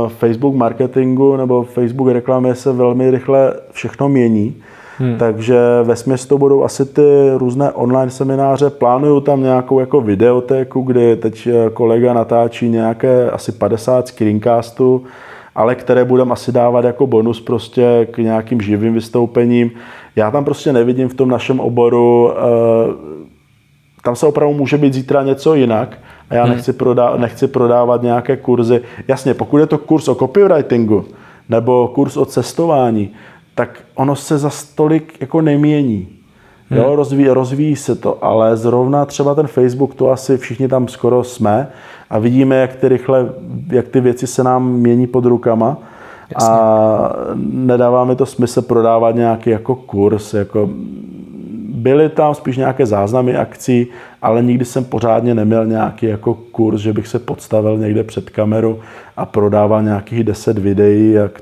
Facebook 0.09 0.55
marketingu 0.55 1.37
nebo 1.37 1.63
Facebook 1.63 2.09
reklamě 2.09 2.55
se 2.55 2.73
velmi 2.73 3.11
rychle 3.11 3.55
všechno 3.73 4.09
mění. 4.09 4.63
Hmm. 4.99 5.19
Takže 5.19 5.57
ve 5.83 6.17
to 6.29 6.39
budou 6.39 6.65
asi 6.65 6.87
ty 6.87 7.31
různé 7.37 7.73
online 7.73 8.11
semináře. 8.11 8.71
Plánuju 8.71 9.21
tam 9.21 9.43
nějakou 9.43 9.81
jako 9.81 10.01
videotéku, 10.01 10.83
kdy 10.83 11.17
teď 11.17 11.47
eh, 11.47 11.71
kolega 11.71 12.13
natáčí 12.13 12.69
nějaké 12.69 13.31
asi 13.31 13.53
50 13.53 14.09
screencastů, 14.09 15.05
ale 15.55 15.75
které 15.75 16.05
budeme 16.05 16.33
asi 16.33 16.53
dávat 16.53 16.85
jako 16.85 17.07
bonus 17.07 17.41
prostě 17.41 18.09
k 18.11 18.19
nějakým 18.19 18.61
živým 18.61 18.95
vystoupením. 18.95 19.71
Já 20.17 20.31
tam 20.31 20.45
prostě 20.45 20.73
nevidím 20.73 21.09
v 21.09 21.15
tom 21.15 21.29
našem 21.29 21.61
oboru, 21.61 22.25
uh, 22.25 22.33
tam 24.03 24.17
se 24.17 24.27
opravdu 24.27 24.55
může 24.55 24.79
být 24.79 24.95
zítra 24.95 25.23
něco 25.23 25.55
jinak, 25.55 25.99
a 26.31 26.35
já 26.35 26.45
hmm. 26.45 26.55
nechci, 26.55 26.73
prodá, 26.73 27.17
nechci 27.17 27.49
prodávat 27.49 28.03
nějaké 28.03 28.37
kurzy. 28.37 28.81
Jasně, 29.09 29.35
pokud 29.35 29.59
je 29.59 29.67
to 29.67 29.79
kurz 29.79 30.09
o 30.09 30.15
copywritingu 30.15 31.05
nebo 31.49 31.89
kurz 31.89 32.17
o 32.17 32.25
cestování, 32.25 33.11
tak 33.55 33.79
ono 33.95 34.17
se 34.17 34.39
za 34.39 34.51
stolik 34.51 35.21
jako 35.21 35.41
nemění. 35.41 36.09
Hmm. 36.71 36.81
Jo, 36.81 36.97
rozvíjí, 36.97 37.29
rozvíjí 37.29 37.77
se 37.77 37.95
to, 37.95 38.25
ale 38.25 38.57
zrovna 38.57 39.05
třeba 39.05 39.35
ten 39.35 39.47
Facebook, 39.47 39.95
to 39.95 40.11
asi 40.11 40.39
všichni 40.39 40.69
tam 40.69 40.89
skoro 40.89 41.25
jsme 41.25 41.69
a 42.11 42.19
vidíme, 42.19 42.57
jak 42.57 42.77
ty 42.77 42.89
rychle, 42.89 43.29
jak 43.73 43.89
ty 43.89 44.01
věci 44.01 44.27
se 44.27 44.45
nám 44.45 44.73
mění 44.73 45.07
pod 45.07 45.25
rukama. 45.25 45.79
Jasně. 46.31 46.55
A 46.55 47.13
nedává 47.53 48.05
mi 48.05 48.17
to 48.17 48.27
smysl 48.27 48.63
prodávat 48.63 49.15
nějaký 49.15 49.51
jako 49.51 49.75
kurz, 49.75 50.35
jako 50.35 50.71
byly 51.75 52.09
tam 52.09 52.35
spíš 52.35 52.57
nějaké 52.57 52.87
záznamy 52.87 53.37
akcí, 53.37 53.87
ale 54.23 54.43
nikdy 54.43 54.65
jsem 54.65 54.85
pořádně 54.85 55.35
neměl 55.35 55.67
nějaký 55.67 56.07
jako 56.07 56.35
kurz, 56.35 56.81
že 56.81 56.93
bych 56.93 57.09
se 57.09 57.19
podstavil 57.19 57.79
někde 57.79 58.05
před 58.05 58.31
kameru 58.31 58.81
a 59.17 59.27
prodával 59.27 59.83
nějakých 59.83 60.25
10 60.25 60.59
videí. 60.59 61.13
Jak 61.13 61.41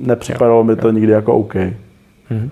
nepřipadalo 0.00 0.58
jo, 0.58 0.64
mi 0.64 0.76
to 0.76 0.88
jo. 0.88 0.92
nikdy 0.92 1.12
jako 1.12 1.34
OK. 1.34 1.54
Mm-hmm. 1.54 2.50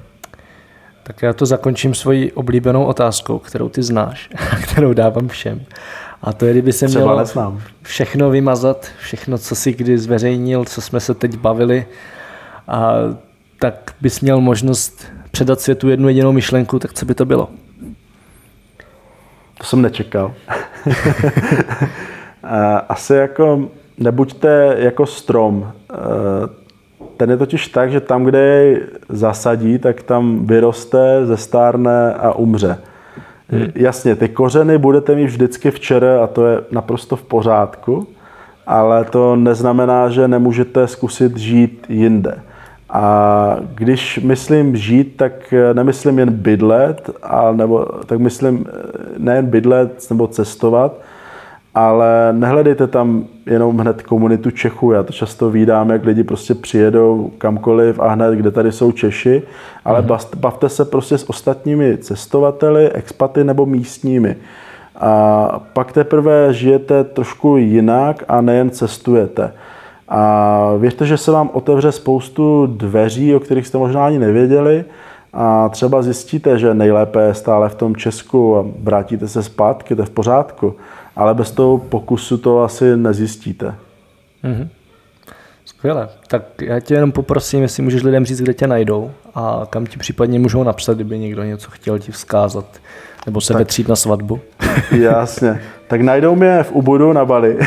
Tak 1.02 1.22
já 1.22 1.32
to 1.32 1.46
zakončím 1.46 1.94
svojí 1.94 2.32
oblíbenou 2.32 2.84
otázkou, 2.84 3.38
kterou 3.38 3.68
ty 3.68 3.82
znáš 3.82 4.30
a 4.52 4.56
kterou 4.62 4.92
dávám 4.92 5.28
všem. 5.28 5.60
A 6.22 6.32
to 6.32 6.46
je, 6.46 6.52
kdyby 6.52 6.72
se 6.72 6.86
měl 6.86 7.26
všechno 7.82 8.30
vymazat, 8.30 8.86
všechno, 8.98 9.38
co 9.38 9.54
si 9.54 9.72
kdy 9.72 9.98
zveřejnil, 9.98 10.64
co 10.64 10.80
jsme 10.80 11.00
se 11.00 11.14
teď 11.14 11.36
bavili, 11.36 11.86
a 12.68 12.94
tak 13.58 13.94
bys 14.00 14.20
měl 14.20 14.40
možnost 14.40 15.06
předat 15.30 15.60
světu 15.60 15.88
jednu 15.88 16.08
jedinou 16.08 16.32
myšlenku, 16.32 16.78
tak 16.78 16.92
co 16.92 17.06
by 17.06 17.14
to 17.14 17.24
bylo? 17.24 17.48
To 19.58 19.64
jsem 19.64 19.82
nečekal. 19.82 20.34
Asi 22.88 23.14
jako 23.14 23.68
nebuďte 23.98 24.76
jako 24.78 25.06
strom. 25.06 25.72
Ten 27.16 27.30
je 27.30 27.36
totiž 27.36 27.68
tak, 27.68 27.90
že 27.90 28.00
tam, 28.00 28.24
kde 28.24 28.38
jej 28.38 28.80
zasadí, 29.08 29.78
tak 29.78 30.02
tam 30.02 30.46
vyroste, 30.46 31.26
zestárne 31.26 32.14
a 32.14 32.32
umře. 32.32 32.78
Hmm. 33.50 33.66
Jasně, 33.74 34.16
ty 34.16 34.28
kořeny 34.28 34.78
budete 34.78 35.14
mít 35.14 35.26
vždycky 35.26 35.70
včera 35.70 36.24
a 36.24 36.26
to 36.26 36.46
je 36.46 36.60
naprosto 36.70 37.16
v 37.16 37.22
pořádku, 37.22 38.06
ale 38.66 39.04
to 39.04 39.36
neznamená, 39.36 40.08
že 40.08 40.28
nemůžete 40.28 40.86
zkusit 40.88 41.36
žít 41.36 41.86
jinde. 41.88 42.38
A 42.90 43.56
když 43.74 44.18
myslím 44.18 44.76
žít, 44.76 45.16
tak 45.16 45.54
nemyslím 45.72 46.18
jen 46.18 46.30
bydlet, 46.30 47.10
a 47.22 47.52
nebo, 47.52 47.86
tak 48.06 48.18
myslím 48.18 48.66
nejen 49.18 49.46
bydlet 49.46 50.10
nebo 50.10 50.26
cestovat, 50.26 51.00
ale 51.74 52.32
nehledejte 52.32 52.86
tam 52.86 53.24
jenom 53.48 53.78
hned 53.78 54.02
komunitu 54.02 54.50
Čechů. 54.50 54.92
Já 54.92 55.02
to 55.02 55.12
často 55.12 55.50
vídám, 55.50 55.90
jak 55.90 56.04
lidi 56.04 56.24
prostě 56.24 56.54
přijedou 56.54 57.30
kamkoliv 57.38 58.00
a 58.00 58.08
hned, 58.08 58.34
kde 58.34 58.50
tady 58.50 58.72
jsou 58.72 58.92
Češi, 58.92 59.42
ale 59.84 60.02
mm. 60.02 60.08
bavte 60.36 60.68
se 60.68 60.84
prostě 60.84 61.18
s 61.18 61.30
ostatními 61.30 61.98
cestovateli, 61.98 62.90
expaty 62.90 63.44
nebo 63.44 63.66
místními. 63.66 64.36
A 64.96 65.60
pak 65.72 65.92
teprve 65.92 66.52
žijete 66.52 67.04
trošku 67.04 67.56
jinak 67.56 68.24
a 68.28 68.40
nejen 68.40 68.70
cestujete. 68.70 69.52
A 70.08 70.72
věřte, 70.78 71.06
že 71.06 71.16
se 71.16 71.30
vám 71.30 71.50
otevře 71.52 71.92
spoustu 71.92 72.66
dveří, 72.66 73.34
o 73.34 73.40
kterých 73.40 73.66
jste 73.66 73.78
možná 73.78 74.06
ani 74.06 74.18
nevěděli 74.18 74.84
a 75.32 75.68
třeba 75.68 76.02
zjistíte, 76.02 76.58
že 76.58 76.74
nejlépe 76.74 77.22
je 77.22 77.34
stále 77.34 77.68
v 77.68 77.74
tom 77.74 77.96
Česku 77.96 78.56
a 78.56 78.64
vrátíte 78.78 79.28
se 79.28 79.42
zpátky, 79.42 79.96
to 79.96 80.02
je 80.02 80.06
v 80.06 80.10
pořádku, 80.10 80.76
ale 81.16 81.34
bez 81.34 81.50
toho 81.50 81.78
pokusu 81.78 82.38
to 82.38 82.62
asi 82.62 82.96
nezjistíte. 82.96 83.74
Mm-hmm. 84.44 84.68
Skvěle. 85.64 86.08
Tak 86.26 86.42
já 86.62 86.80
tě 86.80 86.94
jenom 86.94 87.12
poprosím, 87.12 87.62
jestli 87.62 87.82
můžeš 87.82 88.02
lidem 88.02 88.24
říct, 88.24 88.40
kde 88.40 88.54
tě 88.54 88.66
najdou 88.66 89.10
a 89.34 89.66
kam 89.70 89.86
ti 89.86 89.98
případně 89.98 90.38
můžou 90.38 90.62
napsat, 90.62 90.94
kdyby 90.94 91.18
někdo 91.18 91.42
něco 91.42 91.70
chtěl 91.70 91.98
ti 91.98 92.12
vzkázat 92.12 92.80
nebo 93.28 93.40
se 93.40 93.52
tak. 93.52 93.58
vetřít 93.58 93.88
na 93.88 93.96
svatbu. 93.96 94.40
Jasně. 94.90 95.60
Tak 95.88 96.00
najdou 96.00 96.34
mě 96.34 96.62
v 96.62 96.72
Ubudu 96.72 97.12
na 97.12 97.24
Bali, 97.24 97.58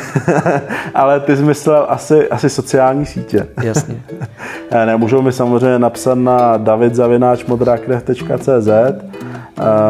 ale 0.94 1.20
ty 1.20 1.38
jsi 1.38 1.44
myslel 1.44 1.86
asi, 1.90 2.30
asi 2.30 2.50
sociální 2.50 3.06
sítě. 3.06 3.48
Jasně. 3.64 3.96
ne, 4.86 4.98
můžou 4.98 5.22
mi 5.22 5.32
samozřejmě 5.32 5.80
napsat 5.80 6.16
na 6.16 6.58
davidzavináčmodrakrev.cz 6.58 8.70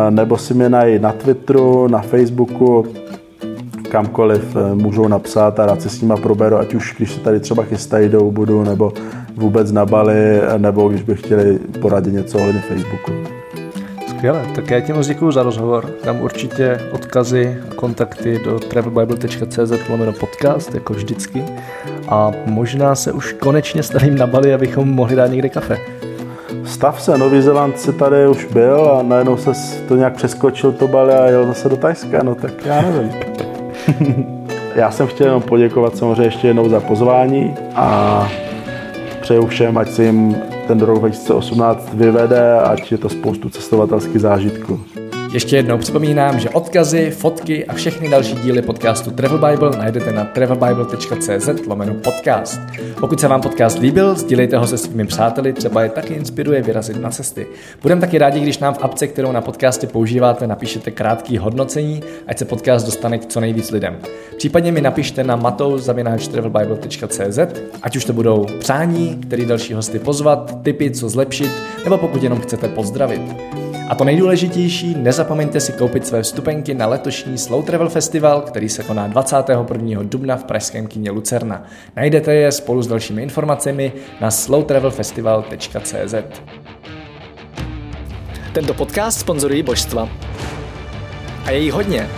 nebo 0.10 0.38
si 0.38 0.54
mě 0.54 0.70
najít 0.70 1.02
na 1.02 1.12
Twitteru, 1.12 1.88
na 1.88 2.00
Facebooku, 2.00 2.86
kamkoliv 3.90 4.56
eh, 4.56 4.76
můžou 4.76 5.08
napsat 5.08 5.60
a 5.60 5.66
rád 5.66 5.82
se 5.82 5.90
s 5.90 6.02
nima 6.02 6.18
proberu, 6.18 6.58
ať 6.58 6.74
už 6.74 6.96
když 6.98 7.12
se 7.12 7.20
tady 7.20 7.40
třeba 7.40 7.64
chystají 7.64 8.10
do 8.10 8.24
budu, 8.24 8.64
nebo 8.64 8.94
vůbec 9.36 9.72
na 9.72 9.86
Bali, 9.86 10.42
nebo 10.58 10.90
když 10.90 11.02
by 11.02 11.16
chtěli 11.16 11.60
poradit 11.82 12.14
něco 12.14 12.38
ohledně 12.38 12.62
Facebooku. 12.62 13.41
Skvěle, 14.22 14.46
tak 14.56 14.72
já 14.72 14.80
ti 14.80 14.94
moc 14.94 15.08
děkuji 15.08 15.32
za 15.32 15.44
rozhovor. 15.44 15.90
Dám 16.06 16.22
určitě 16.22 16.80
odkazy 16.92 17.58
a 17.72 17.76
kontakty 17.76 18.40
do 18.46 18.60
travelbible.cz 18.60 19.90
lomeno 19.90 20.14
podcast, 20.14 20.74
jako 20.74 20.94
vždycky. 20.94 21.44
A 22.10 22.32
možná 22.46 22.96
se 22.96 23.12
už 23.12 23.34
konečně 23.34 23.84
stavím 23.84 24.18
na 24.18 24.28
Bali, 24.28 24.54
abychom 24.54 24.90
mohli 24.90 25.16
dát 25.16 25.28
někde 25.28 25.50
kafe. 25.50 25.78
Stav 26.66 27.02
se, 27.02 27.18
Nový 27.18 27.42
Zeland 27.42 27.80
si 27.80 27.94
tady 27.94 28.28
už 28.28 28.46
byl 28.46 28.92
a 28.92 29.04
najednou 29.04 29.38
se 29.38 29.52
to 29.88 29.96
nějak 29.96 30.16
přeskočil 30.16 30.72
to 30.72 30.88
Bali 30.88 31.14
a 31.14 31.26
jel 31.26 31.48
zase 31.48 31.70
do 31.70 31.78
Tajska, 31.78 32.24
no 32.24 32.36
tak 32.36 32.66
já 32.66 32.82
nevím. 32.82 33.12
já 34.76 34.92
jsem 34.92 35.08
chtěl 35.08 35.28
jenom 35.28 35.42
poděkovat 35.42 35.98
samozřejmě 35.98 36.24
ještě 36.24 36.48
jednou 36.48 36.70
za 36.70 36.80
pozvání 36.80 37.56
a 37.76 38.28
přeju 39.22 39.48
všem, 39.48 39.78
ať 39.78 39.90
si 39.90 40.04
jim 40.04 40.51
ten 40.72 40.80
rok 40.80 41.00
2018 41.00 41.94
vyvede, 41.94 42.60
ať 42.60 42.92
je 42.92 42.98
to 42.98 43.10
spoustu 43.10 43.50
cestovatelských 43.50 44.22
zážitků. 44.22 44.80
Ještě 45.34 45.56
jednou 45.56 45.78
připomínám, 45.78 46.40
že 46.40 46.50
odkazy, 46.50 47.12
fotky 47.12 47.66
a 47.66 47.74
všechny 47.74 48.10
další 48.10 48.36
díly 48.36 48.62
podcastu 48.62 49.12
Travel 49.12 49.38
Bible 49.38 49.72
najdete 49.78 50.12
na 50.12 50.26
travelbible.cz 50.26 51.68
lomeno 51.68 51.94
podcast. 51.94 52.62
Pokud 53.00 53.20
se 53.20 53.28
vám 53.28 53.42
podcast 53.42 53.80
líbil, 53.80 54.16
sdílejte 54.16 54.58
ho 54.58 54.68
se 54.68 54.78
svými 54.78 55.06
přáteli, 55.06 55.54
třeba 55.54 55.84
je 55.84 55.90
taky 55.90 56.14
inspiruje 56.14 56.62
vyrazit 56.62 57.02
na 57.02 57.10
cesty. 57.10 57.48
Budeme 57.82 58.02
taky 58.02 58.18
rádi, 58.18 58.40
když 58.40 58.60
nám 58.60 58.74
v 58.74 58.84
apce, 58.84 59.08
kterou 59.08 59.32
na 59.32 59.42
podcasty 59.42 59.88
používáte, 59.88 60.48
napíšete 60.48 60.92
krátký 60.92 61.38
hodnocení, 61.38 62.04
ať 62.28 62.38
se 62.38 62.46
podcast 62.46 62.86
dostane 62.86 63.18
k 63.18 63.26
co 63.26 63.40
nejvíc 63.40 63.72
lidem. 63.72 64.00
Případně 64.38 64.72
mi 64.72 64.82
napište 64.82 65.24
na 65.24 65.36
matou.travelbible.cz, 65.36 67.40
ať 67.82 67.96
už 67.96 68.06
to 68.06 68.14
budou 68.14 68.46
přání, 68.60 69.20
který 69.28 69.46
další 69.46 69.74
hosty 69.74 70.00
pozvat, 70.00 70.64
typy, 70.64 70.92
co 70.92 71.10
zlepšit, 71.10 71.52
nebo 71.84 71.98
pokud 71.98 72.24
jenom 72.24 72.40
chcete 72.40 72.68
pozdravit. 72.68 73.22
A 73.90 73.96
to 73.96 74.04
nejdůležitější, 74.04 74.96
nezapomeňte 74.96 75.60
si 75.60 75.74
koupit 75.74 76.08
své 76.08 76.22
vstupenky 76.22 76.74
na 76.74 76.88
letošní 76.88 77.38
Slow 77.38 77.66
Travel 77.66 77.90
Festival, 77.90 78.42
který 78.42 78.70
se 78.70 78.84
koná 78.84 79.08
21. 79.08 80.04
dubna 80.04 80.38
v 80.38 80.44
pražském 80.44 80.88
kině 80.88 81.12
Lucerna. 81.12 81.64
Najdete 81.96 82.34
je 82.34 82.52
spolu 82.52 82.82
s 82.82 82.88
dalšími 82.88 83.24
informacemi 83.24 83.92
na 84.22 84.32
slowtravelfestival.cz. 84.32 86.16
Tento 88.54 88.74
podcast 88.74 89.20
sponzorují 89.20 89.64
božstva. 89.64 90.10
A 91.46 91.52
je 91.52 91.60
jí 91.60 91.72
hodně. 91.72 92.10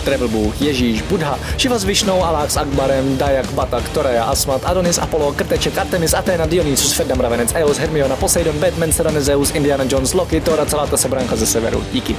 Travel 0.00 0.28
Bůh, 0.28 0.62
Ježíš, 0.62 1.02
Buddha, 1.02 1.38
Šiva 1.56 1.78
s 1.78 1.84
Višnou, 1.84 2.24
Alák 2.24 2.50
s 2.50 2.56
Akbarem, 2.56 3.16
Dajak, 3.16 3.52
Batak, 3.52 3.88
Toreja, 3.88 4.24
Asmat, 4.24 4.62
Adonis, 4.64 4.98
Apollo, 4.98 5.32
Krteček, 5.32 5.78
Artemis, 5.78 6.14
Athena, 6.14 6.46
Dionysus, 6.46 6.92
Ferdam, 6.92 7.20
Ravenec, 7.20 7.52
Eos, 7.54 7.78
Hermiona, 7.78 8.16
Poseidon, 8.16 8.58
Batman, 8.58 8.92
Serena, 8.92 9.20
Zeus, 9.20 9.50
Indiana 9.50 9.84
Jones, 9.88 10.14
Loki, 10.14 10.40
Thor 10.40 10.60
a 10.60 10.66
celá 10.66 10.86
ta 10.86 10.96
sebranka 10.96 11.36
ze 11.36 11.46
severu. 11.46 11.84
Díky. 11.92 12.16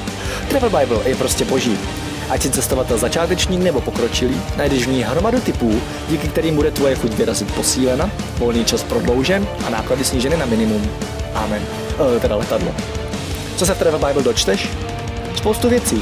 Travel 0.49 0.69
Bible 0.69 0.99
je 1.05 1.15
prostě 1.15 1.45
boží. 1.45 1.77
Ať 2.29 2.41
si 2.41 2.49
cestovatel 2.49 2.97
začátečník 2.97 3.61
nebo 3.61 3.81
pokročilý, 3.81 4.41
najdeš 4.57 4.87
v 4.87 4.91
ní 4.91 5.03
hromadu 5.03 5.39
typů, 5.39 5.81
díky 6.09 6.27
kterým 6.27 6.55
bude 6.55 6.71
tvoje 6.71 6.95
chuť 6.95 7.11
vyrazit 7.13 7.55
posílena, 7.55 8.11
volný 8.37 8.65
čas 8.65 8.83
prodloužen 8.83 9.47
a 9.67 9.69
náklady 9.69 10.03
sníženy 10.03 10.37
na 10.37 10.45
minimum. 10.45 10.91
Amen. 11.33 11.61
E, 12.15 12.19
teda 12.19 12.35
letadlo. 12.35 12.71
Co 13.55 13.65
se 13.65 13.73
v 13.73 13.79
Travel 13.79 13.99
Bible 13.99 14.23
dočteš? 14.23 14.69
Spoustu 15.35 15.69
věcí, 15.69 16.01